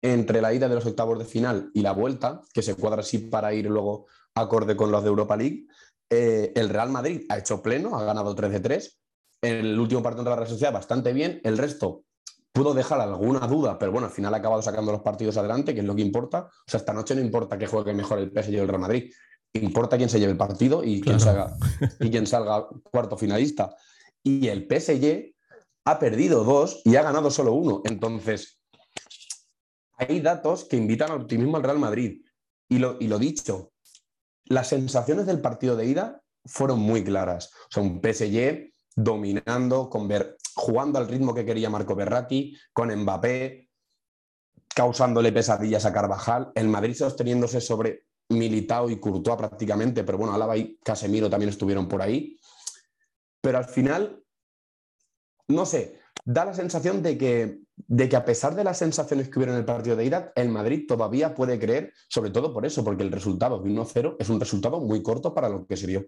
entre 0.03 0.41
la 0.41 0.53
ida 0.53 0.69
de 0.69 0.75
los 0.75 0.87
octavos 0.87 1.19
de 1.19 1.25
final 1.25 1.71
y 1.75 1.83
la 1.83 1.93
vuelta, 1.93 2.43
que 2.53 2.63
se 2.63 2.75
cuadra 2.75 3.01
así 3.01 3.19
para 3.19 3.55
ir 3.55 3.67
luego 3.67 4.07
acorde 4.35 4.77
con 4.77 4.91
los 4.91 5.03
de 5.03 5.09
Europa 5.09 5.37
League, 5.37 5.67
eh, 6.11 6.53
el 6.57 6.69
Real 6.69 6.91
Madrid 6.91 7.25
ha 7.29 7.39
hecho 7.39 7.63
pleno, 7.63 7.97
ha 7.97 8.05
ganado 8.05 8.35
3 8.35 8.53
de 8.53 8.61
3. 8.61 9.02
El 9.43 9.79
último 9.79 10.03
partido 10.03 10.25
de 10.25 10.31
la 10.31 10.37
Real 10.37 10.49
Sociedad 10.49 10.73
bastante 10.73 11.13
bien. 11.13 11.41
El 11.45 11.59
resto 11.59 12.05
pudo 12.53 12.75
dejar 12.75 13.01
alguna 13.01 13.47
duda, 13.47 13.79
pero 13.79 13.93
bueno, 13.93 14.07
al 14.07 14.13
final 14.13 14.33
ha 14.35 14.39
acabado 14.39 14.63
sacando 14.63 14.93
los 14.93 15.03
partidos 15.03 15.37
adelante, 15.37 15.75
que 15.75 15.81
es 15.81 15.87
lo 15.87 15.95
que 15.95 16.03
importa. 16.03 16.45
O 16.45 16.71
sea, 16.71 16.79
esta 16.79 16.93
noche 16.93 17.15
no 17.15 17.21
importa 17.21 17.59
que 17.59 17.67
juegue 17.67 17.93
mejor 17.93 18.19
el 18.19 18.31
PSG 18.31 18.59
o 18.61 18.63
el 18.63 18.69
Real 18.69 18.81
Madrid 18.81 19.13
importa 19.61 19.97
quién 19.97 20.09
se 20.09 20.19
lleve 20.19 20.33
el 20.33 20.39
partido 20.39 20.83
y 20.85 21.01
quién, 21.01 21.21
salga, 21.21 21.55
y 22.01 22.11
quién 22.11 22.27
salga 22.27 22.67
cuarto 22.83 23.17
finalista. 23.17 23.75
Y 24.23 24.49
el 24.49 24.67
PSG 24.67 25.35
ha 25.85 25.99
perdido 25.99 26.45
dos 26.45 26.81
y 26.85 26.97
ha 26.97 27.03
ganado 27.03 27.31
solo 27.31 27.53
uno. 27.53 27.83
Entonces, 27.85 28.61
hay 29.97 30.21
datos 30.21 30.65
que 30.65 30.77
invitan 30.77 31.11
al 31.11 31.23
optimismo 31.23 31.57
al 31.57 31.63
Real 31.63 31.79
Madrid. 31.79 32.23
Y 32.69 32.79
lo, 32.79 32.97
y 32.99 33.09
lo 33.09 33.19
dicho, 33.19 33.73
las 34.45 34.69
sensaciones 34.69 35.27
del 35.27 35.41
partido 35.41 35.77
de 35.77 35.87
ida 35.87 36.23
fueron 36.47 36.81
muy 36.81 37.05
claras. 37.05 37.51
O 37.65 37.69
sea, 37.71 37.83
un 37.83 38.01
PSG 38.01 38.72
dominando, 38.95 39.89
con 39.89 40.09
ver, 40.09 40.37
jugando 40.55 40.99
al 40.99 41.09
ritmo 41.09 41.35
que 41.35 41.45
quería 41.45 41.71
Marco 41.71 41.95
Berratti, 41.95 42.57
con 42.73 42.95
Mbappé, 42.95 43.69
causándole 44.75 45.33
pesadillas 45.33 45.85
a 45.85 45.93
Carvajal, 45.93 46.53
el 46.55 46.69
Madrid 46.69 46.95
sosteniéndose 46.95 47.61
sobre 47.61 48.07
Militao 48.31 48.89
y 48.89 48.99
Courtois 48.99 49.37
prácticamente, 49.37 50.05
pero 50.05 50.19
bueno, 50.19 50.33
Álava 50.33 50.57
y 50.57 50.79
Casemiro 50.83 51.29
también 51.29 51.51
estuvieron 51.51 51.89
por 51.89 52.01
ahí. 52.01 52.37
Pero 53.41 53.59
al 53.59 53.67
final 53.67 54.23
no 55.49 55.67
sé, 55.67 55.99
da 56.25 56.45
la 56.45 56.55
sensación 56.55 57.03
de 57.03 57.19
que, 57.19 57.61
de 57.77 58.09
que 58.09 58.17
a 58.17 58.25
pesar 58.25 58.55
de 58.55 58.65
las 58.65 58.79
sensaciones 58.79 59.29
que 59.29 59.39
hubieron 59.39 59.55
en 59.55 59.61
el 59.61 59.67
partido 59.67 59.97
de 59.97 60.05
ida, 60.05 60.33
el 60.35 60.49
Madrid 60.49 60.85
todavía 60.87 61.35
puede 61.35 61.59
creer, 61.59 61.93
sobre 62.09 62.31
todo 62.31 62.53
por 62.53 62.67
eso, 62.67 62.85
porque 62.85 63.03
el 63.03 63.13
resultado 63.13 63.59
de 63.61 63.71
1-0 63.71 64.17
es 64.19 64.29
un 64.29 64.41
resultado 64.41 64.81
muy 64.81 65.03
corto 65.03 65.35
para 65.35 65.49
lo 65.49 65.67
que 65.67 65.77
se 65.77 65.87
dio. 65.87 66.07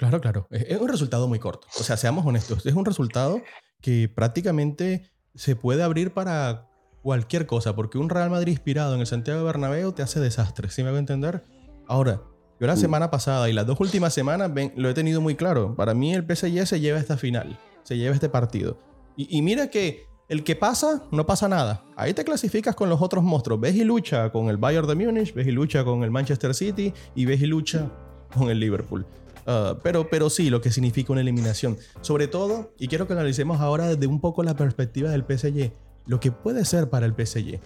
Claro, 0.00 0.20
claro. 0.20 0.46
Es 0.50 0.80
un 0.80 0.88
resultado 0.88 1.28
muy 1.28 1.38
corto. 1.38 1.66
O 1.78 1.82
sea, 1.82 1.98
seamos 1.98 2.24
honestos. 2.24 2.64
Es 2.64 2.74
un 2.74 2.86
resultado 2.86 3.42
que 3.82 4.08
prácticamente 4.08 5.10
se 5.34 5.56
puede 5.56 5.82
abrir 5.82 6.12
para 6.14 6.68
cualquier 7.02 7.46
cosa, 7.46 7.76
porque 7.76 7.98
un 7.98 8.08
Real 8.08 8.30
Madrid 8.30 8.52
inspirado 8.52 8.94
en 8.94 9.00
el 9.00 9.06
Santiago 9.06 9.44
Bernabéu 9.44 9.92
te 9.92 10.02
hace 10.02 10.18
desastre. 10.18 10.70
¿Sí 10.70 10.82
me 10.82 10.90
va 10.90 10.96
a 10.96 11.00
entender? 11.00 11.44
Ahora, 11.86 12.22
yo 12.58 12.66
la 12.66 12.74
Mm. 12.76 12.78
semana 12.78 13.10
pasada 13.10 13.50
y 13.50 13.52
las 13.52 13.66
dos 13.66 13.78
últimas 13.78 14.14
semanas 14.14 14.52
ven- 14.54 14.72
lo 14.74 14.88
he 14.88 14.94
tenido 14.94 15.20
muy 15.20 15.34
claro. 15.34 15.74
Para 15.76 15.92
mí 15.92 16.14
el 16.14 16.24
PSG 16.24 16.66
se 16.66 16.80
lleva 16.80 16.98
esta 16.98 17.18
final, 17.18 17.58
se 17.82 17.98
lleva 17.98 18.14
este 18.14 18.30
partido. 18.30 18.78
Y, 19.18 19.36
y 19.36 19.42
mira 19.42 19.68
que 19.68 20.04
el 20.30 20.44
que 20.44 20.56
pasa, 20.56 21.02
no 21.10 21.26
pasa 21.26 21.46
nada. 21.46 21.84
Ahí 21.96 22.14
te 22.14 22.24
clasificas 22.24 22.74
con 22.74 22.88
los 22.88 23.02
otros 23.02 23.22
monstruos. 23.22 23.60
Ves 23.60 23.74
y 23.74 23.84
lucha 23.84 24.30
con 24.32 24.48
el 24.48 24.56
Bayern 24.56 24.86
de 24.86 24.94
Múnich, 24.94 25.34
ves 25.34 25.46
y 25.46 25.50
lucha 25.50 25.84
con 25.84 26.04
el 26.04 26.10
Manchester 26.10 26.54
City 26.54 26.94
y 27.14 27.26
ves 27.26 27.42
y 27.42 27.46
lucha 27.46 27.90
con 28.34 28.48
el 28.50 28.60
Liverpool. 28.60 29.06
Ah, 29.46 29.76
pero, 29.82 30.08
pero 30.10 30.30
sí, 30.30 30.50
lo 30.50 30.60
que 30.60 30.70
significa 30.70 31.12
una 31.12 31.20
eliminación. 31.22 31.78
Sobre 32.02 32.28
todo, 32.28 32.72
y 32.78 32.88
quiero 32.88 33.06
que 33.06 33.12
analicemos 33.14 33.60
ahora 33.60 33.86
desde 33.88 34.06
un 34.06 34.20
poco 34.20 34.42
la 34.42 34.54
perspectiva 34.56 35.10
del 35.10 35.24
PSG, 35.24 35.72
lo 36.06 36.20
que 36.20 36.32
puede 36.32 36.64
ser 36.64 36.90
para 36.90 37.06
el 37.06 37.12
PSG. 37.14 37.60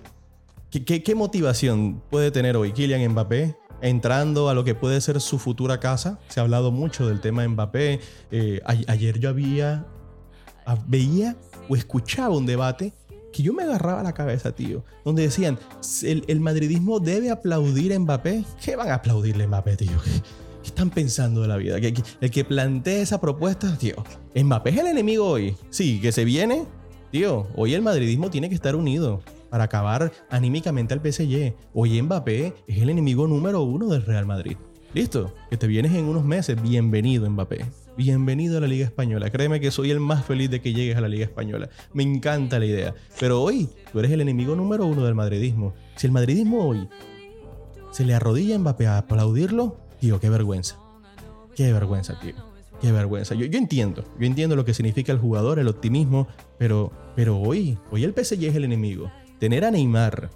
¿Qué, 0.70 0.84
qué, 0.84 1.02
qué 1.02 1.14
motivación 1.14 2.02
puede 2.10 2.30
tener 2.30 2.56
hoy 2.56 2.72
Kylian 2.72 3.12
Mbappé 3.12 3.56
entrando 3.80 4.48
a 4.48 4.54
lo 4.54 4.64
que 4.64 4.74
puede 4.74 5.00
ser 5.00 5.20
su 5.20 5.38
futura 5.38 5.78
casa? 5.78 6.18
Se 6.28 6.40
ha 6.40 6.42
hablado 6.42 6.70
mucho 6.72 7.06
del 7.06 7.20
tema 7.20 7.46
Mbappé. 7.46 8.00
Eh, 8.32 8.60
a- 8.64 8.92
ayer 8.92 9.18
yo 9.20 9.28
había, 9.28 9.86
veía 10.88 11.36
o 11.68 11.76
escuchaba 11.76 12.36
un 12.36 12.46
debate 12.46 12.92
que 13.32 13.42
yo 13.42 13.52
me 13.52 13.64
agarraba 13.64 14.02
la 14.02 14.14
cabeza, 14.14 14.52
tío. 14.52 14.84
Donde 15.04 15.22
decían, 15.22 15.58
el, 16.02 16.24
el 16.28 16.40
madridismo 16.40 17.00
debe 17.00 17.30
aplaudir 17.30 17.92
a 17.94 17.98
Mbappé. 17.98 18.44
¿Qué 18.64 18.76
van 18.76 18.90
a 18.90 18.94
aplaudirle 18.94 19.44
a 19.44 19.48
Mbappé, 19.48 19.76
tío? 19.76 19.90
¿Qué, 20.64 20.68
están 20.68 20.88
pensando 20.88 21.42
de 21.42 21.48
la 21.48 21.58
vida? 21.58 21.76
El 21.76 22.30
que 22.30 22.44
plantee 22.44 23.02
esa 23.02 23.20
propuesta, 23.20 23.76
tío. 23.76 23.96
Mbappé 24.34 24.70
es 24.70 24.78
el 24.78 24.86
enemigo 24.86 25.26
hoy. 25.26 25.54
Sí, 25.68 26.00
que 26.00 26.10
se 26.10 26.24
viene. 26.24 26.64
Tío, 27.10 27.46
hoy 27.54 27.74
el 27.74 27.82
madridismo 27.82 28.30
tiene 28.30 28.48
que 28.48 28.54
estar 28.54 28.74
unido 28.74 29.20
para 29.50 29.64
acabar 29.64 30.10
anímicamente 30.30 30.94
al 30.94 31.00
PSG. 31.00 31.54
Hoy 31.74 32.00
Mbappé 32.00 32.54
es 32.66 32.78
el 32.78 32.88
enemigo 32.88 33.26
número 33.26 33.62
uno 33.62 33.88
del 33.88 34.06
Real 34.06 34.24
Madrid. 34.24 34.56
Listo, 34.94 35.34
que 35.50 35.58
te 35.58 35.66
vienes 35.66 35.92
en 35.92 36.06
unos 36.06 36.24
meses. 36.24 36.60
Bienvenido, 36.60 37.28
Mbappé. 37.28 37.66
Bienvenido 37.98 38.56
a 38.56 38.62
la 38.62 38.66
Liga 38.66 38.86
Española. 38.86 39.28
Créeme 39.28 39.60
que 39.60 39.70
soy 39.70 39.90
el 39.90 40.00
más 40.00 40.24
feliz 40.24 40.48
de 40.50 40.62
que 40.62 40.72
llegues 40.72 40.96
a 40.96 41.02
la 41.02 41.08
Liga 41.08 41.24
Española. 41.24 41.68
Me 41.92 42.04
encanta 42.04 42.58
la 42.58 42.64
idea. 42.64 42.94
Pero 43.20 43.42
hoy 43.42 43.68
tú 43.92 43.98
eres 43.98 44.12
el 44.12 44.22
enemigo 44.22 44.56
número 44.56 44.86
uno 44.86 45.04
del 45.04 45.14
madridismo. 45.14 45.74
Si 45.96 46.06
el 46.06 46.12
madridismo 46.12 46.66
hoy 46.66 46.88
se 47.92 48.06
le 48.06 48.14
arrodilla 48.14 48.56
a 48.56 48.58
Mbappé 48.58 48.86
a 48.86 48.98
aplaudirlo, 48.98 49.83
tío, 50.04 50.20
qué 50.20 50.28
vergüenza. 50.28 50.76
Qué 51.56 51.72
vergüenza, 51.72 52.20
tío. 52.20 52.34
Qué 52.78 52.92
vergüenza. 52.92 53.34
Yo, 53.34 53.46
yo 53.46 53.56
entiendo, 53.56 54.04
yo 54.20 54.26
entiendo 54.26 54.54
lo 54.54 54.66
que 54.66 54.74
significa 54.74 55.12
el 55.12 55.18
jugador, 55.18 55.58
el 55.58 55.66
optimismo, 55.66 56.28
pero, 56.58 56.92
pero 57.16 57.38
hoy, 57.38 57.78
hoy 57.90 58.04
el 58.04 58.12
PSG 58.12 58.44
es 58.44 58.54
el 58.54 58.64
enemigo. 58.64 59.10
Tener 59.38 59.64
a 59.64 59.70
Neymar, 59.70 60.28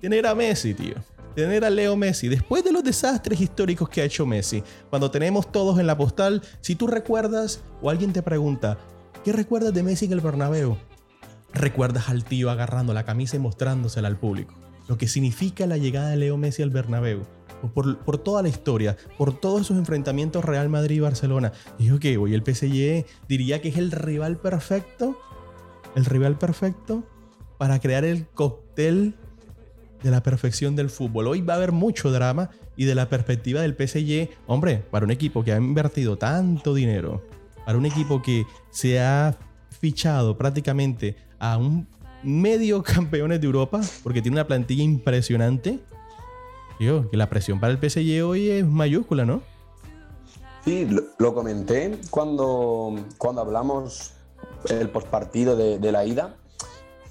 tener 0.00 0.26
a 0.26 0.34
Messi, 0.34 0.74
tío. 0.74 0.96
Tener 1.36 1.64
a 1.64 1.70
Leo 1.70 1.96
Messi, 1.96 2.26
después 2.26 2.64
de 2.64 2.72
los 2.72 2.82
desastres 2.82 3.40
históricos 3.40 3.88
que 3.88 4.02
ha 4.02 4.04
hecho 4.04 4.26
Messi, 4.26 4.64
cuando 4.90 5.08
tenemos 5.12 5.52
todos 5.52 5.78
en 5.78 5.86
la 5.86 5.96
postal, 5.96 6.42
si 6.60 6.74
tú 6.74 6.88
recuerdas 6.88 7.62
o 7.80 7.90
alguien 7.90 8.12
te 8.12 8.22
pregunta, 8.22 8.76
¿qué 9.24 9.32
recuerdas 9.32 9.72
de 9.72 9.84
Messi 9.84 10.06
en 10.06 10.12
el 10.14 10.20
Bernabéu? 10.20 10.76
Recuerdas 11.54 12.08
al 12.08 12.24
tío 12.24 12.50
agarrando 12.50 12.92
la 12.92 13.04
camisa 13.04 13.36
y 13.36 13.38
mostrándosela 13.38 14.08
al 14.08 14.18
público. 14.18 14.52
Lo 14.88 14.98
que 14.98 15.06
significa 15.06 15.68
la 15.68 15.76
llegada 15.76 16.08
de 16.08 16.16
Leo 16.16 16.36
Messi 16.36 16.64
al 16.64 16.70
Bernabéu. 16.70 17.22
Por, 17.74 18.18
toda 18.18 18.42
la 18.42 18.48
historia, 18.48 18.96
por 19.16 19.38
todos 19.38 19.62
esos 19.62 19.78
enfrentamientos 19.78 20.44
Real 20.44 20.68
Madrid 20.68 20.96
y 20.96 21.00
Barcelona. 21.00 21.52
Que 22.00 22.16
hoy 22.16 22.34
el 22.34 22.42
PSG 22.42 23.06
diría 23.28 23.60
que 23.60 23.68
es 23.68 23.76
el 23.76 23.92
rival 23.92 24.38
perfecto, 24.38 25.18
el 25.94 26.04
rival 26.04 26.38
perfecto 26.38 27.04
para 27.58 27.78
crear 27.78 28.04
el 28.04 28.26
cóctel 28.26 29.14
de 30.02 30.10
la 30.10 30.22
perfección 30.22 30.74
del 30.74 30.90
fútbol. 30.90 31.28
Hoy 31.28 31.42
va 31.42 31.54
a 31.54 31.56
haber 31.56 31.72
mucho 31.72 32.10
drama 32.10 32.50
y 32.76 32.84
de 32.84 32.94
la 32.94 33.08
perspectiva 33.08 33.60
del 33.60 33.74
PSG, 33.74 34.30
hombre, 34.46 34.84
para 34.90 35.04
un 35.04 35.12
equipo 35.12 35.44
que 35.44 35.52
ha 35.52 35.56
invertido 35.56 36.16
tanto 36.16 36.74
dinero, 36.74 37.22
para 37.64 37.78
un 37.78 37.86
equipo 37.86 38.22
que 38.22 38.44
se 38.70 39.00
ha 39.00 39.36
fichado 39.70 40.36
prácticamente 40.36 41.16
a 41.38 41.56
un 41.56 41.86
medio 42.22 42.82
campeones 42.84 43.40
de 43.40 43.46
Europa, 43.46 43.80
porque 44.02 44.22
tiene 44.22 44.36
una 44.36 44.46
plantilla 44.46 44.82
impresionante, 44.82 45.80
tío, 46.82 47.08
que 47.08 47.16
la 47.16 47.30
presión 47.30 47.60
para 47.60 47.72
el 47.72 47.78
PSG 47.78 48.24
hoy 48.24 48.50
es 48.50 48.66
mayúscula, 48.66 49.24
¿no? 49.24 49.40
Sí, 50.64 50.88
lo, 51.18 51.32
comenté 51.32 51.96
cuando, 52.10 52.96
cuando 53.18 53.40
hablamos 53.40 54.14
el 54.68 54.88
postpartido 54.90 55.54
de, 55.54 55.78
de 55.78 55.92
la 55.92 56.04
ida, 56.04 56.34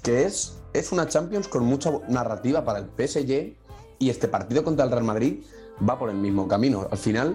que 0.02 0.24
es, 0.24 0.58
es 0.74 0.92
una 0.92 1.08
Champions 1.08 1.48
con 1.48 1.64
mucha 1.64 1.90
narrativa 2.06 2.66
para 2.66 2.80
el 2.80 2.84
PSG 2.84 3.56
y 3.98 4.10
este 4.10 4.28
partido 4.28 4.62
contra 4.62 4.84
el 4.84 4.90
Real 4.90 5.04
Madrid 5.04 5.42
va 5.88 5.98
por 5.98 6.10
el 6.10 6.16
mismo 6.16 6.46
camino. 6.46 6.86
Al 6.90 6.98
final 6.98 7.34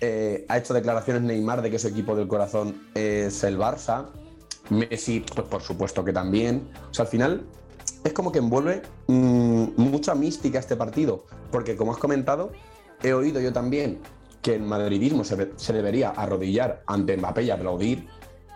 eh, 0.00 0.46
ha 0.48 0.58
hecho 0.58 0.74
declaraciones 0.74 1.22
Neymar 1.22 1.62
de 1.62 1.70
que 1.72 1.80
su 1.80 1.88
equipo 1.88 2.14
del 2.14 2.28
corazón 2.28 2.80
es 2.94 3.42
el 3.42 3.58
Barça, 3.58 4.06
Messi, 4.70 5.24
pues 5.34 5.48
por 5.48 5.62
supuesto 5.62 6.04
que 6.04 6.12
también. 6.12 6.68
O 6.92 6.94
sea, 6.94 7.06
al 7.06 7.10
final 7.10 7.44
es 8.04 8.12
como 8.12 8.32
que 8.32 8.38
envuelve 8.38 8.82
mm, 9.06 9.64
mucha 9.76 10.14
mística 10.14 10.58
este 10.58 10.76
partido, 10.76 11.24
porque 11.50 11.76
como 11.76 11.92
has 11.92 11.98
comentado, 11.98 12.52
he 13.02 13.12
oído 13.12 13.40
yo 13.40 13.52
también 13.52 14.00
que 14.40 14.56
el 14.56 14.62
madridismo 14.62 15.24
se, 15.24 15.52
se 15.56 15.72
debería 15.72 16.10
arrodillar 16.10 16.82
ante 16.86 17.16
Mbappé 17.16 17.44
y 17.44 17.50
aplaudir, 17.50 18.08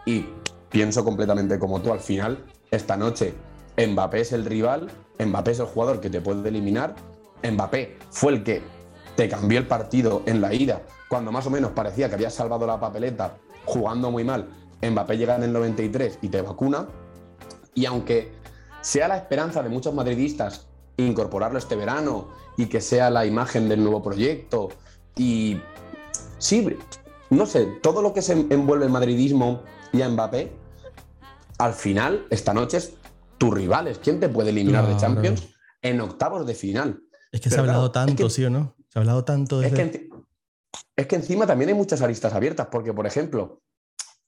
y 0.04 0.26
pienso 0.68 1.04
completamente 1.04 1.58
como 1.58 1.80
tú, 1.80 1.92
al 1.92 2.00
final, 2.00 2.44
esta 2.70 2.96
noche, 2.96 3.34
Mbappé 3.76 4.20
es 4.20 4.32
el 4.32 4.44
rival, 4.44 4.90
Mbappé 5.18 5.52
es 5.52 5.60
el 5.60 5.66
jugador 5.66 6.00
que 6.00 6.10
te 6.10 6.20
puede 6.20 6.48
eliminar, 6.48 6.96
Mbappé 7.42 7.98
fue 8.10 8.32
el 8.32 8.42
que 8.42 8.62
te 9.14 9.28
cambió 9.28 9.58
el 9.58 9.66
partido 9.66 10.22
en 10.26 10.40
la 10.40 10.52
ida, 10.52 10.82
cuando 11.08 11.30
más 11.30 11.46
o 11.46 11.50
menos 11.50 11.70
parecía 11.70 12.08
que 12.08 12.16
había 12.16 12.30
salvado 12.30 12.66
la 12.66 12.80
papeleta 12.80 13.36
jugando 13.64 14.10
muy 14.10 14.24
mal, 14.24 14.48
Mbappé 14.82 15.16
llega 15.16 15.36
en 15.36 15.44
el 15.44 15.52
93 15.52 16.18
y 16.22 16.28
te 16.28 16.42
vacuna, 16.42 16.88
y 17.74 17.86
aunque 17.86 18.32
sea 18.86 19.08
la 19.08 19.16
esperanza 19.16 19.64
de 19.64 19.68
muchos 19.68 19.92
madridistas 19.92 20.68
incorporarlo 20.96 21.58
este 21.58 21.74
verano 21.74 22.28
y 22.56 22.66
que 22.66 22.80
sea 22.80 23.10
la 23.10 23.26
imagen 23.26 23.68
del 23.68 23.82
nuevo 23.82 24.00
proyecto 24.00 24.68
y 25.16 25.60
sí, 26.38 26.64
no 27.30 27.46
sé, 27.46 27.66
todo 27.82 28.00
lo 28.00 28.14
que 28.14 28.22
se 28.22 28.32
envuelve 28.32 28.84
el 28.84 28.92
madridismo 28.92 29.62
y 29.92 30.02
a 30.02 30.08
Mbappé, 30.08 30.52
al 31.58 31.74
final, 31.74 32.26
esta 32.30 32.54
noche 32.54 32.76
es 32.76 32.94
tu 33.38 33.50
rival, 33.50 33.88
es 33.88 33.98
quien 33.98 34.20
te 34.20 34.28
puede 34.28 34.50
eliminar 34.50 34.86
de. 34.86 34.96
Champions 34.96 35.48
en 35.82 36.00
octavos 36.00 36.46
de 36.46 36.54
final. 36.54 37.02
Es 37.32 37.40
que 37.40 37.50
se 37.50 37.56
ha 37.56 37.60
hablado 37.60 37.90
claro, 37.90 38.06
es 38.06 38.14
tanto, 38.14 38.24
que- 38.28 38.30
¿sí 38.30 38.44
o 38.44 38.50
no? 38.50 38.76
Se 38.88 38.98
ha 38.98 39.00
hablado 39.00 39.24
tanto 39.24 39.60
Es 39.62 39.72
desde... 39.72 39.90
que, 39.90 40.08
enci- 40.08 40.24
es 40.94 41.06
que 41.08 41.16
encima 41.16 41.44
también 41.46 41.70
hay 41.70 41.74
muchas 41.74 42.00
aristas 42.02 42.32
abiertas, 42.32 42.68
porque, 42.70 42.92
por 42.94 43.06
ejemplo, 43.06 43.60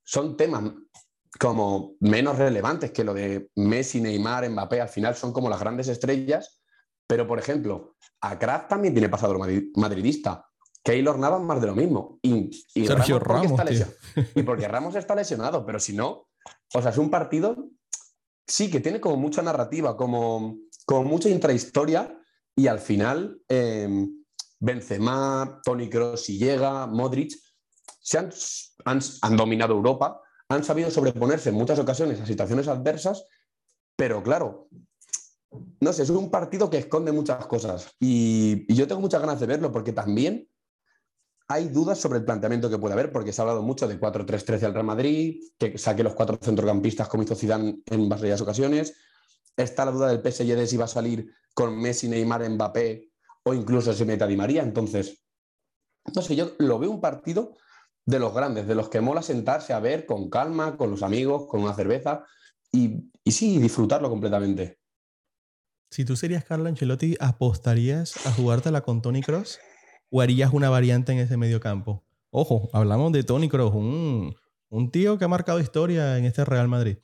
son 0.02 0.36
temas 0.36 0.64
como 1.38 1.94
menos 2.00 2.36
relevantes 2.36 2.90
que 2.90 3.04
lo 3.04 3.14
de 3.14 3.50
Messi, 3.56 4.00
Neymar, 4.00 4.48
Mbappé, 4.50 4.80
al 4.80 4.88
final 4.88 5.14
son 5.14 5.32
como 5.32 5.48
las 5.48 5.60
grandes 5.60 5.88
estrellas, 5.88 6.60
pero, 7.06 7.26
por 7.26 7.38
ejemplo, 7.38 7.96
a 8.20 8.38
Kraft 8.38 8.68
también 8.68 8.92
tiene 8.92 9.08
pasado 9.08 9.32
lo 9.34 9.40
madri- 9.40 9.70
madridista. 9.76 10.44
Keylor 10.82 11.18
Navas 11.18 11.42
más 11.42 11.60
de 11.60 11.66
lo 11.66 11.74
mismo. 11.74 12.18
Y, 12.22 12.50
y 12.74 12.86
Sergio 12.86 13.18
porque 13.18 13.32
Ramos, 13.32 13.60
está 13.60 13.88
y 14.34 14.42
porque 14.42 14.68
Ramos 14.68 14.94
está 14.94 15.14
lesionado, 15.14 15.64
pero 15.64 15.78
si 15.78 15.94
no, 15.94 16.28
o 16.74 16.82
sea, 16.82 16.90
es 16.90 16.98
un 16.98 17.10
partido, 17.10 17.68
sí, 18.46 18.70
que 18.70 18.80
tiene 18.80 19.00
como 19.00 19.16
mucha 19.16 19.42
narrativa, 19.42 19.96
como, 19.96 20.56
como 20.86 21.04
mucha 21.04 21.28
intrahistoria, 21.28 22.18
y 22.56 22.66
al 22.66 22.78
final 22.78 23.40
eh, 23.48 24.08
Benzema, 24.58 25.60
Tony 25.62 25.88
Kroos 25.88 26.24
si 26.24 26.38
llega, 26.38 26.86
Modric, 26.86 27.32
se 28.00 28.18
han, 28.18 28.30
han, 28.84 29.00
han 29.22 29.36
dominado 29.36 29.74
Europa, 29.74 30.20
han 30.48 30.64
sabido 30.64 30.90
sobreponerse 30.90 31.50
en 31.50 31.56
muchas 31.56 31.78
ocasiones 31.78 32.20
a 32.20 32.26
situaciones 32.26 32.68
adversas, 32.68 33.24
pero 33.96 34.22
claro, 34.22 34.68
no 35.80 35.92
sé, 35.92 36.02
es 36.02 36.10
un 36.10 36.30
partido 36.30 36.70
que 36.70 36.78
esconde 36.78 37.12
muchas 37.12 37.46
cosas 37.46 37.94
y, 38.00 38.72
yo 38.72 38.86
tengo 38.86 39.00
muchas 39.00 39.20
ganas 39.20 39.40
de 39.40 39.46
verlo 39.46 39.70
porque 39.72 39.92
también 39.92 40.48
hay 41.50 41.68
dudas 41.68 41.98
sobre 41.98 42.18
el 42.18 42.24
planteamiento 42.24 42.68
que 42.68 42.78
puede 42.78 42.92
haber, 42.92 43.10
porque 43.10 43.32
se 43.32 43.40
ha 43.40 43.44
hablado 43.44 43.62
mucho 43.62 43.88
de 43.88 43.98
4-3-3 43.98 44.64
al 44.64 44.74
Real 44.74 44.84
Madrid, 44.84 45.42
que 45.58 45.78
saque 45.78 46.02
los 46.02 46.14
cuatro 46.14 46.38
centrocampistas 46.40 47.08
como 47.08 47.22
hizo 47.22 47.34
Zidane 47.34 47.80
en 47.86 48.08
varias 48.08 48.42
ocasiones. 48.42 48.94
Está 49.56 49.86
la 49.86 49.92
duda 49.92 50.08
del 50.08 50.20
PSG 50.20 50.54
de 50.54 50.66
si 50.66 50.76
va 50.76 50.84
a 50.84 50.88
salir 50.88 51.32
con 51.54 51.74
Messi, 51.80 52.06
Neymar, 52.06 52.48
Mbappé 52.50 53.10
o 53.44 53.54
incluso 53.54 53.94
si 53.94 54.04
mete 54.04 54.24
a 54.24 54.26
Di 54.26 54.36
María. 54.36 54.62
Entonces, 54.62 55.24
no 56.14 56.20
sé, 56.20 56.36
yo 56.36 56.52
lo 56.58 56.78
veo 56.78 56.90
un 56.90 57.00
partido 57.00 57.56
de 58.08 58.18
los 58.18 58.32
grandes, 58.32 58.66
de 58.66 58.74
los 58.74 58.88
que 58.88 59.02
mola 59.02 59.20
sentarse 59.20 59.74
a 59.74 59.80
ver 59.80 60.06
con 60.06 60.30
calma, 60.30 60.78
con 60.78 60.90
los 60.90 61.02
amigos, 61.02 61.46
con 61.46 61.60
una 61.62 61.74
cerveza 61.74 62.24
y, 62.72 63.10
y 63.22 63.32
sí, 63.32 63.58
disfrutarlo 63.58 64.08
completamente. 64.08 64.78
Si 65.90 66.06
tú 66.06 66.16
serías 66.16 66.44
Carlo 66.44 66.68
Ancelotti, 66.68 67.16
¿apostarías 67.20 68.26
a 68.26 68.32
jugártela 68.32 68.80
con 68.80 69.02
Tony 69.02 69.22
Cross? 69.22 69.58
¿O 70.10 70.22
harías 70.22 70.54
una 70.54 70.70
variante 70.70 71.12
en 71.12 71.18
ese 71.18 71.36
medio 71.36 71.60
campo? 71.60 72.06
Ojo, 72.30 72.70
hablamos 72.72 73.12
de 73.12 73.24
Tony 73.24 73.50
Cross, 73.50 73.74
un, 73.74 74.34
un 74.70 74.90
tío 74.90 75.18
que 75.18 75.26
ha 75.26 75.28
marcado 75.28 75.60
historia 75.60 76.16
en 76.16 76.24
este 76.24 76.46
Real 76.46 76.66
Madrid. 76.68 76.96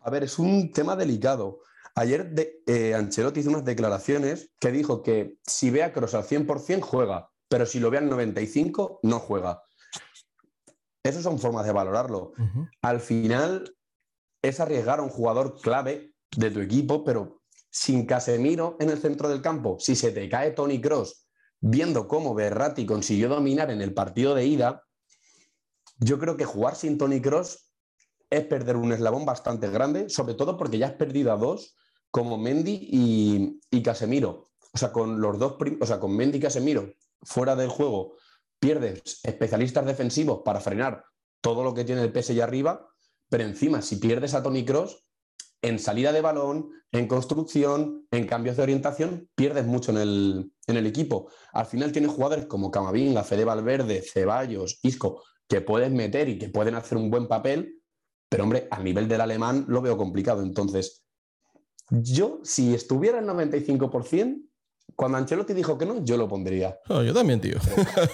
A 0.00 0.10
ver, 0.10 0.22
es 0.24 0.38
un 0.38 0.70
tema 0.70 0.96
delicado. 0.96 1.60
Ayer 1.94 2.30
de- 2.30 2.62
eh, 2.66 2.94
Ancelotti 2.94 3.40
hizo 3.40 3.48
unas 3.50 3.64
declaraciones 3.64 4.50
que 4.60 4.70
dijo 4.70 5.02
que 5.02 5.38
si 5.46 5.70
ve 5.70 5.82
a 5.82 5.92
Kroos 5.94 6.14
al 6.14 6.24
100% 6.24 6.82
juega, 6.82 7.30
pero 7.50 7.66
si 7.66 7.80
lo 7.80 7.90
ve 7.90 7.98
al 7.98 8.08
95% 8.08 9.00
no 9.02 9.18
juega. 9.18 9.64
Esas 11.02 11.24
son 11.24 11.38
formas 11.40 11.66
de 11.66 11.72
valorarlo. 11.72 12.32
Al 12.80 13.00
final 13.00 13.76
es 14.40 14.60
arriesgar 14.60 15.00
a 15.00 15.02
un 15.02 15.08
jugador 15.08 15.60
clave 15.60 16.14
de 16.36 16.50
tu 16.52 16.60
equipo, 16.60 17.04
pero 17.04 17.42
sin 17.68 18.06
Casemiro 18.06 18.76
en 18.78 18.90
el 18.90 18.98
centro 18.98 19.28
del 19.28 19.42
campo, 19.42 19.78
si 19.80 19.96
se 19.96 20.12
te 20.12 20.28
cae 20.28 20.52
Tony 20.52 20.80
Cross, 20.80 21.26
viendo 21.60 22.06
cómo 22.06 22.34
Berratti 22.34 22.86
consiguió 22.86 23.28
dominar 23.28 23.70
en 23.72 23.82
el 23.82 23.94
partido 23.94 24.34
de 24.34 24.46
ida, 24.46 24.84
yo 25.98 26.20
creo 26.20 26.36
que 26.36 26.44
jugar 26.44 26.76
sin 26.76 26.98
Tony 26.98 27.20
Cross 27.20 27.72
es 28.30 28.44
perder 28.44 28.76
un 28.76 28.92
eslabón 28.92 29.24
bastante 29.26 29.68
grande, 29.68 30.08
sobre 30.08 30.34
todo 30.34 30.56
porque 30.56 30.78
ya 30.78 30.86
has 30.86 30.94
perdido 30.94 31.32
a 31.32 31.36
dos 31.36 31.76
como 32.12 32.38
Mendy 32.38 32.88
y, 32.92 33.60
y 33.72 33.82
Casemiro. 33.82 34.50
O 34.72 34.78
sea, 34.78 34.92
con 34.92 35.20
los 35.20 35.36
dos, 35.38 35.56
o 35.80 35.86
sea, 35.86 35.98
con 35.98 36.14
Mendy 36.14 36.38
y 36.38 36.40
Casemiro 36.40 36.92
fuera 37.22 37.56
del 37.56 37.68
juego, 37.68 38.16
pierdes 38.58 39.20
especialistas 39.22 39.86
defensivos 39.86 40.42
para 40.44 40.60
frenar 40.60 41.04
todo 41.40 41.64
lo 41.64 41.74
que 41.74 41.84
tiene 41.84 42.02
el 42.02 42.12
PSG 42.12 42.42
arriba, 42.42 42.88
pero 43.28 43.44
encima, 43.44 43.82
si 43.82 43.96
pierdes 43.96 44.34
a 44.34 44.42
Tony 44.42 44.64
Cross, 44.64 45.06
en 45.62 45.78
salida 45.78 46.12
de 46.12 46.20
balón, 46.20 46.70
en 46.92 47.06
construcción, 47.06 48.06
en 48.10 48.26
cambios 48.26 48.56
de 48.56 48.62
orientación, 48.62 49.28
pierdes 49.34 49.66
mucho 49.66 49.92
en 49.92 49.98
el, 49.98 50.52
en 50.66 50.76
el 50.76 50.86
equipo. 50.86 51.30
Al 51.52 51.66
final 51.66 51.92
tienes 51.92 52.10
jugadores 52.10 52.46
como 52.46 52.70
Camavinga, 52.70 53.24
Fede 53.24 53.44
Valverde, 53.44 54.02
Ceballos, 54.02 54.80
Isco, 54.82 55.22
que 55.48 55.60
puedes 55.60 55.90
meter 55.90 56.28
y 56.28 56.38
que 56.38 56.48
pueden 56.48 56.74
hacer 56.74 56.96
un 56.96 57.10
buen 57.10 57.28
papel, 57.28 57.80
pero 58.28 58.44
hombre, 58.44 58.68
a 58.70 58.80
nivel 58.82 59.08
del 59.08 59.20
alemán 59.20 59.66
lo 59.68 59.82
veo 59.82 59.96
complicado. 59.96 60.42
Entonces, 60.42 61.04
yo, 61.90 62.40
si 62.42 62.74
estuviera 62.74 63.18
en 63.18 63.26
95%, 63.26 64.49
cuando 65.00 65.16
Ancelotti 65.16 65.54
dijo 65.54 65.78
que 65.78 65.86
no, 65.86 66.04
yo 66.04 66.18
lo 66.18 66.28
pondría. 66.28 66.78
Oh, 66.90 67.02
yo 67.02 67.14
también, 67.14 67.40
tío. 67.40 67.56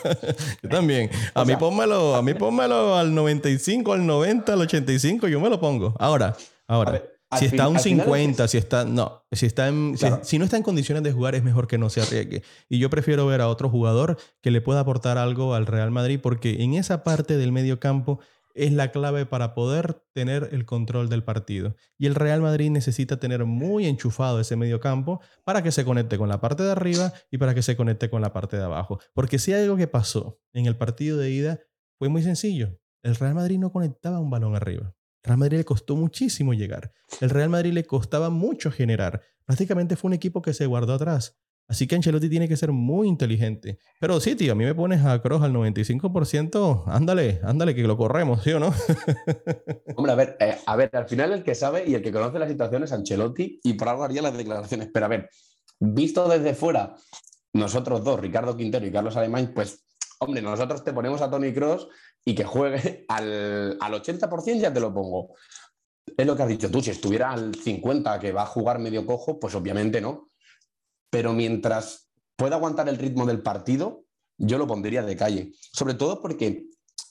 yo 0.62 0.68
también. 0.68 1.10
A 1.34 1.42
O 1.42 1.44
mí 1.44 1.48
sea- 1.50 1.58
pónmelo, 1.58 2.14
a 2.14 2.22
mí 2.22 2.32
pónmelo 2.34 2.96
al 2.96 3.12
95, 3.12 3.92
al 3.92 4.06
90, 4.06 4.52
al 4.52 4.60
85, 4.60 5.26
yo 5.26 5.40
me 5.40 5.50
lo 5.50 5.58
pongo. 5.58 5.96
Ahora, 5.98 6.36
ahora. 6.68 6.92
Ver, 6.92 7.16
si 7.40 7.46
está 7.46 7.64
a 7.64 7.68
un 7.68 7.76
al 7.76 7.82
final 7.82 7.98
es 7.98 8.04
50, 8.06 8.46
si 8.48 8.58
está. 8.58 8.84
No, 8.84 9.24
si 9.32 9.46
está 9.46 9.66
en. 9.66 9.98
si-. 9.98 10.06
Si, 10.22 10.38
no 10.38 10.44
está 10.44 10.56
en 10.58 10.62
condiciones 10.62 11.02
de 11.02 11.10
jugar, 11.10 11.34
es 11.34 11.42
mejor 11.42 11.66
que 11.66 11.76
no 11.76 11.90
se 11.90 12.00
arriesgue. 12.00 12.44
Y 12.68 12.78
yo 12.78 12.88
prefiero 12.88 13.26
ver 13.26 13.40
a 13.40 13.48
otro 13.48 13.68
jugador 13.68 14.16
que 14.40 14.52
le 14.52 14.60
pueda 14.60 14.78
aportar 14.78 15.18
algo 15.18 15.54
al 15.54 15.66
Real 15.66 15.90
Madrid, 15.90 16.20
porque 16.22 16.62
en 16.62 16.74
esa 16.74 17.02
parte 17.02 17.36
del 17.36 17.50
medio 17.50 17.80
campo 17.80 18.20
es 18.56 18.72
la 18.72 18.90
clave 18.90 19.26
para 19.26 19.54
poder 19.54 20.02
tener 20.12 20.48
el 20.52 20.64
control 20.64 21.08
del 21.08 21.22
partido. 21.22 21.76
Y 21.98 22.06
el 22.06 22.14
Real 22.14 22.40
Madrid 22.40 22.70
necesita 22.70 23.20
tener 23.20 23.44
muy 23.44 23.86
enchufado 23.86 24.40
ese 24.40 24.56
medio 24.56 24.80
campo 24.80 25.20
para 25.44 25.62
que 25.62 25.72
se 25.72 25.84
conecte 25.84 26.16
con 26.16 26.28
la 26.28 26.40
parte 26.40 26.62
de 26.62 26.72
arriba 26.72 27.12
y 27.30 27.38
para 27.38 27.54
que 27.54 27.62
se 27.62 27.76
conecte 27.76 28.08
con 28.08 28.22
la 28.22 28.32
parte 28.32 28.56
de 28.56 28.64
abajo. 28.64 28.98
Porque 29.12 29.38
si 29.38 29.52
algo 29.52 29.76
que 29.76 29.86
pasó 29.86 30.40
en 30.54 30.66
el 30.66 30.76
partido 30.76 31.18
de 31.18 31.30
ida, 31.30 31.60
fue 31.98 32.08
muy 32.08 32.22
sencillo. 32.22 32.78
El 33.02 33.14
Real 33.14 33.34
Madrid 33.34 33.58
no 33.58 33.70
conectaba 33.70 34.20
un 34.20 34.30
balón 34.30 34.56
arriba. 34.56 34.94
El 35.22 35.28
Real 35.28 35.38
Madrid 35.38 35.58
le 35.58 35.64
costó 35.64 35.94
muchísimo 35.94 36.54
llegar. 36.54 36.92
El 37.20 37.30
Real 37.30 37.50
Madrid 37.50 37.72
le 37.72 37.84
costaba 37.84 38.30
mucho 38.30 38.70
generar. 38.70 39.22
Prácticamente 39.44 39.96
fue 39.96 40.08
un 40.08 40.14
equipo 40.14 40.40
que 40.40 40.54
se 40.54 40.66
guardó 40.66 40.94
atrás. 40.94 41.38
Así 41.68 41.88
que 41.88 41.96
Ancelotti 41.96 42.28
tiene 42.28 42.48
que 42.48 42.56
ser 42.56 42.70
muy 42.70 43.08
inteligente. 43.08 43.78
Pero 43.98 44.20
sí, 44.20 44.36
tío, 44.36 44.52
a 44.52 44.54
mí 44.54 44.64
me 44.64 44.74
pones 44.74 45.04
a 45.04 45.20
Kroos 45.20 45.42
al 45.42 45.52
95%. 45.52 46.84
Ándale, 46.86 47.40
ándale, 47.42 47.74
que 47.74 47.82
lo 47.82 47.96
corremos, 47.96 48.44
¿sí 48.44 48.52
o 48.52 48.60
no? 48.60 48.72
Hombre, 49.96 50.12
a 50.12 50.14
ver, 50.14 50.36
eh, 50.38 50.56
a 50.64 50.76
ver, 50.76 50.90
al 50.92 51.08
final 51.08 51.32
el 51.32 51.42
que 51.42 51.56
sabe 51.56 51.84
y 51.86 51.94
el 51.94 52.02
que 52.02 52.12
conoce 52.12 52.38
la 52.38 52.46
situación 52.46 52.84
es 52.84 52.92
Ancelotti 52.92 53.60
y 53.64 53.72
por 53.72 53.88
algo 53.88 54.04
haría 54.04 54.22
las 54.22 54.36
declaraciones. 54.36 54.90
Pero 54.92 55.06
a 55.06 55.08
ver, 55.08 55.28
visto 55.80 56.28
desde 56.28 56.54
fuera, 56.54 56.94
nosotros 57.52 58.04
dos, 58.04 58.20
Ricardo 58.20 58.56
Quintero 58.56 58.86
y 58.86 58.92
Carlos 58.92 59.16
Alemán, 59.16 59.50
pues, 59.52 59.84
hombre, 60.20 60.42
nosotros 60.42 60.84
te 60.84 60.92
ponemos 60.92 61.20
a 61.20 61.30
Tony 61.30 61.52
Cross 61.52 61.88
y 62.24 62.36
que 62.36 62.44
juegue 62.44 63.04
al, 63.08 63.76
al 63.80 63.92
80% 63.92 64.60
ya 64.60 64.72
te 64.72 64.80
lo 64.80 64.94
pongo. 64.94 65.34
Es 66.16 66.24
lo 66.24 66.36
que 66.36 66.44
has 66.44 66.48
dicho 66.48 66.70
tú, 66.70 66.80
si 66.80 66.90
estuviera 66.90 67.32
al 67.32 67.52
50% 67.52 68.20
que 68.20 68.30
va 68.30 68.42
a 68.42 68.46
jugar 68.46 68.78
medio 68.78 69.04
cojo, 69.04 69.40
pues 69.40 69.54
obviamente 69.56 70.00
no. 70.00 70.28
Pero 71.10 71.32
mientras 71.32 72.10
pueda 72.36 72.56
aguantar 72.56 72.88
el 72.88 72.98
ritmo 72.98 73.26
del 73.26 73.42
partido, 73.42 74.04
yo 74.38 74.58
lo 74.58 74.66
pondría 74.66 75.02
de 75.02 75.16
calle. 75.16 75.52
Sobre 75.72 75.94
todo 75.94 76.20
porque, 76.20 76.66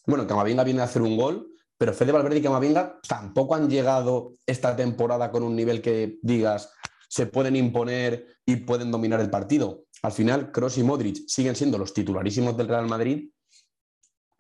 bueno, 0.05 0.27
Camavinga 0.27 0.63
viene 0.63 0.81
a 0.81 0.85
hacer 0.85 1.01
un 1.01 1.17
gol, 1.17 1.51
pero 1.77 1.93
Fede 1.93 2.11
Valverde 2.11 2.37
y 2.37 2.41
Camavinga 2.43 2.99
tampoco 3.07 3.55
han 3.55 3.69
llegado 3.69 4.33
esta 4.45 4.75
temporada 4.75 5.31
con 5.31 5.43
un 5.43 5.55
nivel 5.55 5.81
que 5.81 6.19
digas 6.21 6.69
se 7.07 7.27
pueden 7.27 7.55
imponer 7.55 8.27
y 8.45 8.57
pueden 8.57 8.91
dominar 8.91 9.21
el 9.21 9.29
partido. 9.29 9.85
Al 10.01 10.11
final, 10.11 10.51
Kroos 10.51 10.77
y 10.77 10.83
Modric 10.83 11.23
siguen 11.27 11.55
siendo 11.55 11.77
los 11.77 11.93
titularísimos 11.93 12.57
del 12.57 12.67
Real 12.67 12.87
Madrid 12.87 13.29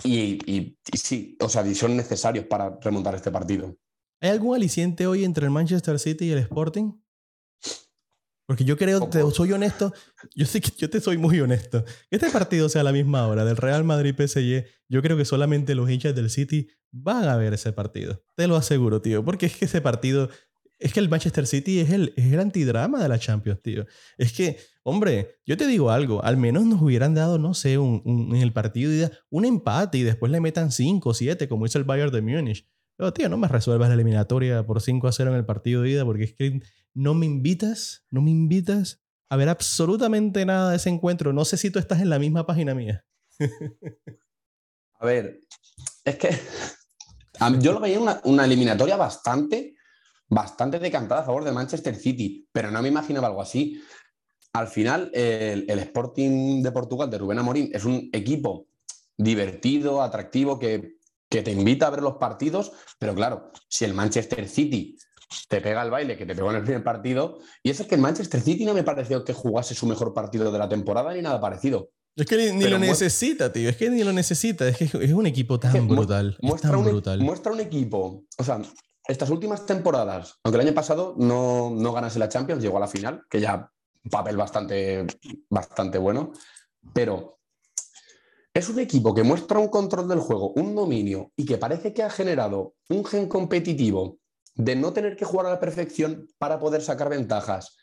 y, 0.03 0.39
y- 0.51 0.77
sí, 0.93 1.37
o 1.39 1.47
sea, 1.49 1.63
son 1.73 1.95
necesarios 1.95 2.45
para 2.45 2.77
remontar 2.81 3.15
este 3.15 3.31
partido. 3.31 3.75
¿Hay 4.21 4.29
algún 4.29 4.55
aliciente 4.55 5.07
hoy 5.07 5.23
entre 5.23 5.45
el 5.45 5.51
Manchester 5.51 5.99
City 5.99 6.25
y 6.25 6.31
el 6.31 6.39
Sporting? 6.39 6.93
Porque 8.47 8.63
yo 8.63 8.77
creo, 8.77 8.99
te 9.09 9.19
soy 9.31 9.51
honesto, 9.53 9.91
yo 10.35 10.45
sé 10.45 10.61
que 10.61 10.71
yo 10.77 10.89
te 10.89 11.01
soy 11.01 11.17
muy 11.17 11.39
honesto. 11.39 11.83
Que 12.09 12.17
este 12.17 12.29
partido 12.29 12.69
sea 12.69 12.81
a 12.81 12.83
la 12.83 12.91
misma 12.91 13.27
hora 13.27 13.43
del 13.43 13.57
Real 13.57 13.83
Madrid-PSG, 13.83 14.65
yo 14.87 15.01
creo 15.01 15.17
que 15.17 15.25
solamente 15.25 15.73
los 15.75 15.89
hinchas 15.89 16.13
del 16.15 16.29
City 16.29 16.67
van 16.91 17.27
a 17.27 17.37
ver 17.37 17.53
ese 17.53 17.73
partido. 17.73 18.23
Te 18.35 18.47
lo 18.47 18.55
aseguro, 18.55 19.01
tío. 19.01 19.25
Porque 19.25 19.47
es 19.47 19.55
que 19.55 19.65
ese 19.65 19.81
partido, 19.81 20.29
es 20.77 20.93
que 20.93 20.99
el 20.99 21.09
Manchester 21.09 21.47
City 21.47 21.79
es 21.79 21.89
el, 21.89 22.13
es 22.17 22.31
el 22.31 22.39
antidrama 22.39 23.01
de 23.01 23.09
la 23.09 23.17
Champions, 23.17 23.61
tío. 23.63 23.85
Es 24.17 24.31
que, 24.31 24.57
hombre, 24.83 25.39
yo 25.45 25.57
te 25.57 25.65
digo 25.65 25.89
algo, 25.89 26.23
al 26.23 26.37
menos 26.37 26.65
nos 26.65 26.81
hubieran 26.81 27.15
dado, 27.15 27.39
no 27.39 27.53
sé, 27.55 27.77
un, 27.79 28.01
un- 28.05 28.35
en 28.35 28.41
el 28.43 28.53
partido 28.53 29.09
un 29.29 29.45
empate 29.45 29.97
y 29.97 30.03
después 30.03 30.31
le 30.31 30.39
metan 30.39 30.71
5 30.71 31.09
o 31.09 31.13
7, 31.13 31.47
como 31.49 31.65
hizo 31.65 31.79
el 31.79 31.83
Bayern 31.83 32.11
de 32.11 32.21
Múnich. 32.21 32.67
Pero, 32.97 33.13
tío, 33.13 33.29
no 33.29 33.37
me 33.37 33.47
resuelvas 33.47 33.89
la 33.89 33.95
eliminatoria 33.95 34.65
por 34.65 34.81
5 34.81 35.07
a 35.07 35.11
0 35.11 35.31
en 35.31 35.37
el 35.37 35.45
partido 35.45 35.81
de 35.81 35.89
ida 35.89 36.05
porque 36.05 36.23
es 36.23 36.33
que 36.33 36.61
no 36.93 37.13
me 37.13 37.25
invitas, 37.25 38.05
no 38.09 38.21
me 38.21 38.31
invitas 38.31 39.03
a 39.29 39.35
ver 39.35 39.49
absolutamente 39.49 40.45
nada 40.45 40.71
de 40.71 40.77
ese 40.77 40.89
encuentro. 40.89 41.33
No 41.33 41.45
sé 41.45 41.57
si 41.57 41.69
tú 41.69 41.79
estás 41.79 42.01
en 42.01 42.09
la 42.09 42.19
misma 42.19 42.45
página 42.45 42.73
mía. 42.73 43.05
A 44.99 45.05
ver, 45.05 45.41
es 46.05 46.15
que 46.15 46.29
yo 47.59 47.73
lo 47.73 47.81
veía 47.81 47.99
una, 47.99 48.21
una 48.23 48.45
eliminatoria 48.45 48.95
bastante, 48.95 49.75
bastante 50.29 50.79
decantada 50.79 51.21
a 51.21 51.25
favor 51.25 51.43
de 51.43 51.51
Manchester 51.51 51.95
City, 51.95 52.47
pero 52.51 52.71
no 52.71 52.81
me 52.81 52.87
imaginaba 52.87 53.27
algo 53.27 53.41
así. 53.41 53.81
Al 54.53 54.69
final, 54.69 55.11
el, 55.13 55.65
el 55.67 55.79
Sporting 55.79 56.63
de 56.63 56.71
Portugal 56.71 57.09
de 57.09 57.17
Rubén 57.17 57.39
Amorín 57.39 57.69
es 57.73 57.83
un 57.83 58.09
equipo 58.13 58.67
divertido, 59.17 60.01
atractivo, 60.01 60.57
que, 60.57 60.95
que 61.35 61.43
te 61.43 61.51
invita 61.51 61.87
a 61.87 61.89
ver 61.89 62.01
los 62.01 62.15
partidos, 62.15 62.71
pero 62.97 63.13
claro, 63.13 63.51
si 63.67 63.83
el 63.83 63.93
Manchester 63.93 64.47
City 64.47 64.95
te 65.49 65.59
pega 65.59 65.81
el 65.83 65.91
baile 65.91 66.15
que 66.15 66.25
te 66.25 66.33
pegó 66.33 66.49
en 66.49 66.57
el 66.57 66.63
primer 66.63 66.81
partido, 66.81 67.39
y 67.61 67.71
eso 67.71 67.83
es 67.83 67.89
que 67.89 67.95
el 67.95 68.01
Manchester 68.01 68.39
City 68.39 68.63
no 68.63 68.73
me 68.73 68.83
pareció 68.83 69.25
que 69.25 69.33
jugase 69.33 69.75
su 69.75 69.85
mejor 69.85 70.13
partido 70.13 70.49
de 70.49 70.57
la 70.57 70.69
temporada 70.69 71.13
ni 71.13 71.21
nada 71.21 71.41
parecido. 71.41 71.89
Es 72.15 72.25
que 72.25 72.53
ni, 72.53 72.63
lo 72.69 72.79
necesita, 72.79 73.51
tío. 73.51 73.69
Es 73.69 73.75
que 73.75 73.89
ni 73.89 74.01
lo 74.05 74.13
necesita. 74.13 74.65
Es 74.69 74.77
que 74.77 74.85
es 74.85 75.11
un 75.11 75.25
equipo 75.25 75.59
tan 75.59 75.73
que 75.73 75.81
brutal. 75.81 76.37
es 76.41 76.47
muestra 76.49 76.71
tan 76.71 76.79
un, 76.79 76.87
e- 76.87 76.91
brutal. 76.91 77.19
muestra 77.19 77.51
un 77.51 77.59
equipo. 77.59 78.23
O 78.37 78.43
sea, 78.45 78.61
estas 79.05 79.29
últimas 79.29 79.65
temporadas, 79.65 80.39
aunque 80.41 80.61
el 80.61 80.67
año 80.67 80.73
pasado 80.73 81.15
no, 81.17 81.69
no 81.71 81.91
ganase 81.91 82.17
la 82.17 82.29
Champions, 82.29 82.63
llegó 82.63 82.77
a 82.77 82.81
la 82.81 82.87
final, 82.87 83.23
que 83.29 83.41
ya 83.41 83.69
papel 84.09 84.37
bastante, 84.37 85.05
bastante 85.49 85.97
bueno, 85.97 86.31
pero 86.93 87.39
es 88.55 88.69
un 88.69 88.79
equipo 88.79 89.13
que 89.13 89.23
muestra 89.23 89.59
un 89.59 89.67
control 89.67 90.07
del 90.07 90.19
juego, 90.19 90.53
un 90.55 90.73
dominio 90.75 91.33
y 91.35 91.45
que 91.45 91.57
parece 91.57 91.93
que 91.93 92.03
ha 92.03 92.09
generado 92.09 92.73
un 92.89 93.03
gen 93.03 93.27
competitivo 93.27 94.17
de 94.55 94.77
no 94.77 94.93
tener 94.93 95.17
que 95.17 95.25
jugar 95.25 95.47
a 95.47 95.49
la 95.49 95.59
perfección 95.59 96.25
para 96.37 96.57
poder 96.57 96.81
sacar 96.81 97.09
ventajas 97.09 97.75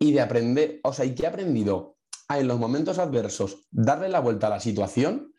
y 0.00 0.12
de 0.12 0.20
aprender, 0.20 0.80
o 0.82 0.92
sea, 0.92 1.04
y 1.04 1.14
que 1.14 1.26
ha 1.26 1.30
aprendido 1.30 1.96
a 2.26 2.40
en 2.40 2.48
los 2.48 2.58
momentos 2.58 2.98
adversos 2.98 3.68
darle 3.70 4.08
la 4.08 4.18
vuelta 4.18 4.48
a 4.48 4.50
la 4.50 4.58
situación 4.58 5.32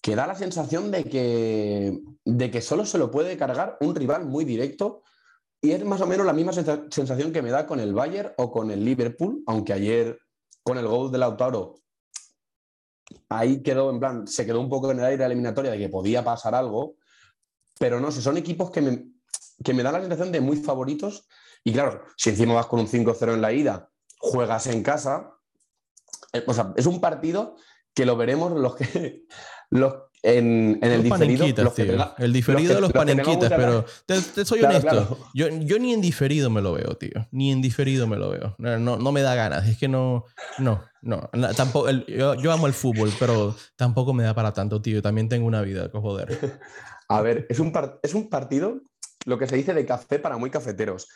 que 0.00 0.16
da 0.16 0.26
la 0.26 0.34
sensación 0.34 0.90
de 0.90 1.04
que, 1.04 2.00
de 2.24 2.50
que 2.50 2.62
solo 2.62 2.86
se 2.86 2.96
lo 2.96 3.10
puede 3.10 3.36
cargar 3.36 3.76
un 3.80 3.94
rival 3.94 4.24
muy 4.24 4.46
directo 4.46 5.02
y 5.60 5.72
es 5.72 5.84
más 5.84 6.00
o 6.00 6.06
menos 6.06 6.24
la 6.24 6.32
misma 6.32 6.54
sensa- 6.54 6.86
sensación 6.90 7.32
que 7.32 7.42
me 7.42 7.50
da 7.50 7.66
con 7.66 7.80
el 7.80 7.92
Bayern 7.92 8.32
o 8.38 8.50
con 8.50 8.70
el 8.70 8.82
Liverpool, 8.82 9.42
aunque 9.46 9.74
ayer 9.74 10.18
con 10.62 10.78
el 10.78 10.86
gol 10.86 11.12
de 11.12 11.18
Lautaro 11.18 11.74
ahí 13.28 13.62
quedó, 13.62 13.90
en 13.90 14.00
plan, 14.00 14.26
se 14.26 14.46
quedó 14.46 14.60
un 14.60 14.68
poco 14.68 14.90
en 14.90 14.98
el 14.98 15.04
aire 15.04 15.18
la 15.18 15.26
eliminatoria 15.26 15.70
de 15.70 15.78
que 15.78 15.88
podía 15.88 16.24
pasar 16.24 16.54
algo, 16.54 16.96
pero 17.78 18.00
no 18.00 18.10
sé, 18.10 18.22
son 18.22 18.36
equipos 18.36 18.70
que 18.70 18.80
me, 18.80 19.06
que 19.62 19.74
me 19.74 19.82
dan 19.82 19.94
la 19.94 20.00
sensación 20.00 20.32
de 20.32 20.40
muy 20.40 20.56
favoritos. 20.56 21.26
Y 21.64 21.72
claro, 21.72 22.02
si 22.16 22.30
encima 22.30 22.54
vas 22.54 22.66
con 22.66 22.80
un 22.80 22.88
5-0 22.88 23.34
en 23.34 23.40
la 23.40 23.52
ida, 23.52 23.90
juegas 24.18 24.66
en 24.66 24.82
casa, 24.82 25.32
eh, 26.32 26.44
o 26.46 26.54
sea, 26.54 26.72
es 26.76 26.86
un 26.86 27.00
partido 27.00 27.56
que 27.94 28.06
lo 28.06 28.16
veremos 28.16 28.52
los 28.52 28.76
que 28.76 29.24
los, 29.70 29.94
en, 30.24 30.78
en 30.82 30.90
el 30.90 31.06
Los 31.08 31.18
diferido. 31.20 31.64
los 31.64 31.74
que 31.74 31.84
tenga- 31.84 32.14
el 32.18 32.32
diferido 32.32 32.68
que- 32.70 32.74
de 32.76 32.80
los 32.80 32.92
panenquitas, 32.92 33.52
pero 33.54 33.84
te, 34.06 34.20
te 34.20 34.44
soy 34.44 34.60
Claro, 34.60 34.78
honesto. 34.78 34.90
claro. 34.90 35.18
Yo, 35.34 35.48
yo 35.60 35.78
ni 35.78 35.92
en 35.92 36.00
diferido 36.00 36.48
me 36.50 36.62
lo 36.62 36.72
veo, 36.72 36.96
tío. 36.96 37.28
Ni 37.30 37.52
en 37.52 37.60
diferido 37.60 38.06
me 38.06 38.16
lo 38.16 38.30
veo. 38.30 38.54
No, 38.58 38.78
no, 38.78 38.96
no 38.96 39.12
me 39.12 39.20
da 39.22 39.34
ganas. 39.34 39.68
Es 39.68 39.76
que 39.78 39.86
no, 39.86 40.24
no, 40.58 40.82
no. 41.02 41.28
Na- 41.34 41.52
Tampoco, 41.52 41.88
el- 41.88 42.06
yo, 42.06 42.34
yo 42.34 42.50
amo 42.52 42.66
el 42.66 42.72
fútbol, 42.72 43.12
pero 43.18 43.54
tampoco 43.76 44.12
me 44.14 44.24
da 44.24 44.34
para 44.34 44.52
tanto, 44.52 44.80
tío. 44.80 45.02
También 45.02 45.28
tengo 45.28 45.46
una 45.46 45.60
vida, 45.62 45.90
que 45.92 45.98
joder. 45.98 46.26
A 47.08 47.20
ver, 47.20 47.46
es 47.50 47.58
un, 47.60 47.70
par- 47.70 48.00
es 48.02 48.14
un 48.14 48.30
partido, 48.30 48.80
lo 49.26 49.38
que 49.38 49.46
se 49.46 49.56
dice 49.56 49.74
de 49.74 49.84
café 49.84 50.18
para 50.18 50.38
muy 50.38 50.48
cafeteros. 50.48 51.06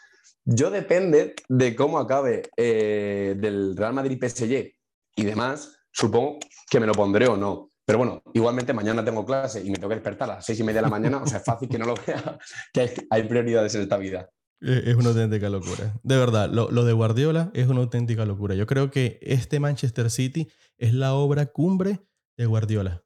Yo 0.44 0.70
depende 0.70 1.34
de 1.48 1.74
cómo 1.74 1.98
acabe 1.98 2.42
eh, 2.56 3.34
del 3.38 3.74
Real 3.76 3.94
Madrid 3.94 4.18
PSG 4.22 4.70
y 5.16 5.24
demás, 5.24 5.78
supongo 5.92 6.38
que 6.70 6.78
me 6.78 6.86
lo 6.86 6.92
pondré 6.92 7.26
o 7.26 7.36
no. 7.38 7.70
Pero 7.88 7.96
bueno, 8.00 8.22
igualmente 8.34 8.74
mañana 8.74 9.02
tengo 9.02 9.24
clase 9.24 9.64
y 9.64 9.70
me 9.70 9.76
tengo 9.76 9.88
que 9.88 9.94
despertar 9.94 10.30
a 10.30 10.34
las 10.34 10.44
seis 10.44 10.60
y 10.60 10.62
media 10.62 10.80
de 10.80 10.82
la 10.82 10.90
mañana, 10.90 11.22
o 11.22 11.26
sea, 11.26 11.38
es 11.38 11.44
fácil 11.44 11.70
que 11.70 11.78
no 11.78 11.86
lo 11.86 11.94
vea, 12.06 12.38
que 12.74 12.80
hay, 12.82 12.90
hay 13.08 13.22
prioridades 13.22 13.74
en 13.76 13.80
esta 13.80 13.96
vida. 13.96 14.28
Eh, 14.60 14.82
Es 14.88 14.94
una 14.96 15.08
auténtica 15.08 15.48
locura. 15.48 15.98
De 16.02 16.18
verdad, 16.18 16.50
lo, 16.52 16.70
lo 16.70 16.84
de 16.84 16.92
Guardiola 16.92 17.50
es 17.54 17.66
una 17.68 17.80
auténtica 17.80 18.26
locura. 18.26 18.54
Yo 18.54 18.66
creo 18.66 18.90
que 18.90 19.18
este 19.22 19.58
Manchester 19.58 20.10
City 20.10 20.48
es 20.76 20.92
la 20.92 21.14
obra 21.14 21.46
cumbre 21.46 22.00
de 22.36 22.44
Guardiola. 22.44 23.02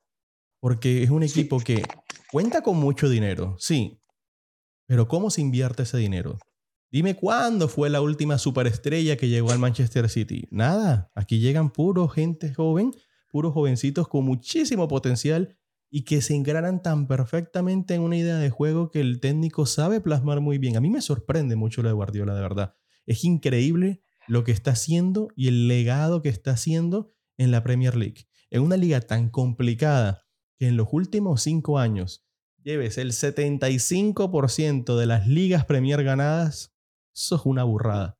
Porque 0.60 1.04
es 1.04 1.10
un 1.10 1.22
Sí. 1.28 1.40
equipo 1.40 1.60
que 1.60 1.84
cuenta 2.32 2.62
con 2.62 2.76
mucho 2.76 3.08
dinero, 3.08 3.54
sí. 3.60 4.00
Pero 4.88 5.06
¿cómo 5.06 5.30
se 5.30 5.42
invierte 5.42 5.84
ese 5.84 5.98
dinero? 5.98 6.38
Dime 6.90 7.14
cuándo 7.14 7.68
fue 7.68 7.88
la 7.88 8.00
última 8.00 8.36
superestrella 8.36 9.16
que 9.16 9.28
llegó 9.28 9.52
al 9.52 9.58
Manchester 9.60 10.08
City. 10.10 10.48
Nada. 10.50 11.10
Aquí 11.14 11.38
llegan 11.38 11.70
puro 11.70 12.08
gente 12.08 12.52
joven, 12.52 12.90
puros 13.32 13.54
jovencitos 13.54 14.06
con 14.06 14.24
muchísimo 14.24 14.86
potencial 14.86 15.58
y 15.90 16.04
que 16.04 16.22
se 16.22 16.36
engranan 16.36 16.82
tan 16.82 17.08
perfectamente 17.08 17.94
en 17.94 18.02
una 18.02 18.16
idea 18.16 18.36
de 18.36 18.50
juego 18.50 18.90
que 18.90 19.00
el 19.00 19.20
técnico 19.20 19.66
sabe 19.66 20.00
plasmar 20.00 20.40
muy 20.40 20.58
bien. 20.58 20.76
A 20.76 20.80
mí 20.80 20.88
me 20.88 21.02
sorprende 21.02 21.56
mucho 21.56 21.82
lo 21.82 21.88
de 21.88 21.94
Guardiola, 21.94 22.34
de 22.34 22.40
verdad. 22.40 22.76
Es 23.04 23.24
increíble 23.24 24.02
lo 24.28 24.44
que 24.44 24.52
está 24.52 24.70
haciendo 24.70 25.28
y 25.34 25.48
el 25.48 25.66
legado 25.66 26.22
que 26.22 26.28
está 26.28 26.52
haciendo 26.52 27.12
en 27.36 27.50
la 27.50 27.64
Premier 27.64 27.96
League. 27.96 28.26
En 28.50 28.62
una 28.62 28.76
liga 28.76 29.00
tan 29.00 29.28
complicada 29.30 30.24
que 30.58 30.68
en 30.68 30.76
los 30.76 30.88
últimos 30.92 31.42
cinco 31.42 31.78
años 31.78 32.24
lleves 32.62 32.98
el 32.98 33.12
75% 33.12 34.96
de 34.96 35.06
las 35.06 35.26
ligas 35.26 35.64
Premier 35.64 36.04
ganadas, 36.04 36.74
eso 37.14 37.36
es 37.36 37.42
una 37.44 37.64
burrada. 37.64 38.18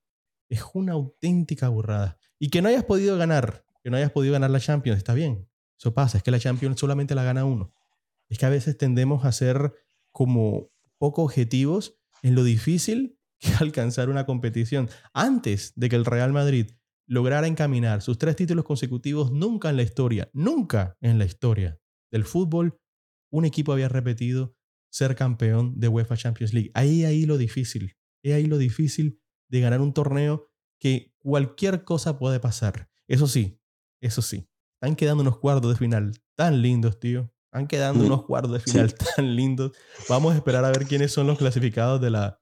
Es 0.49 0.63
una 0.75 0.93
auténtica 0.93 1.69
burrada. 1.69 2.19
Y 2.39 2.51
que 2.51 2.61
no 2.61 2.69
hayas 2.69 2.85
podido 2.85 3.17
ganar, 3.17 3.62
que 3.83 3.91
no 3.91 3.97
hayas 3.97 4.13
podido 4.13 4.33
ganar 4.33 4.51
la 4.51 4.61
Champions, 4.61 4.99
está 4.99 5.15
bien. 5.15 5.49
Eso 5.79 5.95
pasa, 5.95 6.19
es 6.19 6.23
que 6.23 6.31
la 6.31 6.39
Champions 6.39 6.79
solamente 6.79 7.15
la 7.15 7.25
gana 7.25 7.45
uno. 7.45 7.73
Es 8.29 8.39
que 8.39 8.47
a 8.47 8.51
veces 8.51 8.79
tendemos 8.79 9.25
a 9.25 9.33
ser 9.33 9.75
como 10.13 10.71
poco 10.99 11.23
objetivos 11.23 11.99
en 12.23 12.35
lo 12.35 12.45
difícil 12.45 13.19
que 13.41 13.53
alcanzar 13.59 14.09
una 14.09 14.25
competición. 14.25 14.89
Antes 15.13 15.73
de 15.75 15.89
que 15.89 15.97
el 15.97 16.05
Real 16.05 16.33
Madrid 16.33 16.71
lograra 17.07 17.47
encaminar 17.47 18.01
sus 18.01 18.19
tres 18.19 18.37
títulos 18.37 18.65
consecutivos, 18.65 19.33
nunca 19.33 19.71
en 19.71 19.77
la 19.77 19.83
historia, 19.83 20.31
nunca 20.33 20.97
en 21.01 21.19
la 21.19 21.25
historia 21.25 21.81
del 22.11 22.25
fútbol, 22.25 22.79
un 23.31 23.45
equipo 23.45 23.73
había 23.73 23.89
repetido 23.89 24.55
ser 24.91 25.17
campeón 25.17 25.79
de 25.81 25.89
UEFA 25.89 26.17
Champions 26.17 26.53
League. 26.53 26.71
Ahí, 26.75 27.05
ahí 27.05 27.25
lo 27.25 27.39
difícil. 27.39 27.97
Es 28.23 28.35
ahí 28.35 28.47
lo 28.47 28.59
difícil 28.59 29.21
de 29.49 29.61
ganar 29.61 29.81
un 29.81 29.93
torneo 29.93 30.49
que 30.79 31.13
cualquier 31.19 31.85
cosa 31.85 32.19
puede 32.19 32.41
pasar. 32.41 32.91
Eso 33.09 33.27
sí, 33.27 33.61
eso 34.07 34.23
sí. 34.23 34.49
Están 34.81 34.97
quedando 34.97 35.23
unos 35.23 35.39
cuartos 35.39 35.71
de 35.73 35.79
final 35.79 36.13
tan 36.35 36.61
lindos, 36.63 36.99
tío. 36.99 37.33
Están 37.47 37.67
quedando 37.67 38.03
Mm, 38.03 38.07
unos 38.07 38.25
cuartos 38.25 38.53
de 38.53 38.61
sí. 38.61 38.71
final 38.73 38.95
tan 39.17 39.37
lindos. 39.37 39.73
Vamos 40.09 40.33
a 40.33 40.37
esperar 40.37 40.65
a 40.65 40.69
ver 40.71 40.87
quiénes 40.87 41.13
son 41.13 41.27
los 41.27 41.39
clasificados 41.39 42.01
de 42.01 42.11
la, 42.11 42.41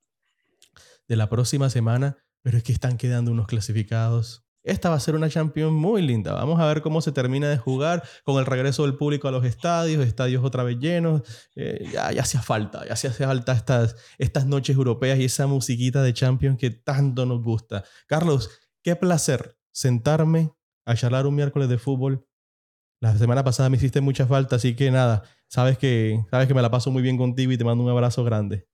de 1.08 1.16
la 1.16 1.28
próxima 1.28 1.70
semana. 1.70 2.16
Pero 2.42 2.56
es 2.56 2.62
que 2.64 2.72
están 2.72 2.96
quedando 2.96 3.30
unos 3.32 3.46
clasificados. 3.46 4.44
Esta 4.62 4.88
va 4.90 4.96
a 4.96 5.00
ser 5.00 5.14
una 5.14 5.28
Champions 5.28 5.72
muy 5.72 6.00
linda. 6.00 6.32
Vamos 6.32 6.58
a 6.60 6.66
ver 6.66 6.80
cómo 6.80 7.00
se 7.02 7.12
termina 7.12 7.48
de 7.50 7.58
jugar 7.58 8.02
con 8.24 8.38
el 8.38 8.46
regreso 8.46 8.82
del 8.84 8.96
público 8.96 9.28
a 9.28 9.30
los 9.30 9.44
estadios, 9.44 10.06
estadios 10.06 10.42
otra 10.44 10.62
vez 10.62 10.78
llenos. 10.78 11.22
Eh, 11.56 11.88
ya, 11.92 12.12
ya 12.12 12.22
hacía 12.22 12.40
falta, 12.40 12.86
ya 12.86 12.92
hacía 12.94 13.10
falta 13.12 13.52
estas, 13.52 13.96
estas 14.18 14.46
noches 14.46 14.76
europeas 14.76 15.18
y 15.18 15.24
esa 15.24 15.46
musiquita 15.46 16.02
de 16.02 16.14
Champions 16.14 16.58
que 16.58 16.70
tanto 16.70 17.26
nos 17.26 17.42
gusta. 17.42 17.84
Carlos, 18.06 18.50
qué 18.82 18.96
placer 18.96 19.58
sentarme 19.72 20.52
a 20.90 20.96
charlar 20.96 21.26
un 21.26 21.34
miércoles 21.34 21.68
de 21.68 21.78
fútbol. 21.78 22.26
La 23.00 23.16
semana 23.16 23.44
pasada 23.44 23.70
me 23.70 23.76
hiciste 23.76 24.00
mucha 24.00 24.26
falta, 24.26 24.56
así 24.56 24.74
que 24.74 24.90
nada, 24.90 25.22
sabes 25.46 25.78
que, 25.78 26.20
sabes 26.30 26.48
que 26.48 26.54
me 26.54 26.62
la 26.62 26.70
paso 26.70 26.90
muy 26.90 27.02
bien 27.02 27.16
contigo 27.16 27.52
y 27.52 27.58
te 27.58 27.64
mando 27.64 27.84
un 27.84 27.90
abrazo 27.90 28.24
grande. 28.24 28.66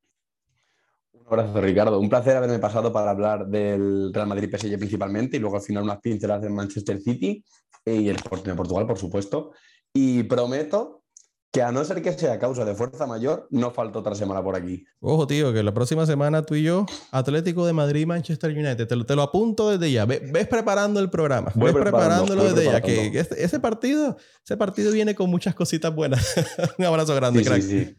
Un 1.12 1.26
abrazo, 1.26 1.60
Ricardo. 1.60 2.00
Un 2.00 2.08
placer 2.08 2.36
haberme 2.36 2.58
pasado 2.58 2.92
para 2.92 3.10
hablar 3.10 3.46
del 3.46 4.12
Real 4.12 4.28
Madrid 4.28 4.48
PSG 4.50 4.78
principalmente 4.78 5.36
y 5.36 5.40
luego 5.40 5.56
al 5.56 5.62
final 5.62 5.84
unas 5.84 6.00
pinceladas 6.00 6.42
del 6.42 6.52
Manchester 6.52 7.00
City 7.00 7.44
y 7.84 8.08
el 8.08 8.16
Sporting 8.16 8.50
de 8.50 8.56
Portugal, 8.56 8.86
por 8.86 8.98
supuesto. 8.98 9.52
Y 9.92 10.22
prometo 10.24 11.04
que 11.56 11.62
a 11.62 11.72
no 11.72 11.82
ser 11.86 12.02
que 12.02 12.12
sea 12.12 12.38
causa 12.38 12.66
de 12.66 12.74
fuerza 12.74 13.06
mayor, 13.06 13.48
no 13.50 13.70
falta 13.70 13.98
otra 14.00 14.14
semana 14.14 14.42
por 14.42 14.54
aquí. 14.56 14.84
Ojo, 15.00 15.26
tío, 15.26 15.54
que 15.54 15.62
la 15.62 15.72
próxima 15.72 16.04
semana 16.04 16.42
tú 16.42 16.54
y 16.54 16.62
yo, 16.64 16.84
Atlético 17.12 17.64
de 17.66 17.72
Madrid, 17.72 18.06
Manchester 18.06 18.50
United, 18.50 18.86
te 18.86 18.94
lo, 18.94 19.06
te 19.06 19.16
lo 19.16 19.22
apunto 19.22 19.70
desde 19.70 19.90
ya. 19.90 20.04
Ve- 20.04 20.20
ves 20.30 20.46
preparando 20.48 21.00
el 21.00 21.08
programa. 21.08 21.52
Voy 21.54 21.72
ves 21.72 21.82
preparándolo 21.82 22.44
desde 22.44 22.66
ya. 22.66 22.82
Que, 22.82 23.10
que 23.10 23.20
ese 23.20 23.58
partido, 23.58 24.18
ese 24.44 24.58
partido 24.58 24.92
viene 24.92 25.14
con 25.14 25.30
muchas 25.30 25.54
cositas 25.54 25.94
buenas. 25.94 26.34
un 26.78 26.84
abrazo 26.84 27.14
grande, 27.14 27.38
Sí, 27.40 27.46
crack. 27.46 27.62
sí, 27.62 27.84
sí. 27.86 27.96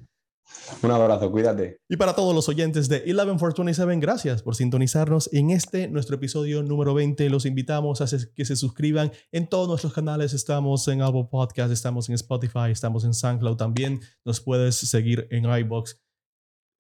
Un 0.82 0.91
abrazo, 0.91 1.32
cuídate. 1.32 1.80
Y 1.89 1.97
para 1.97 2.13
todos 2.13 2.36
los 2.36 2.47
oyentes 2.49 2.89
de 2.89 3.03
11 3.11 3.39
for 3.39 3.53
27, 3.55 3.99
gracias 3.99 4.43
por 4.43 4.55
sintonizarnos 4.55 5.30
en 5.34 5.51
este, 5.51 5.88
nuestro 5.88 6.15
episodio 6.15 6.63
número 6.63 6.93
20. 6.93 7.30
Los 7.30 7.45
invitamos 7.45 8.01
a 8.01 8.05
que 8.36 8.45
se 8.45 8.55
suscriban 8.55 9.11
en 9.32 9.47
todos 9.47 9.68
nuestros 9.68 9.93
canales. 9.93 10.34
Estamos 10.34 10.88
en 10.88 11.01
Apple 11.01 11.28
Podcast, 11.32 11.72
estamos 11.72 12.09
en 12.09 12.15
Spotify, 12.15 12.72
estamos 12.72 13.03
en 13.05 13.13
SoundCloud 13.13 13.57
también. 13.57 14.01
Nos 14.26 14.41
puedes 14.41 14.76
seguir 14.76 15.28
en 15.32 15.45
iBox. 15.45 16.01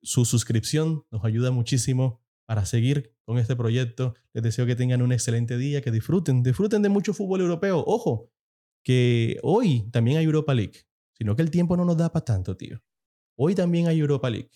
Su 0.01 0.25
suscripción 0.25 1.05
nos 1.11 1.23
ayuda 1.25 1.51
muchísimo 1.51 2.21
para 2.45 2.65
seguir 2.65 3.15
con 3.25 3.37
este 3.37 3.55
proyecto. 3.55 4.15
Les 4.33 4.43
deseo 4.43 4.65
que 4.65 4.75
tengan 4.75 5.01
un 5.01 5.11
excelente 5.11 5.57
día, 5.57 5.81
que 5.81 5.91
disfruten, 5.91 6.43
disfruten 6.43 6.81
de 6.81 6.89
mucho 6.89 7.13
fútbol 7.13 7.41
europeo. 7.41 7.83
Ojo, 7.85 8.31
que 8.83 9.37
hoy 9.43 9.89
también 9.91 10.17
hay 10.17 10.25
Europa 10.25 10.53
League, 10.53 10.85
sino 11.17 11.35
que 11.35 11.41
el 11.41 11.51
tiempo 11.51 11.75
no 11.75 11.83
nos 11.83 11.97
da 11.97 12.11
para 12.11 12.23
tanto, 12.23 12.55
tío. 12.55 12.81
Hoy 13.37 13.53
también 13.53 13.87
hay 13.87 13.99
Europa 13.99 14.29
League. 14.29 14.49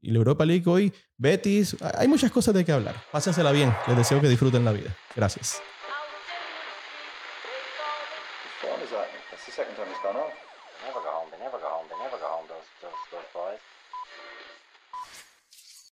Y 0.00 0.12
la 0.12 0.18
Europa 0.18 0.44
League 0.44 0.62
hoy, 0.66 0.92
Betis, 1.16 1.76
hay 1.80 2.06
muchas 2.06 2.30
cosas 2.30 2.54
de 2.54 2.64
qué 2.64 2.70
hablar. 2.70 2.94
Pásensela 3.10 3.50
bien. 3.50 3.74
Les 3.88 3.96
deseo 3.96 4.20
que 4.20 4.28
disfruten 4.28 4.64
la 4.64 4.72
vida. 4.72 4.96
Gracias. 5.16 5.60